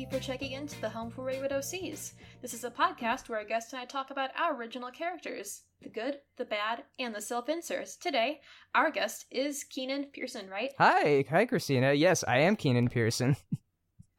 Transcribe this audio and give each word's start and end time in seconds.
Christina, 0.00 0.16
and 0.16 0.22
thank 0.22 0.24
you 0.24 0.32
for 0.32 0.38
checking 0.38 0.52
into 0.52 0.80
the 0.80 0.88
Home 0.88 1.10
for 1.10 1.24
Wayward 1.24 1.50
OCs. 1.50 2.12
This 2.42 2.54
is 2.54 2.64
a 2.64 2.70
podcast 2.70 3.28
where 3.28 3.38
our 3.38 3.44
guest 3.44 3.72
and 3.72 3.80
I 3.80 3.84
talk 3.84 4.10
about 4.10 4.30
our 4.38 4.56
original 4.56 4.90
characters 4.90 5.62
the 5.82 5.88
good, 5.88 6.18
the 6.36 6.44
bad, 6.44 6.84
and 6.98 7.14
the 7.14 7.20
self 7.20 7.48
inserts. 7.48 7.96
Today, 7.96 8.40
our 8.74 8.90
guest 8.90 9.26
is 9.30 9.64
Keenan 9.64 10.04
Pierson, 10.12 10.48
right? 10.48 10.72
Hi, 10.78 11.24
hi, 11.28 11.46
Christina. 11.46 11.92
Yes, 11.92 12.22
I 12.26 12.38
am 12.38 12.56
Keenan 12.56 12.88
Pierson. 12.88 13.36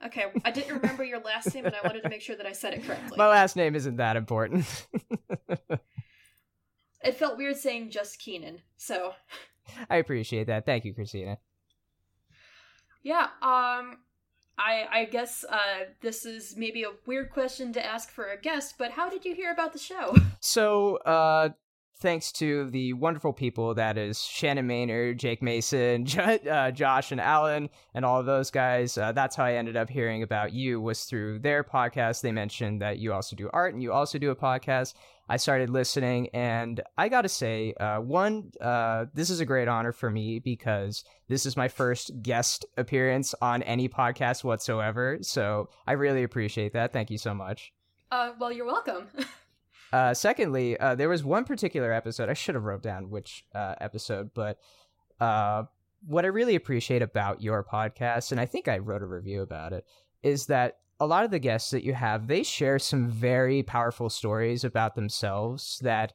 Okay, 0.03 0.25
I 0.43 0.49
didn't 0.49 0.73
remember 0.77 1.03
your 1.03 1.19
last 1.19 1.53
name, 1.53 1.67
and 1.67 1.75
I 1.75 1.87
wanted 1.87 2.01
to 2.01 2.09
make 2.09 2.21
sure 2.21 2.35
that 2.35 2.47
I 2.47 2.53
said 2.53 2.73
it 2.73 2.83
correctly. 2.83 3.17
My 3.19 3.27
last 3.27 3.55
name 3.55 3.75
isn't 3.75 3.97
that 3.97 4.15
important. 4.15 4.87
it 7.03 7.17
felt 7.19 7.37
weird 7.37 7.55
saying 7.55 7.91
just 7.91 8.17
Keenan, 8.17 8.63
so. 8.77 9.13
I 9.91 9.97
appreciate 9.97 10.47
that. 10.47 10.65
Thank 10.65 10.85
you, 10.85 10.95
Christina. 10.95 11.37
Yeah, 13.03 13.27
um, 13.43 13.99
I 14.61 14.87
I 14.91 15.05
guess 15.05 15.43
uh, 15.49 15.85
this 16.01 16.25
is 16.25 16.55
maybe 16.55 16.83
a 16.83 16.91
weird 17.05 17.31
question 17.31 17.73
to 17.73 17.85
ask 17.85 18.09
for 18.11 18.25
a 18.25 18.39
guest, 18.39 18.75
but 18.77 18.91
how 18.91 19.09
did 19.09 19.25
you 19.25 19.33
hear 19.35 19.51
about 19.51 19.73
the 19.73 19.79
show? 19.79 20.15
So, 20.43 20.95
uh, 20.97 21.49
thanks 21.99 22.31
to 22.31 22.67
the 22.71 22.93
wonderful 22.93 23.31
people 23.31 23.75
that 23.75 23.95
is 23.95 24.19
Shannon 24.19 24.65
Maynard, 24.65 25.19
Jake 25.19 25.43
Mason, 25.43 26.07
uh, 26.17 26.71
Josh, 26.71 27.11
and 27.11 27.21
Alan, 27.21 27.69
and 27.93 28.03
all 28.03 28.19
of 28.19 28.25
those 28.25 28.49
guys. 28.49 28.97
Uh, 28.97 29.11
that's 29.11 29.35
how 29.35 29.45
I 29.45 29.53
ended 29.53 29.77
up 29.77 29.87
hearing 29.87 30.23
about 30.23 30.51
you 30.51 30.81
was 30.81 31.03
through 31.03 31.39
their 31.39 31.63
podcast. 31.63 32.21
They 32.21 32.31
mentioned 32.31 32.81
that 32.81 32.97
you 32.97 33.13
also 33.13 33.35
do 33.35 33.51
art 33.53 33.75
and 33.75 33.83
you 33.83 33.93
also 33.93 34.17
do 34.17 34.31
a 34.31 34.35
podcast. 34.35 34.95
I 35.31 35.37
started 35.37 35.69
listening, 35.69 36.27
and 36.33 36.81
I 36.97 37.07
got 37.07 37.21
to 37.21 37.29
say, 37.29 37.73
uh, 37.79 38.01
one, 38.01 38.51
uh, 38.59 39.05
this 39.13 39.29
is 39.29 39.39
a 39.39 39.45
great 39.45 39.69
honor 39.69 39.93
for 39.93 40.11
me 40.11 40.39
because 40.39 41.05
this 41.29 41.45
is 41.45 41.55
my 41.55 41.69
first 41.69 42.11
guest 42.21 42.65
appearance 42.75 43.33
on 43.41 43.63
any 43.63 43.87
podcast 43.87 44.43
whatsoever. 44.43 45.19
So 45.21 45.69
I 45.87 45.93
really 45.93 46.23
appreciate 46.23 46.73
that. 46.73 46.91
Thank 46.91 47.09
you 47.11 47.17
so 47.17 47.33
much. 47.33 47.71
Uh, 48.11 48.31
well, 48.39 48.51
you're 48.51 48.65
welcome. 48.65 49.07
Uh, 49.93 50.13
secondly, 50.13 50.79
uh, 50.79 50.95
there 50.95 51.09
was 51.09 51.21
one 51.21 51.43
particular 51.43 51.91
episode. 51.91 52.29
I 52.29 52.33
should 52.33 52.55
have 52.55 52.63
wrote 52.63 52.81
down 52.81 53.09
which 53.09 53.43
uh, 53.53 53.75
episode, 53.81 54.29
but 54.33 54.57
uh, 55.19 55.63
what 56.07 56.23
I 56.23 56.29
really 56.29 56.55
appreciate 56.55 57.01
about 57.01 57.41
your 57.41 57.61
podcast, 57.61 58.31
and 58.31 58.39
I 58.39 58.45
think 58.45 58.69
I 58.69 58.77
wrote 58.77 59.01
a 59.01 59.05
review 59.05 59.41
about 59.41 59.73
it, 59.73 59.85
is 60.23 60.45
that 60.45 60.77
a 61.01 61.07
lot 61.07 61.25
of 61.25 61.31
the 61.31 61.39
guests 61.39 61.71
that 61.71 61.83
you 61.83 61.95
have, 61.95 62.27
they 62.27 62.43
share 62.43 62.77
some 62.77 63.09
very 63.09 63.63
powerful 63.63 64.07
stories 64.07 64.63
about 64.63 64.93
themselves 64.93 65.79
that 65.81 66.13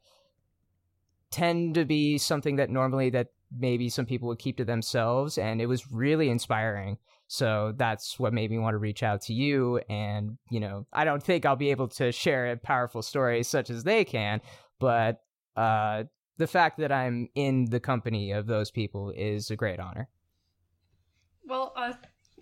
tend 1.33 1.75
to 1.75 1.85
be 1.85 2.17
something 2.19 2.55
that 2.55 2.71
normally 2.71 3.11
that 3.11 3.33
maybe 3.59 3.89
some 3.89 4.07
people 4.07 4.29
would 4.29 4.39
keep 4.39 4.57
to 4.59 4.65
themselves, 4.65 5.39
and 5.39 5.61
it 5.61 5.67
was 5.67 5.91
really 5.91 6.31
inspiring. 6.31 6.99
So 7.27 7.75
that's 7.77 8.21
what 8.21 8.33
made 8.33 8.49
me 8.53 8.59
want 8.59 8.75
to 8.75 8.79
reach 8.79 9.03
out 9.03 9.23
to 9.23 9.35
you. 9.35 9.79
And, 9.91 10.39
you 10.51 10.61
know, 10.61 10.87
I 10.93 11.05
don't 11.05 11.21
think 11.21 11.45
I'll 11.45 11.57
be 11.57 11.73
able 11.73 11.89
to 11.89 12.13
share 12.13 12.53
a 12.53 12.57
powerful 12.57 13.03
story 13.03 13.43
such 13.43 13.71
as 13.71 13.83
they 13.83 14.05
can, 14.05 14.41
but 14.79 15.21
uh, 15.57 16.05
the 16.37 16.47
fact 16.47 16.79
that 16.79 16.93
I'm 16.93 17.29
in 17.35 17.65
the 17.71 17.81
company 17.81 18.31
of 18.31 18.47
those 18.47 18.71
people 18.71 19.11
is 19.11 19.51
a 19.51 19.57
great 19.57 19.81
honor. 19.81 20.09
Well, 21.45 21.73
uh, 21.75 21.95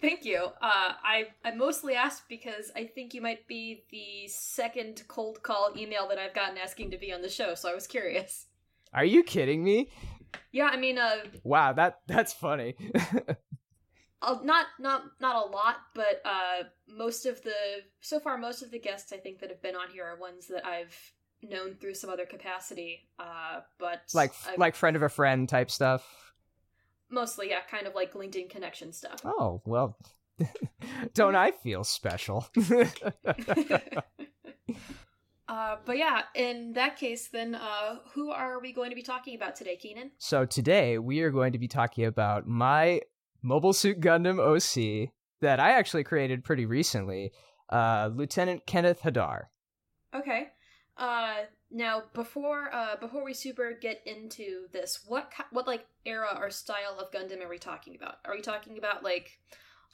thank 0.05 0.25
you. 0.25 0.39
Uh, 0.61 0.93
I 1.03 1.29
I 1.45 1.55
mostly 1.55 1.95
asked 1.95 2.29
because 2.29 2.71
I 2.77 2.85
think 2.87 3.15
you 3.15 3.21
might 3.21 3.47
be 3.47 3.85
the 3.91 4.29
second 4.29 5.03
cold 5.09 5.43
call 5.43 5.73
email 5.77 6.09
that 6.09 6.19
I've 6.19 6.35
gotten 6.35 6.59
asking 6.59 6.91
to 6.93 6.99
be 6.99 7.13
on 7.13 7.23
the 7.23 7.29
show, 7.29 7.55
so 7.55 7.71
I 7.71 7.75
was 7.75 7.87
curious. 7.87 8.47
Are 8.93 9.05
you 9.05 9.23
kidding 9.23 9.65
me? 9.65 9.91
Yeah, 10.53 10.67
I 10.67 10.77
mean, 10.77 10.99
uh, 10.99 11.17
wow, 11.43 11.73
that 11.73 12.01
that's 12.07 12.33
funny. 12.33 12.77
uh, 14.23 14.39
not 14.43 14.67
not 14.79 15.03
not 15.21 15.47
a 15.47 15.49
lot, 15.49 15.77
but 15.95 16.23
uh, 16.25 16.65
most 16.89 17.27
of 17.27 17.43
the 17.43 17.55
so 18.01 18.21
far 18.21 18.39
most 18.39 18.63
of 18.63 18.71
the 18.71 18.79
guests 18.79 19.13
I 19.13 19.17
think 19.17 19.41
that 19.41 19.51
have 19.51 19.63
been 19.63 19.77
on 19.77 19.91
here 19.91 20.05
are 20.05 20.19
ones 20.19 20.47
that 20.49 20.65
I've 20.67 20.97
known 21.43 21.75
through 21.75 21.95
some 21.95 22.11
other 22.11 22.27
capacity. 22.27 23.09
Uh, 23.19 23.61
but 23.79 24.03
like 24.15 24.33
I've, 24.49 24.59
like 24.59 24.75
friend 24.75 24.97
of 24.97 25.03
a 25.03 25.09
friend 25.09 25.49
type 25.49 25.71
stuff. 25.71 26.07
Mostly, 27.11 27.51
yeah, 27.51 27.61
kind 27.71 27.87
of 27.87 27.95
like 27.95 28.15
LinkedIn 28.15 28.51
connection 28.51 28.93
stuff. 28.93 29.21
Oh 29.25 29.63
well, 29.65 29.97
don't 31.15 31.37
I 31.37 31.51
feel 31.51 31.85
special? 31.85 32.47
Uh, 35.47 35.77
but 35.85 35.99
yeah, 35.99 36.23
in 36.35 36.73
that 36.73 36.97
case, 36.97 37.29
then 37.29 37.55
uh, 37.55 37.99
who 38.15 38.31
are 38.31 38.61
we 38.61 38.73
going 38.73 38.91
to 38.91 38.97
be 38.97 39.03
talking 39.03 39.37
about 39.37 39.55
today, 39.55 39.77
Keenan? 39.77 40.11
So 40.19 40.47
today 40.47 40.99
we 40.99 41.21
are 41.21 41.31
going 41.31 41.53
to 41.53 41.59
be 41.59 41.69
talking 41.69 42.07
about 42.07 42.47
my 42.47 43.03
Mobile 43.43 43.75
Suit 43.75 44.01
Gundam 44.01 44.41
OC 44.41 45.11
that 45.43 45.61
I 45.61 45.73
actually 45.73 46.03
created 46.03 46.45
pretty 46.45 46.65
recently, 46.65 47.31
uh, 47.69 48.09
Lieutenant 48.13 48.65
Kenneth 48.67 49.03
Hadar. 49.03 49.45
Okay. 50.15 50.49
Uh, 50.97 51.43
now 51.71 52.05
before 52.13 52.73
uh, 52.73 52.97
before 53.01 53.25
we 53.25 53.35
super 53.35 53.73
get 53.81 54.01
into 54.07 54.67
this, 54.73 55.01
what 55.07 55.33
what 55.51 55.67
like 55.67 55.87
era 56.07 56.39
or 56.41 56.51
style 56.51 56.99
of 57.01 57.11
Gundam 57.11 57.45
are 57.45 57.49
we 57.49 57.59
talking 57.59 57.97
about? 57.97 58.17
Are 58.25 58.35
we 58.35 58.41
talking 58.41 58.79
about 58.79 59.03
like 59.03 59.41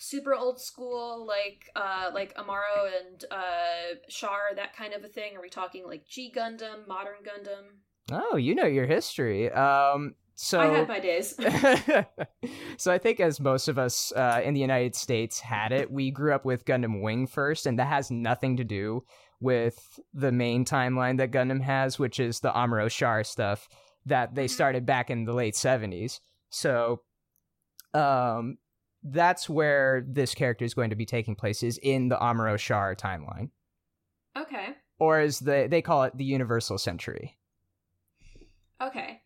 super 0.01 0.35
old 0.35 0.61
school, 0.61 1.27
like 1.27 1.71
uh, 1.77 2.11
like 2.13 2.35
Amuro 2.37 2.91
and 3.01 3.25
uh, 3.31 3.97
Char, 4.09 4.55
that 4.57 4.77
kind 4.77 4.93
of 4.93 5.05
a 5.05 5.09
thing? 5.09 5.37
Are 5.37 5.43
we 5.43 5.49
talking 5.49 5.87
like 5.87 6.07
G 6.07 6.33
Gundam, 6.35 6.87
modern 6.87 7.23
Gundam? 7.23 7.79
Oh, 8.13 8.37
you 8.37 8.55
know 8.55 8.67
your 8.67 8.87
history. 8.87 9.51
Um, 9.53 10.15
so 10.35 10.59
I 10.59 10.67
had 10.67 10.89
my 10.89 11.01
days. 11.01 11.35
so 12.79 12.93
I 12.93 12.99
think 12.99 13.21
as 13.21 13.41
most 13.41 13.69
of 13.69 13.79
us 13.79 14.11
uh, 14.17 14.41
in 14.43 14.55
the 14.55 14.61
United 14.61 14.95
States 14.97 15.39
had 15.39 15.71
it, 15.71 15.91
we 15.91 16.11
grew 16.11 16.35
up 16.35 16.47
with 16.47 16.65
Gundam 16.65 17.03
Wing 17.03 17.27
first, 17.27 17.67
and 17.67 17.79
that 17.79 17.87
has 17.87 18.11
nothing 18.11 18.57
to 18.57 18.65
do 18.65 19.05
with 19.41 19.99
the 20.13 20.33
main 20.33 20.65
timeline 20.65 21.19
that 21.19 21.31
Gundam 21.31 21.63
has, 21.63 21.99
which 21.99 22.21
is 22.21 22.41
the 22.41 22.51
Amuro 22.51 22.91
Char 22.91 23.25
stuff 23.25 23.69
that 24.07 24.35
they 24.35 24.45
mm-hmm. 24.45 24.55
started 24.55 24.87
back 24.87 25.11
in 25.11 25.25
the 25.25 25.33
late 25.33 25.57
seventies. 25.57 26.21
So, 26.51 27.03
um, 27.95 28.59
that's 29.03 29.49
where 29.49 30.05
this 30.07 30.35
character 30.35 30.65
is 30.65 30.75
going 30.75 30.91
to 30.91 30.97
be 30.97 31.07
taking 31.07 31.35
place 31.35 31.63
is 31.63 31.79
in 31.83 32.09
the 32.09 32.17
Amuro 32.17 32.59
Char 32.59 32.95
timeline. 32.95 33.51
Okay. 34.37 34.69
Or 34.99 35.19
as 35.19 35.41
they 35.41 35.67
they 35.67 35.83
call 35.83 36.05
it, 36.05 36.17
the 36.17 36.25
Universal 36.25 36.79
Century. 36.79 37.39
Okay. 38.81 39.23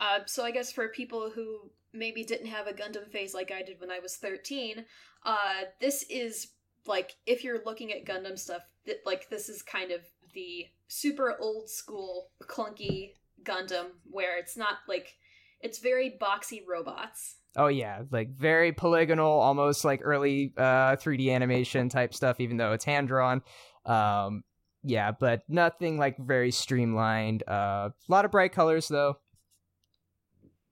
Uh, 0.00 0.20
so 0.26 0.44
I 0.44 0.50
guess 0.50 0.72
for 0.72 0.88
people 0.88 1.30
who 1.34 1.70
maybe 1.92 2.24
didn't 2.24 2.46
have 2.46 2.66
a 2.66 2.72
Gundam 2.72 3.10
phase 3.10 3.34
like 3.34 3.50
I 3.50 3.62
did 3.62 3.80
when 3.80 3.90
I 3.90 3.98
was 3.98 4.16
13, 4.16 4.84
uh, 5.24 5.34
this 5.80 6.04
is 6.08 6.48
like 6.86 7.16
if 7.26 7.44
you're 7.44 7.62
looking 7.64 7.92
at 7.92 8.06
Gundam 8.06 8.38
stuff, 8.38 8.62
th- 8.84 8.98
like 9.04 9.28
this 9.30 9.48
is 9.48 9.62
kind 9.62 9.90
of 9.90 10.00
the 10.34 10.66
super 10.88 11.36
old 11.40 11.68
school 11.68 12.30
clunky 12.42 13.14
Gundam 13.42 13.86
where 14.04 14.38
it's 14.38 14.56
not 14.56 14.78
like 14.88 15.14
it's 15.60 15.78
very 15.78 16.18
boxy 16.20 16.62
robots. 16.66 17.36
Oh 17.56 17.66
yeah, 17.66 18.02
like 18.10 18.30
very 18.36 18.72
polygonal, 18.72 19.40
almost 19.40 19.84
like 19.84 20.00
early 20.02 20.52
uh 20.56 20.96
3D 20.96 21.30
animation 21.32 21.88
type 21.88 22.14
stuff 22.14 22.40
even 22.40 22.56
though 22.56 22.72
it's 22.72 22.84
hand 22.84 23.08
drawn. 23.08 23.42
Um 23.86 24.44
yeah, 24.82 25.10
but 25.12 25.42
nothing 25.48 25.98
like 25.98 26.16
very 26.18 26.50
streamlined. 26.50 27.42
Uh 27.46 27.90
a 27.90 27.92
lot 28.08 28.24
of 28.24 28.30
bright 28.30 28.52
colors 28.52 28.88
though. 28.88 29.18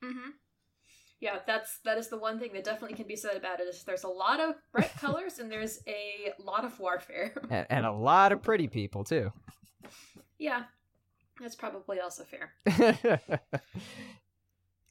Mm-hmm. 0.02 0.30
Yeah, 1.20 1.38
that's 1.46 1.80
that 1.84 1.98
is 1.98 2.08
the 2.08 2.18
one 2.18 2.38
thing 2.38 2.52
that 2.52 2.64
definitely 2.64 2.96
can 2.96 3.08
be 3.08 3.16
said 3.16 3.36
about 3.36 3.60
it 3.60 3.64
is 3.64 3.82
there's 3.82 4.04
a 4.04 4.08
lot 4.08 4.38
of 4.40 4.54
bright 4.72 4.92
colors 5.00 5.38
and 5.38 5.50
there's 5.50 5.80
a 5.88 6.32
lot 6.38 6.64
of 6.64 6.78
warfare 6.78 7.34
and, 7.50 7.66
and, 7.70 7.86
a 7.86 7.92
lot 7.92 8.30
of 8.30 8.42
pretty 8.42 8.68
people 8.68 9.02
too. 9.02 9.32
Yeah, 10.38 10.64
that's 11.40 11.56
probably 11.56 11.98
also 11.98 12.24
fair. 12.24 12.52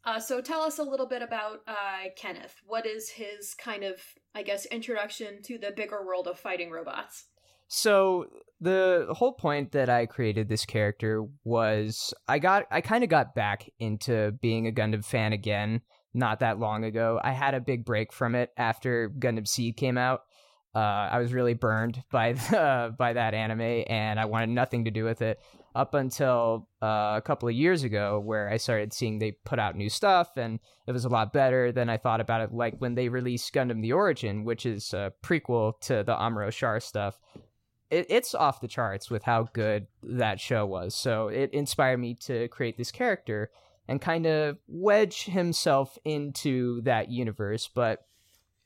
uh, 0.03 0.19
so 0.19 0.41
tell 0.41 0.61
us 0.61 0.79
a 0.79 0.83
little 0.83 1.07
bit 1.07 1.21
about 1.21 1.61
uh, 1.65 2.09
Kenneth. 2.17 2.61
What 2.65 2.85
is 2.85 3.09
his 3.09 3.53
kind 3.53 3.85
of, 3.85 3.95
I 4.35 4.43
guess, 4.43 4.65
introduction 4.65 5.41
to 5.43 5.57
the 5.57 5.71
bigger 5.71 6.05
world 6.05 6.27
of 6.27 6.37
fighting 6.37 6.71
robots? 6.71 7.25
So 7.69 8.27
the 8.59 9.07
whole 9.11 9.33
point 9.33 9.71
that 9.73 9.89
I 9.89 10.05
created 10.05 10.49
this 10.49 10.65
character 10.65 11.25
was 11.43 12.13
I 12.27 12.39
got 12.39 12.65
I 12.71 12.81
kind 12.81 13.03
of 13.03 13.09
got 13.09 13.35
back 13.35 13.69
into 13.79 14.31
being 14.41 14.67
a 14.67 14.71
Gundam 14.71 15.05
fan 15.05 15.31
again 15.33 15.81
not 16.13 16.39
that 16.39 16.59
long 16.59 16.83
ago. 16.83 17.19
I 17.23 17.31
had 17.31 17.53
a 17.53 17.59
big 17.59 17.85
break 17.85 18.11
from 18.11 18.35
it 18.35 18.51
after 18.57 19.09
Gundam 19.09 19.47
Seed 19.47 19.77
came 19.77 19.97
out. 19.97 20.23
Uh, 20.75 21.09
I 21.11 21.19
was 21.19 21.33
really 21.33 21.53
burned 21.53 22.03
by 22.11 22.33
the, 22.33 22.93
by 22.97 23.13
that 23.13 23.33
anime, 23.33 23.83
and 23.87 24.19
I 24.19 24.25
wanted 24.25 24.49
nothing 24.49 24.85
to 24.85 24.91
do 24.91 25.03
with 25.03 25.21
it 25.21 25.39
up 25.73 25.93
until 25.93 26.67
uh, 26.81 27.13
a 27.17 27.21
couple 27.23 27.47
of 27.47 27.53
years 27.53 27.83
ago, 27.83 28.19
where 28.19 28.49
I 28.49 28.57
started 28.57 28.93
seeing 28.93 29.19
they 29.19 29.31
put 29.45 29.59
out 29.59 29.75
new 29.75 29.89
stuff, 29.89 30.35
and 30.35 30.59
it 30.87 30.91
was 30.91 31.05
a 31.05 31.09
lot 31.09 31.33
better 31.33 31.71
than 31.71 31.89
I 31.89 31.97
thought 31.97 32.19
about 32.19 32.41
it. 32.41 32.51
Like 32.51 32.75
when 32.79 32.95
they 32.95 33.09
released 33.09 33.53
Gundam: 33.53 33.81
The 33.81 33.93
Origin, 33.93 34.43
which 34.43 34.65
is 34.65 34.93
a 34.93 35.13
prequel 35.23 35.79
to 35.81 36.03
the 36.03 36.15
Amuro 36.15 36.51
Char 36.51 36.79
stuff, 36.79 37.19
it, 37.89 38.07
it's 38.09 38.33
off 38.33 38.61
the 38.61 38.67
charts 38.67 39.09
with 39.09 39.23
how 39.23 39.49
good 39.53 39.87
that 40.03 40.39
show 40.39 40.65
was. 40.65 40.95
So 40.95 41.27
it 41.27 41.51
inspired 41.53 41.99
me 41.99 42.15
to 42.21 42.47
create 42.47 42.77
this 42.77 42.91
character 42.91 43.51
and 43.87 44.01
kind 44.01 44.25
of 44.25 44.57
wedge 44.67 45.25
himself 45.25 45.97
into 46.03 46.81
that 46.81 47.09
universe. 47.09 47.69
But 47.73 48.05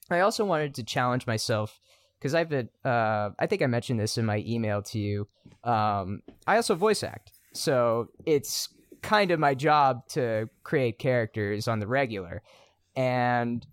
I 0.09 0.21
also 0.21 0.45
wanted 0.45 0.75
to 0.75 0.83
challenge 0.83 1.27
myself 1.27 1.79
because 2.19 2.35
I've 2.35 2.49
been, 2.49 2.69
uh, 2.85 3.29
I 3.39 3.47
think 3.47 3.61
I 3.61 3.67
mentioned 3.67 3.99
this 3.99 4.17
in 4.17 4.25
my 4.25 4.43
email 4.47 4.81
to 4.83 4.99
you. 4.99 5.27
Um, 5.63 6.21
I 6.45 6.55
also 6.55 6.75
voice 6.75 7.03
act, 7.03 7.31
so 7.53 8.09
it's 8.25 8.69
kind 9.01 9.31
of 9.31 9.39
my 9.39 9.55
job 9.55 10.07
to 10.09 10.49
create 10.63 10.99
characters 10.99 11.67
on 11.67 11.79
the 11.79 11.87
regular. 11.87 12.43
And 12.95 13.65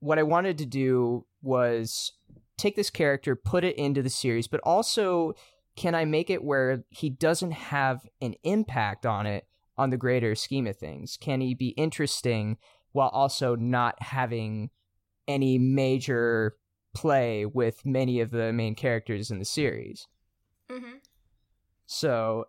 what 0.00 0.18
I 0.18 0.22
wanted 0.22 0.58
to 0.58 0.66
do 0.66 1.24
was 1.42 2.12
take 2.56 2.76
this 2.76 2.90
character, 2.90 3.34
put 3.34 3.64
it 3.64 3.76
into 3.76 4.02
the 4.02 4.10
series, 4.10 4.46
but 4.46 4.60
also 4.60 5.34
can 5.74 5.94
I 5.94 6.04
make 6.04 6.30
it 6.30 6.44
where 6.44 6.84
he 6.90 7.10
doesn't 7.10 7.52
have 7.52 8.06
an 8.20 8.34
impact 8.44 9.06
on 9.06 9.26
it 9.26 9.46
on 9.76 9.90
the 9.90 9.96
greater 9.96 10.34
scheme 10.34 10.66
of 10.66 10.76
things? 10.76 11.16
Can 11.20 11.40
he 11.40 11.54
be 11.54 11.68
interesting 11.68 12.58
while 12.92 13.08
also 13.08 13.56
not 13.56 14.00
having 14.02 14.70
any 15.26 15.58
major 15.58 16.56
play 16.94 17.46
with 17.46 17.84
many 17.86 18.20
of 18.20 18.30
the 18.30 18.52
main 18.52 18.74
characters 18.74 19.30
in 19.30 19.38
the 19.38 19.44
series? 19.44 20.08
Mm-hmm. 20.70 20.96
So, 21.86 22.46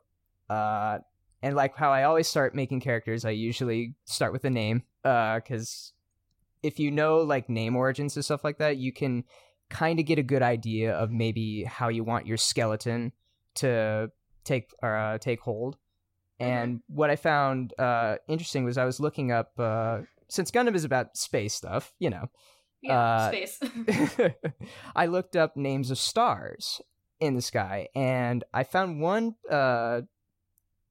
uh, 0.50 1.00
and 1.42 1.56
like 1.56 1.76
how 1.76 1.92
I 1.92 2.04
always 2.04 2.28
start 2.28 2.56
making 2.56 2.80
characters, 2.80 3.26
I 3.26 3.32
usually 3.32 3.96
start 4.06 4.32
with 4.32 4.46
a 4.46 4.50
name, 4.50 4.84
uh, 5.04 5.36
because 5.36 5.94
if 6.62 6.80
you 6.80 6.92
know 6.92 7.18
like 7.18 7.50
name 7.50 7.76
origins 7.76 8.16
and 8.16 8.24
stuff 8.24 8.44
like 8.44 8.58
that, 8.60 8.78
you 8.78 8.94
can 8.94 9.26
kind 9.70 10.00
of 10.00 10.06
get 10.06 10.20
a 10.20 10.24
good 10.24 10.42
idea 10.42 10.94
of 10.94 11.12
maybe 11.12 11.64
how 11.64 11.90
you 11.90 12.04
want 12.04 12.28
your 12.28 12.38
skeleton 12.38 13.12
to 13.56 14.10
take 14.44 14.72
uh, 14.82 15.18
take 15.18 15.42
hold. 15.42 15.78
And 16.40 16.82
what 16.88 17.10
I 17.10 17.16
found 17.16 17.74
uh, 17.80 18.16
interesting 18.28 18.66
was 18.66 18.78
I 18.78 18.86
was 18.86 19.00
looking 19.00 19.32
up 19.32 19.52
uh, 19.58 20.00
since 20.28 20.52
Gundam 20.52 20.76
is 20.76 20.84
about 20.84 21.16
space 21.16 21.54
stuff, 21.54 21.94
you 22.00 22.10
know. 22.10 22.30
Yeah, 22.82 23.00
Uh, 23.00 23.28
space. 23.30 23.60
I 24.96 25.06
looked 25.06 25.36
up 25.36 25.56
names 25.56 25.90
of 25.90 25.98
stars 25.98 26.82
in 27.20 27.36
the 27.36 27.42
sky, 27.42 27.88
and 27.96 28.44
I 28.54 28.64
found 28.64 29.00
one 29.00 29.36
uh, 29.50 30.02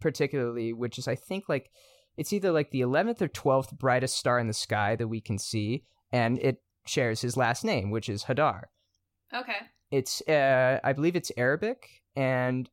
particularly, 0.00 0.72
which 0.72 0.98
is 0.98 1.06
I 1.06 1.14
think 1.14 1.48
like 1.48 1.70
it's 2.16 2.32
either 2.32 2.50
like 2.50 2.70
the 2.70 2.80
eleventh 2.80 3.20
or 3.20 3.28
twelfth 3.28 3.76
brightest 3.76 4.16
star 4.16 4.38
in 4.38 4.46
the 4.46 4.54
sky 4.54 4.96
that 4.96 5.08
we 5.08 5.20
can 5.20 5.38
see, 5.38 5.84
and 6.10 6.38
it 6.38 6.62
shares 6.86 7.20
his 7.20 7.36
last 7.36 7.64
name, 7.64 7.90
which 7.90 8.08
is 8.08 8.24
Hadar. 8.24 8.64
okay. 9.34 9.58
It's 9.90 10.22
uh, 10.26 10.80
I 10.82 10.94
believe 10.94 11.16
it's 11.16 11.30
Arabic, 11.36 12.02
and 12.16 12.70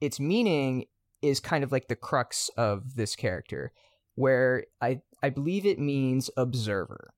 its 0.00 0.20
meaning 0.20 0.86
is 1.28 1.40
kind 1.40 1.64
of 1.64 1.72
like 1.72 1.88
the 1.88 1.96
crux 1.96 2.50
of 2.56 2.96
this 2.96 3.16
character, 3.16 3.72
where 4.14 4.64
I 4.80 5.00
I 5.22 5.30
believe 5.30 5.66
it 5.66 5.78
means 5.78 6.30
observer. 6.36 7.12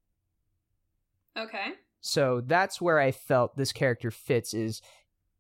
Okay. 1.37 1.73
So 2.01 2.41
that's 2.45 2.81
where 2.81 2.99
I 2.99 3.11
felt 3.11 3.57
this 3.57 3.73
character 3.73 4.11
fits 4.11 4.55
is 4.55 4.81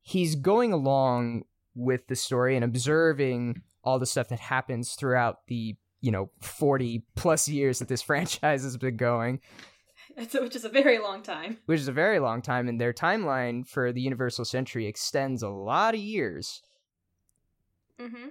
he's 0.02 0.34
going 0.34 0.72
along 0.72 1.44
with 1.74 2.06
the 2.08 2.16
story 2.16 2.56
and 2.56 2.64
observing 2.64 3.62
all 3.84 3.98
the 3.98 4.06
stuff 4.06 4.28
that 4.28 4.40
happens 4.40 4.94
throughout 4.94 5.46
the, 5.46 5.76
you 6.00 6.10
know, 6.10 6.30
40 6.42 7.04
plus 7.14 7.48
years 7.48 7.78
that 7.78 7.88
this 7.88 8.02
franchise 8.10 8.64
has 8.64 8.76
been 8.76 8.96
going, 8.96 9.40
which 10.16 10.56
is 10.56 10.64
a 10.64 10.68
very 10.68 10.98
long 10.98 11.22
time. 11.22 11.58
which 11.66 11.80
is 11.80 11.88
a 11.88 11.92
very 11.92 12.18
long 12.18 12.42
time 12.42 12.68
and 12.68 12.80
their 12.80 12.92
timeline 12.92 13.66
for 13.66 13.92
the 13.92 14.00
Universal 14.00 14.44
Century 14.44 14.86
extends 14.86 15.42
a 15.42 15.48
lot 15.48 15.94
of 15.94 16.00
years. 16.00 16.62
Mm-hmm. 18.00 18.28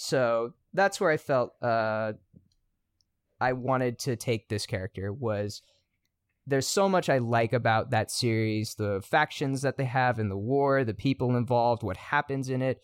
So 0.00 0.54
that's 0.72 0.98
where 0.98 1.10
I 1.10 1.18
felt 1.18 1.52
uh 1.62 2.14
I 3.38 3.52
wanted 3.52 3.98
to 4.00 4.16
take 4.16 4.48
this 4.48 4.64
character 4.64 5.12
was 5.12 5.60
there's 6.46 6.66
so 6.66 6.88
much 6.88 7.10
I 7.10 7.18
like 7.18 7.52
about 7.52 7.90
that 7.90 8.10
series, 8.10 8.74
the 8.74 9.02
factions 9.02 9.60
that 9.60 9.76
they 9.76 9.84
have 9.84 10.18
in 10.18 10.30
the 10.30 10.38
war, 10.38 10.84
the 10.84 10.94
people 10.94 11.36
involved, 11.36 11.82
what 11.82 11.98
happens 11.98 12.48
in 12.48 12.62
it, 12.62 12.80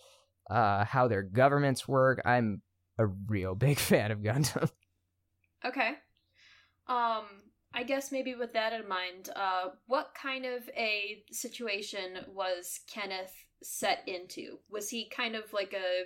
uh 0.50 0.84
how 0.84 1.08
their 1.08 1.22
governments 1.22 1.88
work. 1.88 2.20
I'm 2.26 2.60
a 2.98 3.06
real 3.06 3.54
big 3.66 3.78
fan 3.78 4.10
of 4.10 4.18
Gundam. 4.18 4.70
Okay. 5.64 5.94
Um, 6.86 7.24
I 7.72 7.82
guess 7.82 8.12
maybe 8.12 8.34
with 8.34 8.52
that 8.52 8.74
in 8.74 8.86
mind, 8.86 9.30
uh, 9.34 9.70
what 9.86 10.14
kind 10.14 10.44
of 10.44 10.68
a 10.76 11.24
situation 11.32 12.18
was 12.28 12.80
Kenneth 12.86 13.34
set 13.62 14.06
into? 14.06 14.58
Was 14.70 14.90
he 14.90 15.08
kind 15.08 15.34
of 15.34 15.52
like 15.52 15.72
a 15.72 16.04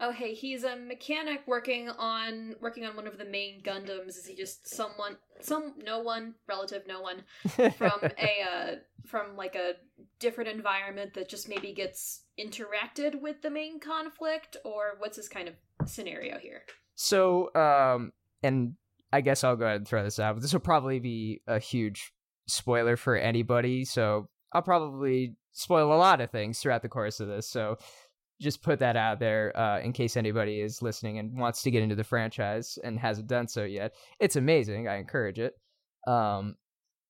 oh 0.00 0.12
hey, 0.12 0.34
he's 0.34 0.64
a 0.64 0.76
mechanic 0.76 1.42
working 1.46 1.88
on 1.88 2.54
working 2.60 2.84
on 2.84 2.96
one 2.96 3.06
of 3.06 3.18
the 3.18 3.24
main 3.24 3.62
Gundams. 3.62 4.08
Is 4.08 4.26
he 4.26 4.34
just 4.34 4.68
someone 4.68 5.16
some 5.40 5.74
no 5.82 6.00
one, 6.00 6.34
relative 6.48 6.82
no 6.86 7.00
one 7.00 7.24
from 7.76 8.00
a 8.02 8.42
uh, 8.42 8.74
from 9.06 9.36
like 9.36 9.54
a 9.54 9.74
different 10.18 10.50
environment 10.50 11.14
that 11.14 11.28
just 11.28 11.48
maybe 11.48 11.72
gets 11.72 12.24
interacted 12.38 13.20
with 13.20 13.42
the 13.42 13.50
main 13.50 13.80
conflict 13.80 14.56
or 14.64 14.94
what's 14.98 15.16
this 15.16 15.28
kind 15.28 15.48
of 15.48 15.54
scenario 15.88 16.38
here? 16.38 16.62
So, 16.94 17.54
um, 17.54 18.12
and 18.42 18.74
I 19.12 19.20
guess 19.20 19.44
I'll 19.44 19.56
go 19.56 19.64
ahead 19.64 19.76
and 19.76 19.88
throw 19.88 20.02
this 20.02 20.18
out. 20.18 20.34
But 20.34 20.42
this 20.42 20.52
will 20.52 20.60
probably 20.60 20.98
be 20.98 21.42
a 21.46 21.58
huge 21.58 22.12
spoiler 22.46 22.96
for 22.96 23.16
anybody. 23.16 23.84
So 23.84 24.28
I'll 24.52 24.62
probably 24.62 25.34
spoil 25.52 25.92
a 25.92 25.96
lot 25.96 26.20
of 26.20 26.30
things 26.30 26.58
throughout 26.58 26.82
the 26.82 26.88
course 26.88 27.20
of 27.20 27.28
this. 27.28 27.48
So 27.48 27.76
just 28.40 28.62
put 28.62 28.78
that 28.78 28.96
out 28.96 29.18
there 29.18 29.56
uh, 29.58 29.80
in 29.80 29.92
case 29.92 30.16
anybody 30.16 30.60
is 30.60 30.82
listening 30.82 31.18
and 31.18 31.38
wants 31.38 31.62
to 31.62 31.70
get 31.70 31.82
into 31.82 31.94
the 31.94 32.04
franchise 32.04 32.78
and 32.84 32.98
hasn't 32.98 33.26
done 33.26 33.48
so 33.48 33.64
yet. 33.64 33.94
It's 34.20 34.36
amazing. 34.36 34.88
I 34.88 34.96
encourage 34.96 35.38
it. 35.38 35.58
Um, 36.06 36.56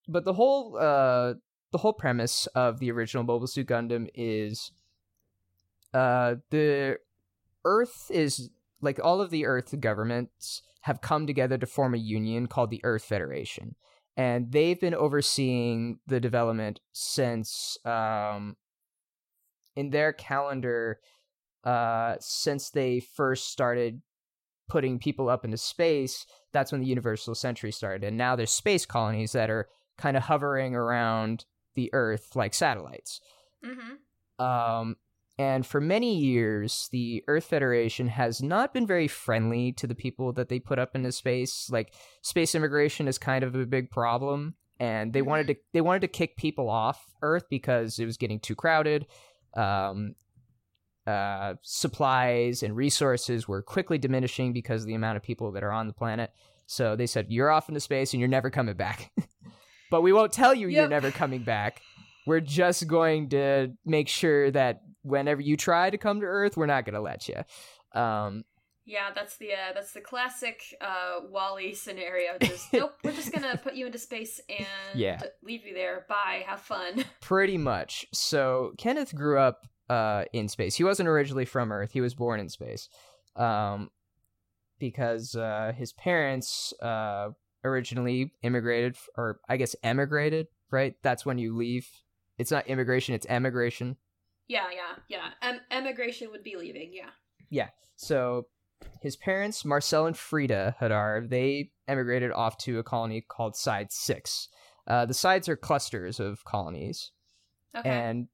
but 0.09 0.25
the 0.25 0.33
whole 0.33 0.77
uh, 0.79 1.35
the 1.71 1.79
whole 1.79 1.93
premise 1.93 2.47
of 2.55 2.79
the 2.79 2.91
original 2.91 3.25
Mobile 3.25 3.47
Suit 3.47 3.69
Gundam 3.69 4.09
is 4.15 4.73
uh, 5.93 6.37
the 6.51 6.99
Earth 7.65 8.11
is 8.11 8.51
like 8.81 8.99
all 9.03 9.21
of 9.21 9.31
the 9.31 9.45
Earth 9.45 9.79
governments 9.81 10.63
have 10.83 11.01
come 11.01 11.27
together 11.27 11.59
to 11.59 11.67
form 11.67 11.95
a 11.95 11.99
union 11.99 12.47
called 12.47 12.71
the 12.71 12.81
Earth 12.85 13.05
Federation, 13.05 13.75
and 14.17 14.51
they've 14.51 14.81
been 14.81 14.95
overseeing 14.95 15.99
the 16.07 16.21
development 16.21 16.81
since 16.93 17.77
um, 17.85 18.57
in 19.77 19.91
their 19.91 20.13
calendar 20.13 21.01
uh, 21.65 22.17
since 22.21 22.71
they 22.71 23.01
first 23.01 23.51
started 23.51 24.03
putting 24.69 24.99
people 24.99 25.29
up 25.29 25.45
into 25.45 25.57
space. 25.57 26.27
That's 26.53 26.73
when 26.73 26.81
the 26.81 26.87
Universal 26.87 27.35
Century 27.35 27.73
started, 27.73 28.05
and 28.05 28.17
now 28.17 28.37
there's 28.37 28.51
space 28.51 28.87
colonies 28.87 29.33
that 29.33 29.51
are 29.51 29.69
kind 29.97 30.17
of 30.17 30.25
hovering 30.25 30.75
around 30.75 31.45
the 31.75 31.91
Earth 31.93 32.37
like 32.37 32.55
satellites. 32.55 33.21
Mm-hmm. 33.65 34.45
Um, 34.45 34.97
and 35.39 35.65
for 35.65 35.81
many 35.81 36.17
years, 36.17 36.89
the 36.91 37.23
Earth 37.29 37.45
Federation 37.45 38.09
has 38.09 38.43
not 38.43 38.75
been 38.75 38.87
very 38.87 39.07
friendly 39.07 39.73
to 39.73 39.87
the 39.87 39.95
people 39.95 40.33
that 40.33 40.49
they 40.49 40.59
put 40.59 40.81
up 40.81 40.97
into 40.97 41.13
space. 41.13 41.71
Like 41.71 41.95
space 42.23 42.55
immigration 42.57 43.07
is 43.07 43.19
kind 43.19 43.45
of 43.45 43.55
a 43.55 43.65
big 43.65 43.91
problem, 43.91 44.55
and 44.81 45.13
they 45.13 45.23
wanted 45.23 45.47
to 45.49 45.57
they 45.73 45.81
wanted 45.81 46.01
to 46.03 46.09
kick 46.09 46.37
people 46.37 46.69
off 46.69 47.05
Earth 47.23 47.45
because 47.49 47.99
it 47.99 48.07
was 48.07 48.17
getting 48.17 48.41
too 48.41 48.57
crowded. 48.57 49.07
Um, 49.57 50.15
uh, 51.09 51.55
supplies 51.63 52.63
and 52.63 52.77
resources 52.77 53.49
were 53.49 53.63
quickly 53.63 53.99
diminishing 53.99 54.53
because 54.53 54.83
of 54.83 54.87
the 54.89 54.95
amount 54.95 55.17
of 55.17 55.23
people 55.23 55.53
that 55.53 55.63
are 55.65 55.73
on 55.73 55.87
the 55.87 55.93
planet. 55.93 56.31
So 56.67 56.97
they 56.97 57.07
said, 57.07 57.27
"You're 57.31 57.51
off 57.51 57.69
into 57.69 57.81
space, 57.81 58.13
and 58.13 58.21
you're 58.21 58.29
never 58.29 58.51
coming 58.51 58.75
back." 58.77 59.11
but 59.91 60.03
we 60.03 60.13
won't 60.13 60.33
tell 60.33 60.55
you 60.55 60.69
you're 60.69 60.89
never 60.89 61.11
coming 61.11 61.43
back. 61.43 61.81
We're 62.27 62.41
just 62.41 62.87
going 62.87 63.31
to 63.31 63.73
make 63.87 64.09
sure 64.09 64.51
that 64.51 64.83
whenever 65.03 65.41
you 65.41 65.57
try 65.57 65.89
to 65.89 65.97
come 65.97 66.21
to 66.21 66.27
Earth, 66.27 66.57
we're 66.59 66.67
not 66.67 66.85
going 66.85 66.95
to 66.95 67.01
let 67.01 67.27
you. 67.29 67.37
Um, 67.99 68.45
Yeah, 68.85 69.09
that's 69.15 69.39
the 69.39 69.53
uh, 69.53 69.73
that's 69.75 69.93
the 69.93 70.03
classic 70.03 70.61
uh, 70.83 71.21
WALL-E 71.31 71.73
scenario. 71.75 72.37
Just 72.43 72.71
nope, 72.73 72.93
we're 73.03 73.13
just 73.13 73.33
gonna 73.33 73.57
put 73.63 73.75
you 73.75 73.87
into 73.87 73.99
space 73.99 74.41
and 74.49 74.67
Yeah. 74.95 75.21
leave 75.43 75.65
you 75.67 75.73
there. 75.75 76.05
Bye, 76.09 76.45
have 76.47 76.61
fun. 76.61 77.05
pretty 77.21 77.57
much. 77.57 78.07
So 78.13 78.73
Kenneth 78.77 79.15
grew 79.15 79.39
up 79.39 79.67
uh, 79.89 80.25
in 80.33 80.49
space. 80.49 80.75
He 80.75 80.85
wasn't 80.85 81.09
originally 81.09 81.45
from 81.45 81.73
Earth. 81.73 81.93
He 81.93 82.01
was 82.01 82.15
born 82.15 82.41
in 82.41 82.49
space, 82.49 82.89
um, 83.37 83.91
because 84.79 85.35
uh, 85.35 85.73
his 85.77 85.93
parents 85.93 86.73
uh, 86.83 87.31
originally 87.65 88.33
immigrated, 88.43 88.97
or 89.17 89.41
I 89.49 89.57
guess 89.57 89.75
emigrated. 89.83 90.49
Right? 90.71 90.97
That's 91.03 91.25
when 91.25 91.39
you 91.39 91.57
leave. 91.57 91.89
It's 92.37 92.51
not 92.51 92.67
immigration. 92.67 93.15
It's 93.15 93.27
emigration. 93.29 93.97
Yeah, 94.49 94.67
yeah, 94.75 94.97
yeah. 95.09 95.31
Em- 95.43 95.61
emigration 95.71 96.31
would 96.31 96.43
be 96.43 96.57
leaving. 96.57 96.91
Yeah. 96.93 97.11
Yeah. 97.51 97.69
So 97.97 98.47
his 99.01 99.17
parents, 99.17 99.65
Marcel 99.65 100.07
and 100.07 100.17
Frida 100.17 100.77
Hadar, 100.81 101.29
they 101.29 101.71
emigrated 101.87 102.33
off 102.33 102.59
to 102.59 102.79
a 102.79 102.83
colony 102.83 103.25
called 103.27 103.57
Side 103.57 103.91
Six. 103.91 104.49
Uh, 104.87 105.07
the 105.07 105.15
sides 105.15 105.49
are 105.49 105.57
clusters 105.57 106.21
of 106.21 106.45
colonies. 106.45 107.13
Okay. 107.77 107.89
and 107.89 108.29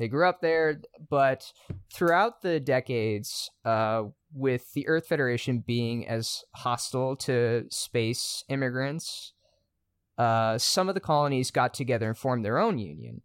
they 0.00 0.08
grew 0.08 0.28
up 0.28 0.40
there 0.40 0.80
but 1.08 1.52
throughout 1.92 2.42
the 2.42 2.58
decades 2.58 3.48
uh, 3.64 4.02
with 4.34 4.72
the 4.72 4.88
earth 4.88 5.06
federation 5.06 5.62
being 5.64 6.08
as 6.08 6.42
hostile 6.56 7.14
to 7.14 7.64
space 7.70 8.42
immigrants 8.48 9.32
uh, 10.20 10.58
some 10.58 10.90
of 10.90 10.94
the 10.94 11.00
colonies 11.00 11.50
got 11.50 11.72
together 11.72 12.06
and 12.06 12.18
formed 12.18 12.44
their 12.44 12.58
own 12.58 12.76
union. 12.76 13.22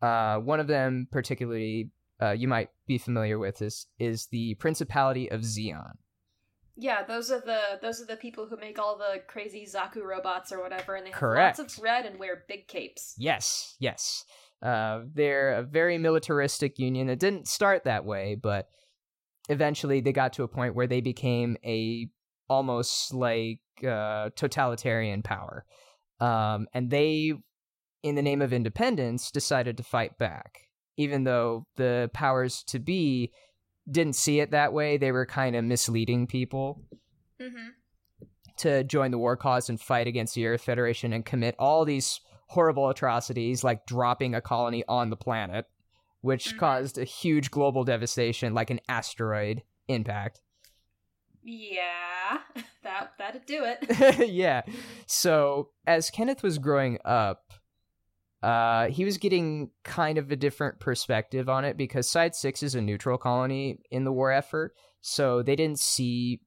Uh, 0.00 0.38
one 0.38 0.58
of 0.58 0.68
them, 0.68 1.06
particularly, 1.12 1.90
uh, 2.22 2.30
you 2.30 2.48
might 2.48 2.70
be 2.86 2.96
familiar 2.96 3.38
with, 3.38 3.60
is 3.60 3.86
is 3.98 4.26
the 4.28 4.54
Principality 4.54 5.30
of 5.30 5.42
Zeon. 5.42 5.98
Yeah, 6.76 7.04
those 7.04 7.30
are 7.30 7.40
the 7.40 7.78
those 7.82 8.00
are 8.00 8.06
the 8.06 8.16
people 8.16 8.46
who 8.46 8.56
make 8.56 8.78
all 8.78 8.96
the 8.96 9.20
crazy 9.26 9.66
Zaku 9.70 10.02
robots 10.02 10.50
or 10.50 10.62
whatever, 10.62 10.94
and 10.94 11.04
they 11.04 11.10
have 11.10 11.18
Correct. 11.18 11.58
lots 11.58 11.76
of 11.76 11.82
red 11.82 12.06
and 12.06 12.18
wear 12.18 12.44
big 12.48 12.68
capes. 12.68 13.14
Yes, 13.18 13.76
yes. 13.78 14.24
Uh, 14.62 15.02
they're 15.14 15.52
a 15.54 15.62
very 15.62 15.98
militaristic 15.98 16.78
union. 16.78 17.08
It 17.08 17.18
didn't 17.18 17.48
start 17.48 17.84
that 17.84 18.04
way, 18.04 18.34
but 18.34 18.68
eventually 19.48 20.00
they 20.00 20.12
got 20.12 20.34
to 20.34 20.42
a 20.42 20.48
point 20.48 20.74
where 20.74 20.86
they 20.86 21.00
became 21.00 21.56
a 21.64 22.08
almost 22.48 23.14
like 23.14 23.60
uh, 23.86 24.30
totalitarian 24.36 25.22
power. 25.22 25.64
Um, 26.20 26.66
and 26.74 26.90
they, 26.90 27.32
in 28.02 28.14
the 28.14 28.22
name 28.22 28.42
of 28.42 28.52
independence, 28.52 29.30
decided 29.30 29.76
to 29.78 29.82
fight 29.82 30.18
back. 30.18 30.68
Even 30.96 31.24
though 31.24 31.66
the 31.76 32.10
powers 32.12 32.62
to 32.64 32.78
be 32.78 33.32
didn't 33.90 34.16
see 34.16 34.40
it 34.40 34.50
that 34.50 34.72
way, 34.72 34.98
they 34.98 35.12
were 35.12 35.24
kind 35.26 35.56
of 35.56 35.64
misleading 35.64 36.26
people 36.26 36.84
Mm-hmm. 37.40 37.68
to 38.58 38.84
join 38.84 39.10
the 39.12 39.16
war 39.16 39.34
cause 39.34 39.70
and 39.70 39.80
fight 39.80 40.06
against 40.06 40.34
the 40.34 40.46
Earth 40.46 40.60
Federation 40.60 41.14
and 41.14 41.24
commit 41.24 41.54
all 41.58 41.86
these 41.86 42.20
horrible 42.50 42.88
atrocities 42.88 43.62
like 43.62 43.86
dropping 43.86 44.34
a 44.34 44.40
colony 44.40 44.82
on 44.88 45.08
the 45.08 45.16
planet, 45.16 45.66
which 46.20 46.54
Mhm. 46.54 46.58
caused 46.58 46.98
a 46.98 47.04
huge 47.04 47.50
global 47.50 47.84
devastation 47.84 48.54
like 48.54 48.70
an 48.70 48.80
asteroid 48.88 49.62
impact. 49.86 50.40
Yeah, 51.42 52.38
that 52.82 53.12
that'd 53.18 53.46
do 53.46 53.64
it. 53.64 54.28
yeah. 54.28 54.62
So 55.06 55.70
as 55.86 56.10
Kenneth 56.10 56.42
was 56.42 56.58
growing 56.58 56.98
up, 57.04 57.52
uh, 58.42 58.88
he 58.88 59.04
was 59.04 59.18
getting 59.18 59.70
kind 59.84 60.18
of 60.18 60.30
a 60.32 60.36
different 60.36 60.80
perspective 60.80 61.48
on 61.48 61.64
it 61.64 61.76
because 61.76 62.10
Side 62.10 62.34
Six 62.34 62.62
is 62.62 62.74
a 62.74 62.80
neutral 62.80 63.16
colony 63.16 63.78
in 63.90 64.04
the 64.04 64.12
war 64.12 64.32
effort, 64.32 64.74
so 65.00 65.42
they 65.42 65.56
didn't 65.56 65.78
see 65.78 66.40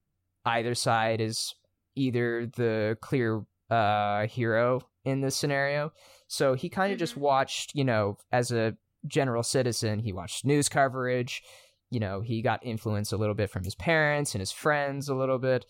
either 0.45 0.75
side 0.75 1.21
as 1.21 1.53
either 1.95 2.45
the 2.47 2.97
clear 3.01 3.45
uh, 3.69 4.27
hero 4.27 4.81
in 5.05 5.21
this 5.21 5.35
scenario. 5.35 5.91
So 6.27 6.53
he 6.53 6.69
kind 6.69 6.93
of 6.93 6.99
just 6.99 7.15
Mhm. 7.15 7.21
watched, 7.21 7.75
you 7.75 7.83
know, 7.83 8.17
as 8.31 8.51
a 8.51 8.77
general 9.07 9.43
citizen, 9.43 9.99
he 9.99 10.13
watched 10.13 10.45
news 10.45 10.69
coverage. 10.69 11.43
You 11.89 11.99
know, 11.99 12.21
he 12.21 12.41
got 12.41 12.65
influence 12.65 13.11
a 13.11 13.17
little 13.17 13.35
bit 13.35 13.49
from 13.49 13.63
his 13.63 13.75
parents 13.75 14.33
and 14.33 14.39
his 14.39 14.51
friends 14.51 15.09
a 15.09 15.15
little 15.15 15.39
bit 15.39 15.65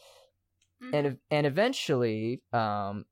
and 0.91 1.17
and 1.31 1.45
eventually 1.47 2.41
um 2.51 3.05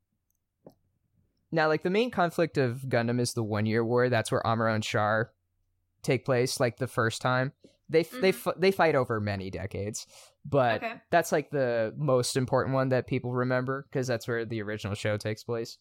now 1.51 1.68
like 1.68 1.84
the 1.84 1.90
main 1.90 2.12
conflict 2.12 2.58
of 2.58 2.82
Gundam 2.88 3.20
is 3.20 3.34
the 3.34 3.44
1 3.44 3.66
year 3.66 3.84
war 3.84 4.10
that's 4.10 4.32
where 4.32 4.42
Amuro 4.42 4.74
and 4.74 4.84
Char 4.84 5.32
take 6.01 6.25
place 6.25 6.60
like 6.60 6.78
the 6.78 6.88
first 6.88 7.22
time 7.22 7.54
they 7.90 8.01
f 8.01 8.12
they 8.22 8.34
they 8.58 8.72
fight 8.72 8.96
over 8.96 9.20
many 9.20 9.50
decades 9.50 10.08
but 10.46 10.84
okay. 10.84 10.94
that's 11.12 11.32
like 11.32 11.50
the 11.51 11.94
most 11.98 12.36
important 12.36 12.74
one 12.74 12.90
that 12.90 13.08
people 13.08 13.32
remember 13.32 13.86
because 13.90 14.08
that's 14.08 14.28
where 14.28 14.46
the 14.46 14.62
original 14.62 14.96
show 14.96 15.18
takes 15.18 15.44
place 15.44 15.78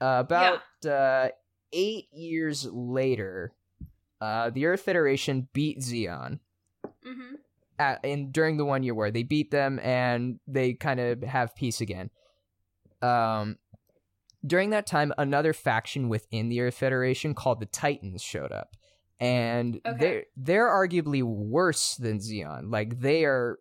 uh, 0.00 0.22
about 0.26 0.60
uh 0.88 1.28
8 1.72 2.06
years 2.12 2.66
later 2.70 3.52
uh 4.20 4.50
the 4.50 4.66
Earth 4.66 4.80
Federation 4.82 5.48
beat 5.52 5.78
Zeon 5.80 6.40
Mm-hmm. 7.06 7.34
at, 7.78 8.02
in 8.04 8.30
during 8.30 8.56
the 8.56 8.64
one 8.64 8.82
year 8.82 8.94
war. 8.94 9.10
They 9.10 9.22
beat 9.24 9.50
them 9.50 9.78
and 9.82 10.38
they 10.46 10.72
kind 10.74 11.00
of 11.00 11.22
have 11.22 11.54
peace 11.54 11.80
again. 11.82 12.08
Um, 13.02 13.56
during 14.46 14.70
that 14.70 14.86
time, 14.86 15.12
another 15.18 15.52
faction 15.52 16.08
within 16.08 16.48
the 16.48 16.60
Earth 16.60 16.74
Federation 16.76 17.34
called 17.34 17.60
the 17.60 17.66
Titans 17.66 18.22
showed 18.22 18.52
up, 18.52 18.76
and 19.20 19.80
Okay. 19.86 19.98
they're 19.98 20.24
they're 20.36 20.68
arguably 20.68 21.22
worse 21.22 21.96
than 21.96 22.18
Zeon. 22.18 22.70
Like 22.70 23.00
they 23.00 23.24
are. 23.24 23.58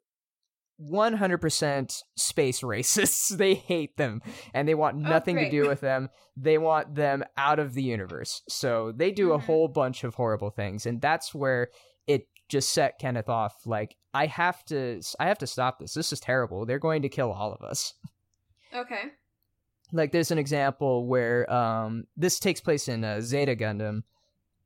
100% 0.91 2.01
space 2.15 2.61
racists. 2.61 3.29
they 3.37 3.53
hate 3.53 3.97
them 3.97 4.21
and 4.53 4.67
they 4.67 4.75
want 4.75 4.97
nothing 4.97 5.37
to 5.37 5.49
do 5.49 5.67
with 5.67 5.81
them. 5.81 6.09
They 6.37 6.57
want 6.57 6.95
them 6.95 7.23
out 7.37 7.59
of 7.59 7.73
the 7.73 7.83
universe. 7.83 8.41
So 8.49 8.91
they 8.95 9.11
do 9.11 9.33
a 9.33 9.37
Mhm. 9.39 9.43
whole 9.43 9.67
bunch 9.67 10.03
of 10.03 10.15
horrible 10.15 10.49
things. 10.49 10.85
And 10.85 11.01
that's 11.01 11.33
where 11.33 11.69
it 12.07 12.27
just 12.49 12.71
set 12.71 12.99
Kenneth 12.99 13.29
off 13.29 13.65
like 13.65 13.95
I 14.13 14.27
have 14.27 14.63
to 14.65 15.01
I 15.19 15.25
have 15.27 15.39
to 15.39 15.47
stop 15.47 15.79
this. 15.79 15.93
This 15.93 16.11
is 16.13 16.19
terrible. 16.19 16.65
They're 16.65 16.79
going 16.79 17.01
to 17.03 17.09
kill 17.09 17.31
all 17.31 17.51
of 17.53 17.61
us. 17.61 17.93
Okay. 18.73 19.03
Like 19.91 20.11
there's 20.11 20.31
an 20.31 20.37
example 20.37 21.07
where 21.07 21.51
um 21.51 22.05
this 22.17 22.39
takes 22.39 22.61
place 22.61 22.87
in 22.87 23.03
uh, 23.03 23.21
Zeta 23.21 23.55
Gundam 23.55 24.03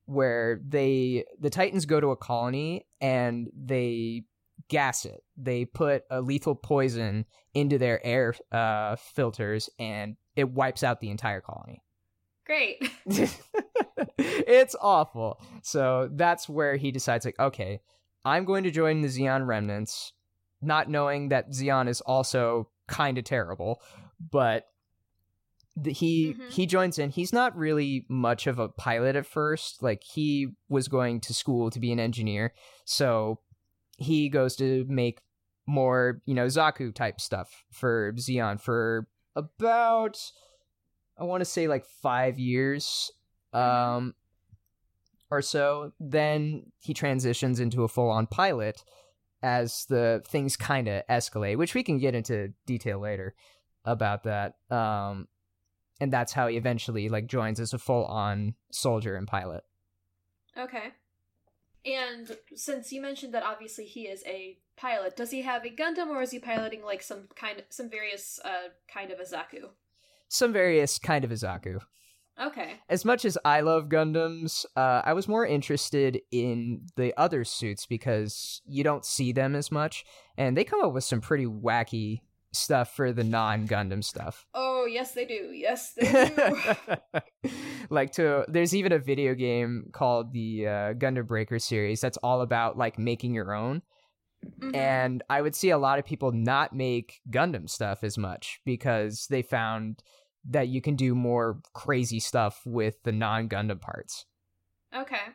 where 0.06 0.60
they 0.66 1.26
the 1.40 1.50
Titans 1.50 1.86
go 1.86 2.00
to 2.00 2.12
a 2.12 2.16
colony 2.18 2.86
and 3.02 3.50
they 3.56 4.24
gas 4.70 5.06
it. 5.06 5.24
They 5.38 5.66
put 5.66 6.04
a 6.10 6.22
lethal 6.22 6.56
poison 6.56 7.26
into 7.54 7.78
their 7.78 8.06
air 8.06 8.36
uh 8.52 8.96
filters 8.98 9.70
and 9.80 10.16
it 10.36 10.50
wipes 10.50 10.84
out 10.84 11.00
the 11.00 11.10
entire 11.10 11.42
colony. 11.42 11.82
Great. 12.46 12.82
it's 14.18 14.76
awful. 14.82 15.40
So 15.64 16.10
that's 16.14 16.48
where 16.48 16.76
he 16.78 16.92
decides, 16.92 17.26
like, 17.26 17.40
okay, 17.40 17.82
I'm 18.24 18.46
going 18.46 18.64
to 18.64 18.72
join 18.72 19.02
the 19.02 19.08
Zeon 19.10 19.46
remnants, 19.46 20.14
not 20.62 20.90
knowing 20.90 21.30
that 21.30 21.52
Zeon 21.52 21.88
is 21.90 22.02
also 22.02 22.70
kind 22.88 23.18
of 23.18 23.24
terrible, 23.26 23.82
but 24.32 24.68
the, 25.76 25.92
he 25.94 26.34
Mhm. 26.34 26.50
he 26.52 26.66
joins 26.66 26.98
in. 26.98 27.10
He's 27.12 27.32
not 27.34 27.56
really 27.56 28.06
much 28.10 28.48
of 28.48 28.58
a 28.60 28.68
pilot 28.70 29.16
at 29.16 29.26
first. 29.28 29.84
Like 29.84 30.04
he 30.04 30.48
was 30.70 30.88
going 30.88 31.20
to 31.22 31.34
school 31.34 31.70
to 31.70 31.80
be 31.80 31.92
an 31.92 32.00
engineer, 32.00 32.54
so 32.86 33.40
he 33.98 34.30
goes 34.30 34.56
to 34.58 34.86
make 34.88 35.22
more, 35.66 36.22
you 36.26 36.34
know, 36.34 36.46
Zaku 36.46 36.94
type 36.94 37.20
stuff 37.20 37.64
for 37.72 38.14
Zeon 38.14 38.60
for 38.60 39.08
about 39.36 40.18
I 41.18 41.24
want 41.24 41.42
to 41.42 41.46
say 41.46 41.68
like 41.68 41.86
5 41.86 42.40
years 42.40 43.12
um 43.54 44.14
or 45.30 45.42
so. 45.42 45.92
Then 46.00 46.72
he 46.80 46.94
transitions 46.94 47.60
into 47.60 47.84
a 47.84 47.88
full-on 47.88 48.28
pilot 48.28 48.84
as 49.44 49.86
the 49.90 50.24
things 50.28 50.56
kind 50.56 50.88
of 50.88 51.04
escalate 51.08 51.58
which 51.58 51.76
we 51.76 51.84
can 51.84 52.00
get 52.00 52.16
into 52.16 52.54
detail 52.66 53.00
later 53.00 53.36
about 53.86 54.24
that 54.24 54.56
um 54.72 55.28
and 56.00 56.12
that's 56.12 56.34
how 56.34 56.48
he 56.48 56.58
eventually 56.58 57.10
like 57.10 57.28
joins 57.28 57.60
as 57.60 57.74
a 57.74 57.78
full-on 57.78 58.54
soldier 58.72 59.16
and 59.16 59.28
pilot. 59.28 59.64
Okay. 60.58 60.94
And 61.88 62.38
since 62.56 62.92
you 62.92 63.02
mentioned 63.02 63.34
that 63.34 63.44
obviously 63.44 63.86
he 63.86 64.02
is 64.04 64.24
a 64.26 64.58
pilot, 64.76 65.16
does 65.16 65.32
he 65.32 65.42
have 65.44 65.66
a 65.66 65.70
Gundam 65.70 66.10
or 66.10 66.22
is 66.22 66.32
he 66.32 66.40
piloting 66.40 66.84
like 66.84 67.02
some 67.02 67.30
kind 67.36 67.64
some 67.70 67.90
various 67.90 68.40
uh 68.44 68.70
kind 68.92 69.12
of 69.12 69.20
a 69.20 69.24
Zaku? 69.24 69.70
some 70.30 70.54
various 70.54 71.00
kind 71.00 71.24
of 71.24 71.32
a 71.32 71.36
Zaku. 71.36 71.80
Okay. 72.40 72.74
As 72.88 73.04
much 73.04 73.26
as 73.26 73.38
I 73.44 73.62
love 73.62 73.90
Gundams, 73.90 74.64
uh, 74.76 75.02
I 75.04 75.14
was 75.14 75.28
more 75.28 75.46
interested 75.46 76.22
in 76.32 76.82
the 76.96 77.12
other 77.18 77.44
suits 77.44 77.88
because 77.88 78.62
you 78.68 78.84
don't 78.84 79.06
see 79.06 79.32
them 79.32 79.56
as 79.56 79.72
much, 79.72 80.06
and 80.38 80.56
they 80.56 80.64
come 80.64 80.84
up 80.84 80.94
with 80.94 81.04
some 81.04 81.20
pretty 81.20 81.48
wacky 81.48 82.22
stuff 82.58 82.96
for 82.96 83.14
the 83.14 83.24
non-Gundam 83.24 84.04
stuff. 84.04 84.46
Oh, 84.54 84.86
yes 84.90 85.12
they 85.14 85.26
do. 85.26 85.52
Yes 85.54 85.94
they 85.94 86.30
do. 86.30 87.52
like 87.90 88.12
to 88.14 88.46
there's 88.48 88.76
even 88.76 88.92
a 88.92 89.00
video 89.00 89.34
game 89.36 89.90
called 89.94 90.34
the 90.34 90.68
uh, 90.68 90.94
Gundam 90.94 91.28
Breaker 91.28 91.60
series 91.60 92.02
that's 92.02 92.18
all 92.18 92.42
about 92.42 92.78
like 92.78 92.98
making 93.00 93.34
your 93.34 93.54
own 93.54 93.82
Mhm. 94.62 94.76
and 94.76 95.24
I 95.32 95.42
would 95.42 95.56
see 95.56 95.72
a 95.72 95.80
lot 95.80 95.98
of 95.98 96.06
people 96.06 96.32
not 96.32 96.72
make 96.72 97.22
Gundam 97.30 97.68
stuff 97.68 98.04
as 98.04 98.20
much 98.20 98.60
because 98.66 99.26
they 99.32 99.42
found 99.42 100.04
that 100.50 100.68
you 100.68 100.80
can 100.80 100.96
do 100.96 101.16
more 101.16 101.60
crazy 101.74 102.20
stuff 102.20 102.62
with 102.64 103.02
the 103.04 103.12
non-Gundam 103.12 103.82
parts. 103.82 104.26
Okay. 104.96 105.26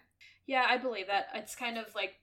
Yeah, 0.47 0.65
I 0.69 0.79
believe 0.79 1.09
that. 1.09 1.27
It's 1.35 1.57
kind 1.57 1.79
of 1.79 1.93
like 1.97 2.15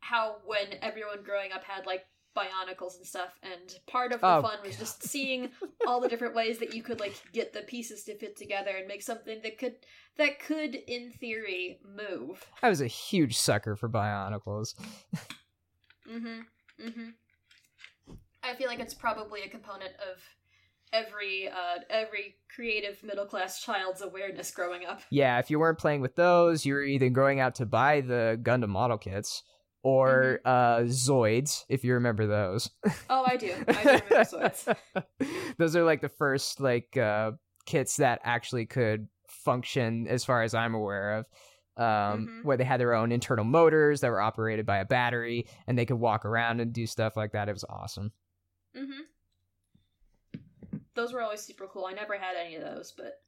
how 0.00 0.38
when 0.44 0.74
everyone 0.82 1.22
growing 1.24 1.52
up 1.52 1.62
had 1.62 1.86
like 1.86 2.04
bionicles 2.36 2.96
and 2.96 3.06
stuff 3.06 3.38
and 3.42 3.78
part 3.86 4.12
of 4.12 4.20
the 4.20 4.26
Oh, 4.26 4.42
fun 4.42 4.58
was 4.64 4.76
just 4.76 5.02
seeing 5.02 5.50
all 5.86 6.00
the 6.00 6.08
different 6.08 6.34
ways 6.34 6.58
that 6.58 6.74
you 6.74 6.82
could 6.82 7.00
like 7.00 7.14
get 7.32 7.52
the 7.52 7.60
pieces 7.62 8.04
to 8.04 8.16
fit 8.16 8.36
together 8.36 8.70
and 8.76 8.86
make 8.86 9.02
something 9.02 9.40
that 9.42 9.58
could 9.58 9.74
that 10.16 10.38
could 10.40 10.74
in 10.74 11.10
theory 11.10 11.78
move. 11.84 12.46
I 12.62 12.68
was 12.68 12.80
a 12.80 12.86
huge 12.86 13.36
sucker 13.36 13.76
for 13.76 13.88
Bionicles. 13.88 14.74
mm-hmm 16.10 16.40
mm-hmm 16.80 17.08
I 18.44 18.54
feel 18.56 18.66
like 18.66 18.80
it's 18.80 18.94
probably 18.94 19.42
a 19.42 19.48
component 19.48 19.92
of 20.10 20.18
every 20.92 21.48
uh 21.48 21.80
every 21.88 22.36
creative 22.54 23.02
middle 23.02 23.24
class 23.24 23.62
child's 23.62 24.02
awareness 24.02 24.50
growing 24.50 24.84
up. 24.84 25.00
Yeah, 25.10 25.38
if 25.38 25.50
you 25.50 25.58
weren't 25.58 25.78
playing 25.78 26.00
with 26.00 26.16
those, 26.16 26.66
you 26.66 26.74
were 26.74 26.82
either 26.82 27.08
going 27.08 27.40
out 27.40 27.54
to 27.56 27.66
buy 27.66 28.00
the 28.00 28.38
Gundam 28.42 28.68
model 28.68 28.98
kits 28.98 29.42
or 29.82 30.40
uh 30.44 30.80
Zoids, 30.82 31.64
if 31.68 31.84
you 31.84 31.94
remember 31.94 32.26
those. 32.26 32.70
Oh, 33.10 33.24
I 33.26 33.36
do. 33.36 33.52
I 33.68 33.72
do 33.72 33.88
remember 33.88 34.04
Zoids. 34.24 34.76
those 35.58 35.76
are 35.76 35.82
like 35.84 36.00
the 36.00 36.08
first 36.08 36.60
like 36.60 36.96
uh 36.96 37.32
kits 37.66 37.96
that 37.98 38.20
actually 38.24 38.66
could 38.66 39.08
function 39.28 40.06
as 40.08 40.24
far 40.24 40.42
as 40.42 40.54
I'm 40.54 40.74
aware 40.74 41.14
of. 41.18 41.26
Um, 41.74 41.84
Mhm. 42.28 42.44
where 42.44 42.56
they 42.58 42.64
had 42.64 42.78
their 42.80 42.92
own 42.92 43.12
internal 43.12 43.46
motors 43.46 44.02
that 44.02 44.10
were 44.10 44.20
operated 44.20 44.66
by 44.66 44.78
a 44.78 44.84
battery 44.84 45.46
and 45.66 45.78
they 45.78 45.86
could 45.86 45.96
walk 45.98 46.26
around 46.26 46.60
and 46.60 46.70
do 46.72 46.86
stuff 46.86 47.16
like 47.16 47.32
that. 47.32 47.48
It 47.48 47.52
was 47.52 47.64
awesome. 47.68 48.12
Mm-hmm. 48.76 49.00
Those 50.94 51.14
were 51.14 51.22
always 51.22 51.40
super 51.40 51.66
cool. 51.66 51.86
I 51.86 51.92
never 51.94 52.18
had 52.18 52.36
any 52.36 52.56
of 52.56 52.62
those, 52.62 52.92
but 52.94 53.22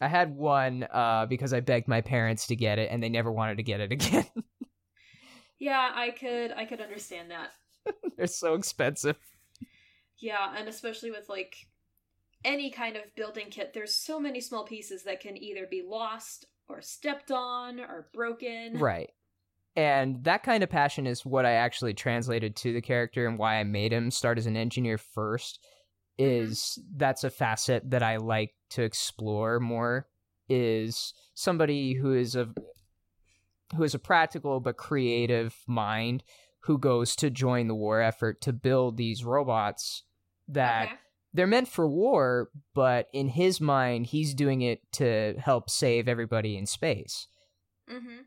I 0.00 0.08
had 0.08 0.34
one 0.34 0.86
uh, 0.90 1.26
because 1.26 1.52
I 1.52 1.60
begged 1.60 1.86
my 1.86 2.00
parents 2.00 2.48
to 2.48 2.56
get 2.56 2.80
it 2.80 2.90
and 2.90 3.00
they 3.00 3.08
never 3.08 3.30
wanted 3.30 3.58
to 3.58 3.62
get 3.62 3.80
it 3.80 3.92
again. 3.92 4.26
Yeah, 5.60 5.92
I 5.94 6.10
could 6.10 6.52
I 6.52 6.64
could 6.64 6.80
understand 6.80 7.30
that. 7.30 7.52
They're 8.16 8.26
so 8.26 8.54
expensive. 8.54 9.16
Yeah, 10.18 10.54
and 10.56 10.68
especially 10.68 11.10
with 11.10 11.28
like 11.28 11.54
any 12.44 12.70
kind 12.70 12.96
of 12.96 13.02
building 13.14 13.46
kit, 13.50 13.72
there's 13.72 13.94
so 13.94 14.18
many 14.18 14.40
small 14.40 14.64
pieces 14.64 15.04
that 15.04 15.20
can 15.20 15.36
either 15.36 15.66
be 15.70 15.84
lost 15.86 16.46
or 16.66 16.80
stepped 16.80 17.30
on 17.30 17.78
or 17.78 18.08
broken. 18.12 18.78
Right. 18.78 19.10
And 19.76 20.24
that 20.24 20.42
kind 20.42 20.62
of 20.62 20.70
passion 20.70 21.06
is 21.06 21.24
what 21.24 21.46
I 21.46 21.52
actually 21.52 21.94
translated 21.94 22.56
to 22.56 22.72
the 22.72 22.80
character 22.80 23.26
and 23.26 23.38
why 23.38 23.56
I 23.56 23.64
made 23.64 23.92
him 23.92 24.10
start 24.10 24.38
as 24.38 24.46
an 24.46 24.56
engineer 24.56 24.98
first 24.98 25.60
mm-hmm. 26.18 26.48
is 26.48 26.78
that's 26.96 27.24
a 27.24 27.30
facet 27.30 27.90
that 27.90 28.02
I 28.02 28.16
like 28.16 28.54
to 28.70 28.82
explore 28.82 29.60
more 29.60 30.06
is 30.48 31.14
somebody 31.34 31.94
who 31.94 32.14
is 32.14 32.34
a 32.34 32.48
who 33.76 33.82
is 33.82 33.94
a 33.94 33.98
practical 33.98 34.60
but 34.60 34.76
creative 34.76 35.56
mind 35.66 36.22
who 36.64 36.76
goes 36.78 37.16
to 37.16 37.30
join 37.30 37.68
the 37.68 37.74
war 37.74 38.00
effort 38.00 38.40
to 38.42 38.52
build 38.52 38.96
these 38.96 39.24
robots 39.24 40.02
that 40.48 40.88
Okay. 40.88 40.94
they're 41.32 41.46
meant 41.46 41.68
for 41.68 41.88
war, 41.88 42.50
but 42.74 43.08
in 43.12 43.28
his 43.28 43.60
mind, 43.60 44.06
he's 44.06 44.34
doing 44.34 44.62
it 44.62 44.80
to 44.92 45.34
help 45.38 45.70
save 45.70 46.08
everybody 46.08 46.56
in 46.56 46.66
space. 46.66 47.28
Mm-hmm. 47.90 48.22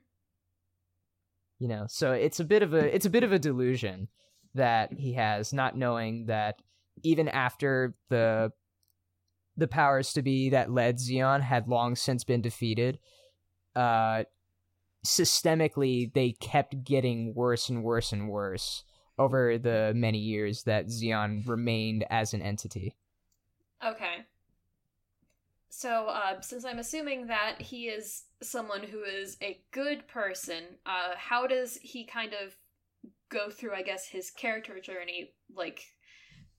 You 1.59 1.67
know, 1.67 1.85
so 1.87 2.11
it's 2.11 2.39
a 2.39 2.43
bit 2.45 2.63
of 2.63 2.73
a 2.73 2.93
it's 2.93 3.05
a 3.05 3.09
bit 3.09 3.23
of 3.23 3.31
a 3.31 3.39
delusion 3.39 4.07
that 4.55 4.93
he 4.93 5.13
has, 5.13 5.53
not 5.53 5.77
knowing 5.77 6.25
that 6.25 6.61
even 7.03 7.27
after 7.27 7.93
the 8.09 8.51
the 9.55 9.67
powers 9.67 10.13
to 10.13 10.21
be 10.21 10.49
that 10.49 10.71
led 10.71 10.97
Zeon 10.97 11.41
had 11.41 11.67
long 11.67 11.95
since 11.95 12.23
been 12.23 12.41
defeated, 12.41 12.99
uh, 13.75 14.23
systemically 15.05 16.13
they 16.13 16.31
kept 16.31 16.83
getting 16.83 17.33
worse 17.33 17.69
and 17.69 17.83
worse 17.83 18.11
and 18.11 18.29
worse 18.29 18.83
over 19.19 19.57
the 19.57 19.91
many 19.95 20.17
years 20.17 20.63
that 20.63 20.87
Zeon 20.87 21.47
remained 21.47 22.05
as 22.09 22.33
an 22.33 22.41
entity. 22.41 22.95
Okay. 23.85 24.25
So, 25.69 26.07
uh, 26.07 26.39
since 26.41 26.65
I'm 26.65 26.79
assuming 26.79 27.27
that 27.27 27.61
he 27.61 27.85
is 27.85 28.23
someone 28.41 28.83
who 28.83 29.03
is 29.03 29.37
a 29.41 29.59
good 29.71 30.07
person, 30.07 30.63
uh, 30.85 31.15
how 31.17 31.47
does 31.47 31.77
he 31.81 32.05
kind 32.05 32.33
of 32.33 32.55
go 33.29 33.49
through, 33.49 33.73
I 33.73 33.81
guess, 33.81 34.07
his 34.07 34.29
character 34.29 34.79
journey, 34.79 35.33
like, 35.53 35.81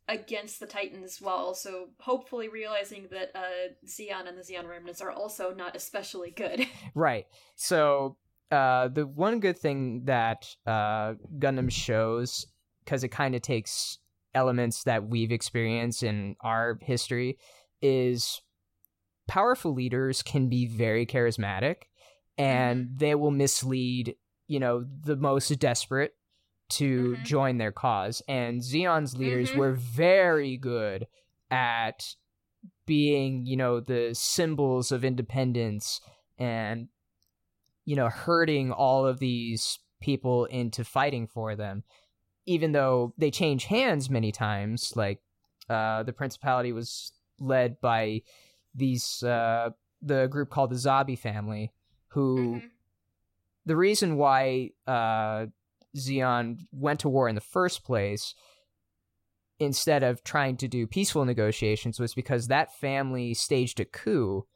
against 0.08 0.60
the 0.60 0.66
Titans, 0.66 1.20
while 1.20 1.36
also 1.36 1.90
hopefully 2.00 2.48
realizing 2.48 3.06
that 3.10 3.30
uh, 3.34 3.72
Zeon 3.86 4.28
and 4.28 4.36
the 4.36 4.42
Xeon 4.42 4.68
remnants 4.68 5.00
are 5.00 5.12
also 5.12 5.54
not 5.54 5.76
especially 5.76 6.30
good? 6.30 6.66
Right. 6.94 7.26
So 7.54 8.16
uh, 8.50 8.88
the 8.88 9.06
one 9.06 9.40
good 9.40 9.58
thing 9.58 10.04
that 10.04 10.46
uh, 10.66 11.14
Gundam 11.38 11.70
shows, 11.70 12.46
because 12.84 13.04
it 13.04 13.08
kind 13.08 13.34
of 13.34 13.42
takes 13.42 13.98
elements 14.34 14.84
that 14.84 15.08
we've 15.08 15.32
experienced 15.32 16.02
in 16.02 16.36
our 16.40 16.78
history, 16.82 17.38
is 17.80 18.42
powerful 19.26 19.72
leaders 19.72 20.22
can 20.22 20.48
be 20.48 20.66
very 20.66 21.06
charismatic, 21.06 21.84
and 22.36 22.90
they 22.96 23.14
will 23.14 23.30
mislead, 23.30 24.16
you 24.48 24.60
know, 24.60 24.84
the 25.02 25.16
most 25.16 25.48
desperate 25.58 26.14
to 26.70 27.16
Mhm. 27.16 27.22
join 27.22 27.58
their 27.58 27.72
cause. 27.72 28.22
And 28.26 28.62
Zeon's 28.62 29.16
leaders 29.16 29.52
Mhm. 29.52 29.56
were 29.56 29.72
very 29.72 30.56
good 30.56 31.06
at 31.50 32.16
being, 32.86 33.46
you 33.46 33.56
know, 33.56 33.80
the 33.80 34.14
symbols 34.14 34.90
of 34.90 35.04
independence 35.04 36.00
and 36.38 36.88
you 37.84 37.96
know, 37.96 38.08
hurting 38.08 38.72
all 38.72 39.06
of 39.06 39.18
these 39.18 39.78
people 40.00 40.44
into 40.46 40.84
fighting 40.84 41.26
for 41.26 41.56
them, 41.56 41.82
even 42.46 42.72
though 42.72 43.14
they 43.18 43.30
change 43.30 43.64
hands 43.64 44.10
many 44.10 44.32
times. 44.32 44.94
Like, 44.96 45.20
uh, 45.68 46.02
the 46.02 46.12
principality 46.12 46.72
was 46.72 47.12
led 47.38 47.80
by 47.80 48.22
these, 48.74 49.22
uh, 49.22 49.70
the 50.02 50.26
group 50.26 50.50
called 50.50 50.70
the 50.70 50.76
Zabi 50.76 51.18
family, 51.18 51.72
who 52.08 52.60
Mhm. 52.60 52.70
the 53.66 53.76
reason 53.76 54.16
why, 54.16 54.70
uh, 54.86 55.46
Zeon 55.96 56.66
went 56.72 57.00
to 57.00 57.08
war 57.08 57.28
in 57.28 57.34
the 57.34 57.40
first 57.40 57.84
place 57.84 58.34
instead 59.58 60.02
of 60.02 60.24
trying 60.24 60.56
to 60.56 60.68
do 60.68 60.86
peaceful 60.86 61.24
negotiations 61.24 62.00
was 62.00 62.14
because 62.14 62.48
that 62.48 62.74
family 62.74 63.32
staged 63.32 63.78
a 63.80 63.84
coup 63.84 64.46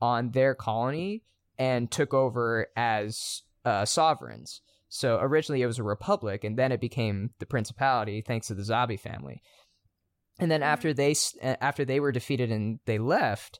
on 0.00 0.30
their 0.30 0.54
colony 0.54 1.22
and 1.58 1.90
took 1.90 2.14
over 2.14 2.68
as 2.76 3.42
uh, 3.64 3.84
sovereigns. 3.84 4.60
So 4.88 5.18
originally 5.20 5.62
it 5.62 5.66
was 5.66 5.78
a 5.78 5.82
republic, 5.84 6.44
and 6.44 6.56
then 6.56 6.72
it 6.72 6.80
became 6.80 7.30
the 7.38 7.46
principality 7.46 8.22
thanks 8.22 8.46
to 8.48 8.54
the 8.54 8.62
Zabi 8.62 8.98
family. 8.98 9.42
And 10.38 10.50
then 10.50 10.60
Mhm. 10.60 10.66
after 10.66 10.94
they 10.94 11.14
uh, 11.42 11.56
after 11.60 11.84
they 11.84 11.98
were 11.98 12.12
defeated 12.12 12.50
and 12.52 12.78
they 12.86 12.98
left, 12.98 13.58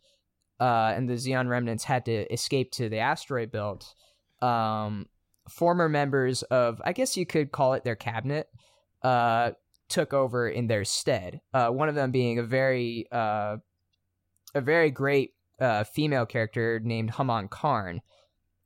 uh, 0.61 0.93
and 0.95 1.09
the 1.09 1.15
Zeon 1.15 1.49
remnants 1.49 1.85
had 1.85 2.05
to 2.05 2.33
escape 2.33 2.71
to 2.73 2.89
the 2.89 2.99
asteroid 2.99 3.51
belt. 3.51 3.95
Um, 4.41 5.09
former 5.49 5.89
members 5.89 6.43
of, 6.45 6.81
I 6.85 6.93
guess 6.93 7.17
you 7.17 7.25
could 7.25 7.53
call 7.53 7.75
it 7.75 7.85
their 7.85 7.97
cabinet, 7.97 8.49
uh, 9.03 9.53
took 9.89 10.13
over 10.13 10.49
in 10.49 10.67
their 10.67 10.85
stead. 10.85 11.41
Uh, 11.55 11.71
one 11.71 11.89
of 11.89 11.95
them 11.95 12.11
being 12.11 12.39
a 12.39 12.43
very 12.43 13.07
uh, 13.11 13.57
a 14.55 14.61
very 14.61 14.91
great 14.91 15.35
uh, 15.61 15.85
female 15.85 16.27
character 16.27 16.81
named 16.83 17.11
Haman 17.13 17.49
Karn. 17.49 18.01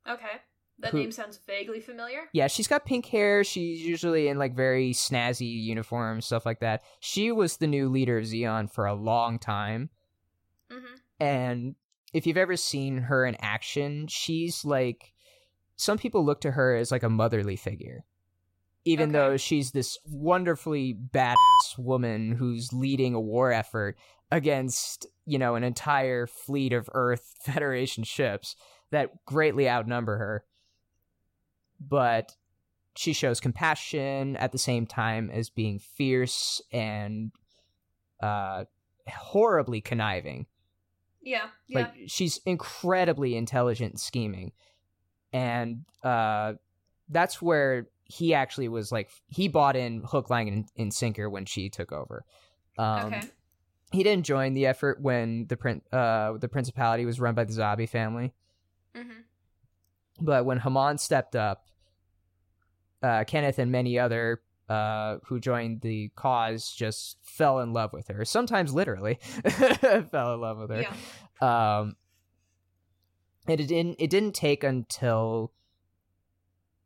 Okay. 0.09 0.41
That 0.81 0.93
Who- 0.93 0.99
name 1.01 1.13
sounds 1.13 1.39
vaguely 1.47 1.81
familiar. 1.81 2.23
Yeah, 2.33 2.47
she's 2.47 2.67
got 2.67 2.87
pink 2.87 3.05
hair. 3.07 3.45
She's 3.45 3.83
usually 3.83 4.29
in 4.29 4.39
like 4.39 4.55
very 4.55 4.93
snazzy 4.93 5.63
uniforms, 5.63 6.25
stuff 6.27 6.47
like 6.47 6.61
that. 6.61 6.83
She 7.01 7.31
was 7.33 7.59
the 7.59 7.67
new 7.67 7.89
leader 7.91 8.17
of 8.19 8.25
Zeon 8.25 8.71
for 8.73 8.87
a 8.87 8.95
long 8.95 9.39
time. 9.39 9.91
Mm-hmm. 10.73 10.95
And 11.23 11.75
if 12.15 12.27
you've 12.27 12.39
ever 12.39 12.57
seen 12.57 12.97
her 12.99 13.27
in 13.27 13.37
action, 13.41 14.07
she's 14.07 14.65
like 14.65 15.13
some 15.77 15.99
people 15.99 16.25
look 16.25 16.41
to 16.43 16.51
her 16.53 16.77
as 16.77 16.91
like 16.91 17.03
a 17.03 17.11
motherly 17.11 17.57
figure. 17.57 18.05
Even 18.87 19.11
Okay. 19.11 19.19
though 19.19 19.37
she's 19.37 19.73
this 19.73 19.99
wonderfully 20.07 20.95
badass 20.95 21.37
woman 21.79 22.33
who's 22.33 22.73
leading 22.73 23.15
a 23.15 23.21
war 23.21 23.53
effort 23.53 23.99
against, 24.31 25.07
you 25.27 25.39
know, 25.39 25.55
an 25.55 25.65
entire 25.65 26.27
fleet 26.27 26.73
of 26.73 26.89
Earth 26.93 27.35
Federation 27.43 28.05
ships 28.05 28.57
that 28.91 29.25
greatly 29.25 29.69
outnumber 29.69 30.17
her. 30.19 30.45
But 31.81 32.33
she 32.97 33.13
shows 33.13 33.41
compassion 33.41 34.37
at 34.37 34.53
the 34.53 34.59
same 34.59 34.87
time 34.87 35.31
as 35.31 35.49
being 35.49 35.79
fierce 35.79 36.61
and 36.73 37.31
uh 38.23 38.65
horribly 39.09 39.81
conniving. 39.81 40.47
Yeah. 41.23 41.47
Yeah. 41.67 41.81
Like 41.81 41.95
she's 42.07 42.41
incredibly 42.45 43.37
intelligent 43.37 43.93
and 43.93 44.01
scheming. 44.01 44.53
And 45.33 45.85
uh 46.03 46.55
that's 47.09 47.41
where 47.41 47.89
he 48.05 48.35
actually 48.35 48.69
was 48.69 48.93
like 48.93 49.09
he 49.29 49.49
bought 49.49 49.77
in 49.77 50.03
hook 50.03 50.29
line 50.29 50.49
and, 50.49 50.69
and 50.77 50.93
sinker 50.93 51.31
when 51.31 51.47
she 51.47 51.71
took 51.71 51.93
over. 51.93 52.25
Um 52.77 53.07
okay. 53.07 53.23
He 53.93 54.03
didn't 54.03 54.25
join 54.27 54.55
the 54.55 54.67
effort 54.67 55.01
when 55.01 55.47
the 55.49 55.57
prin- 55.57 55.83
uh 55.93 56.33
the 56.39 56.49
principality 56.49 57.05
was 57.05 57.19
run 57.21 57.35
by 57.35 57.45
the 57.45 57.53
Zabi 57.53 57.89
family, 57.89 58.33
Mm-hmm. 58.97 59.21
but 60.21 60.45
when 60.45 60.59
Haman 60.59 60.99
stepped 60.99 61.35
up, 61.37 61.67
uh 63.03 63.25
Kenneth 63.25 63.59
and 63.59 63.71
many 63.73 63.99
other 63.99 64.43
uh, 64.69 65.19
who 65.25 65.41
joined 65.41 65.81
the 65.81 66.11
cause 66.15 66.71
just 66.73 67.17
fell 67.23 67.59
in 67.59 67.73
love 67.73 67.93
with 67.93 68.07
her. 68.07 68.25
Sometimes 68.25 68.73
literally 68.73 69.19
fell 70.13 70.35
in 70.35 70.41
love 70.41 70.59
with 70.59 70.71
her. 70.71 70.83
Yeah. 71.43 71.79
Um, 71.81 71.97
and 73.49 73.61
it 73.61 73.67
didn't. 73.67 73.97
It 73.99 74.11
didn't 74.11 74.37
take 74.37 74.63
until 74.63 75.51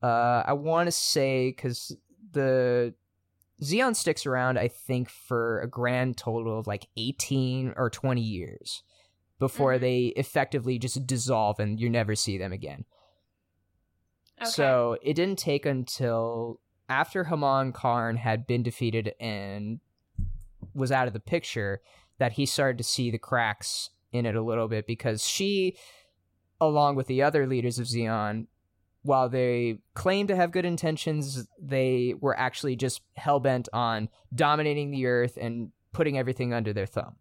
uh, 0.03 0.45
I 0.47 0.55
want 0.55 0.87
to 0.87 0.93
say 0.93 1.51
because 1.51 1.95
the 2.33 2.95
Zeon 3.63 3.95
sticks 3.95 4.27
around, 4.27 4.59
I 4.59 4.69
think, 4.69 5.09
for 5.09 5.61
a 5.61 5.69
grand 5.69 6.17
total 6.17 6.59
of 6.59 6.67
like 6.67 6.89
eighteen 6.97 7.73
or 7.77 7.89
twenty 7.91 8.21
years 8.23 8.83
before 9.39 9.75
Mhm. 9.75 9.81
they 9.81 10.05
effectively 10.17 10.79
just 10.79 11.07
dissolve 11.07 11.59
and 11.61 11.79
you 11.81 11.89
never 11.91 12.15
see 12.15 12.39
them 12.39 12.53
again. 12.53 12.85
Okay. 14.41 14.51
So 14.51 14.99
it 15.03 15.15
didn't 15.15 15.39
take 15.39 15.67
until 15.67 16.61
after 16.89 17.25
Haman 17.25 17.73
Karn 17.73 18.17
had 18.17 18.47
been 18.47 18.63
defeated 18.63 19.15
and 19.21 19.81
was 20.75 20.91
out 20.93 21.07
of 21.07 21.13
the 21.13 21.21
picture 21.21 21.81
that 22.19 22.33
he 22.33 22.47
started 22.47 22.79
to 22.79 22.85
see 22.85 23.11
the 23.11 23.19
cracks 23.19 23.91
in 24.13 24.27
it 24.27 24.35
a 24.37 24.43
little 24.43 24.69
bit 24.69 24.87
because 24.87 25.27
she, 25.27 25.77
along 26.61 26.97
with 26.97 27.07
the 27.07 27.23
other 27.23 27.47
leaders 27.47 27.79
of 27.79 27.87
Zeon, 27.87 28.47
while 29.05 29.29
they 29.29 29.79
claim 29.93 30.27
to 30.27 30.35
have 30.35 30.51
good 30.51 30.65
intentions, 30.65 31.47
they 31.61 32.15
were 32.21 32.37
actually 32.37 32.75
just 32.75 33.03
hell 33.17 33.39
bent 33.39 33.69
on 33.73 34.09
dominating 34.35 34.91
the 34.91 35.07
earth 35.07 35.37
and 35.41 35.71
putting 35.93 36.19
everything 36.19 36.55
under 36.55 36.73
their 36.73 36.87
thumb. 36.87 37.15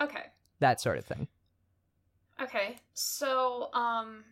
Okay. 0.00 0.24
That 0.60 0.80
sort 0.80 0.98
of 0.98 1.06
thing. 1.06 1.26
Okay. 2.40 2.76
So, 2.92 3.72
um 3.72 4.24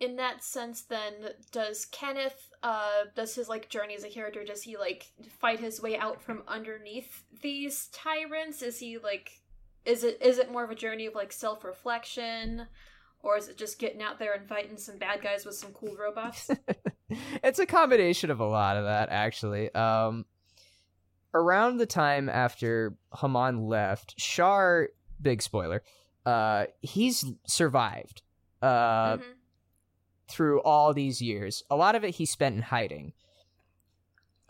in 0.00 0.14
that 0.14 0.44
sense 0.44 0.82
then 0.82 1.12
does 1.50 1.84
Kenneth 1.86 2.52
uh 2.62 3.06
does 3.16 3.34
his 3.34 3.48
like 3.48 3.68
journey 3.68 3.96
as 3.96 4.04
a 4.04 4.08
character 4.08 4.44
does 4.44 4.62
he 4.62 4.76
like 4.76 5.10
fight 5.40 5.58
his 5.58 5.82
way 5.82 5.98
out 5.98 6.22
from 6.22 6.44
underneath 6.46 7.24
these 7.42 7.88
tyrants? 7.88 8.62
Is 8.62 8.78
he 8.78 8.98
like 8.98 9.40
is 9.84 10.04
it 10.04 10.22
is 10.22 10.38
it 10.38 10.52
more 10.52 10.62
of 10.62 10.70
a 10.70 10.76
journey 10.76 11.06
of 11.06 11.16
like 11.16 11.32
self-reflection 11.32 12.68
or 13.28 13.36
is 13.36 13.48
it 13.48 13.58
just 13.58 13.78
getting 13.78 14.00
out 14.02 14.18
there 14.18 14.32
and 14.32 14.48
fighting 14.48 14.76
some 14.78 14.96
bad 14.96 15.20
guys 15.22 15.44
with 15.44 15.54
some 15.54 15.72
cool 15.72 15.94
robots? 16.00 16.50
it's 17.44 17.58
a 17.58 17.66
combination 17.66 18.30
of 18.30 18.40
a 18.40 18.46
lot 18.46 18.76
of 18.76 18.84
that 18.84 19.10
actually. 19.10 19.72
Um 19.74 20.24
around 21.34 21.76
the 21.76 21.86
time 21.86 22.28
after 22.28 22.96
Haman 23.20 23.66
left, 23.66 24.16
Char 24.16 24.88
big 25.20 25.42
spoiler, 25.42 25.82
uh 26.24 26.64
he's 26.80 27.24
survived. 27.46 28.22
Uh 28.62 29.18
Mhm. 29.18 29.22
through 30.28 30.60
all 30.62 30.92
these 30.92 31.22
years. 31.22 31.62
A 31.70 31.76
lot 31.76 31.94
of 31.94 32.04
it 32.04 32.16
he 32.16 32.26
spent 32.26 32.56
in 32.56 32.62
hiding. 32.62 33.12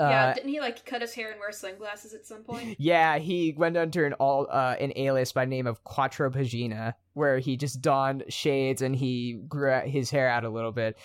Yeah, 0.00 0.26
Uh, 0.28 0.34
didn't 0.34 0.50
he 0.50 0.60
like 0.60 0.84
cut 0.84 1.00
his 1.00 1.12
hair 1.14 1.30
and 1.32 1.40
wear 1.40 1.50
sunglasses 1.50 2.14
at 2.14 2.24
some 2.26 2.44
point? 2.44 2.76
yeah, 2.78 3.18
he 3.18 3.52
went 3.56 3.76
under 3.76 4.06
an 4.06 4.12
all 4.14 4.46
uh, 4.50 4.76
an 4.78 4.92
alias 4.96 5.32
by 5.32 5.44
the 5.44 5.50
name 5.50 5.66
of 5.66 5.82
Quattro 5.84 6.30
Bajeena, 6.30 6.94
where 7.14 7.38
he 7.38 7.56
just 7.56 7.80
donned 7.82 8.24
shades 8.28 8.80
and 8.80 8.94
he 8.94 9.40
grew 9.48 9.72
his 9.80 10.10
hair 10.10 10.28
out 10.28 10.44
a 10.44 10.48
little 10.50 10.70
bit. 10.72 10.96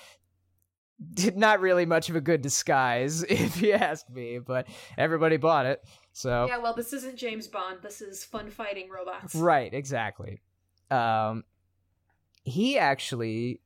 Did 1.13 1.37
not 1.45 1.59
really 1.59 1.85
much 1.87 2.09
of 2.09 2.15
a 2.15 2.21
good 2.21 2.41
disguise, 2.41 3.23
if 3.29 3.61
you 3.61 3.73
ask 3.73 4.07
me, 4.09 4.37
but 4.39 4.67
everybody 4.97 5.37
bought 5.37 5.65
it. 5.65 5.83
So 6.11 6.45
Yeah, 6.47 6.59
well, 6.59 6.75
this 6.75 6.93
isn't 6.93 7.17
James 7.17 7.47
Bond. 7.47 7.79
This 7.81 7.99
is 7.99 8.23
fun 8.23 8.51
fighting 8.51 8.89
robots. 8.89 9.33
Right, 9.33 9.73
exactly. 9.73 10.41
Um, 10.91 11.43
he 12.43 12.77
actually 12.77 13.59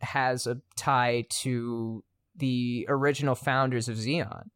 has 0.00 0.48
a 0.48 0.60
tie 0.74 1.24
to 1.28 2.02
the 2.34 2.84
original 2.88 3.34
founders 3.36 3.88
of 3.88 3.96
Zeon. 3.96 4.48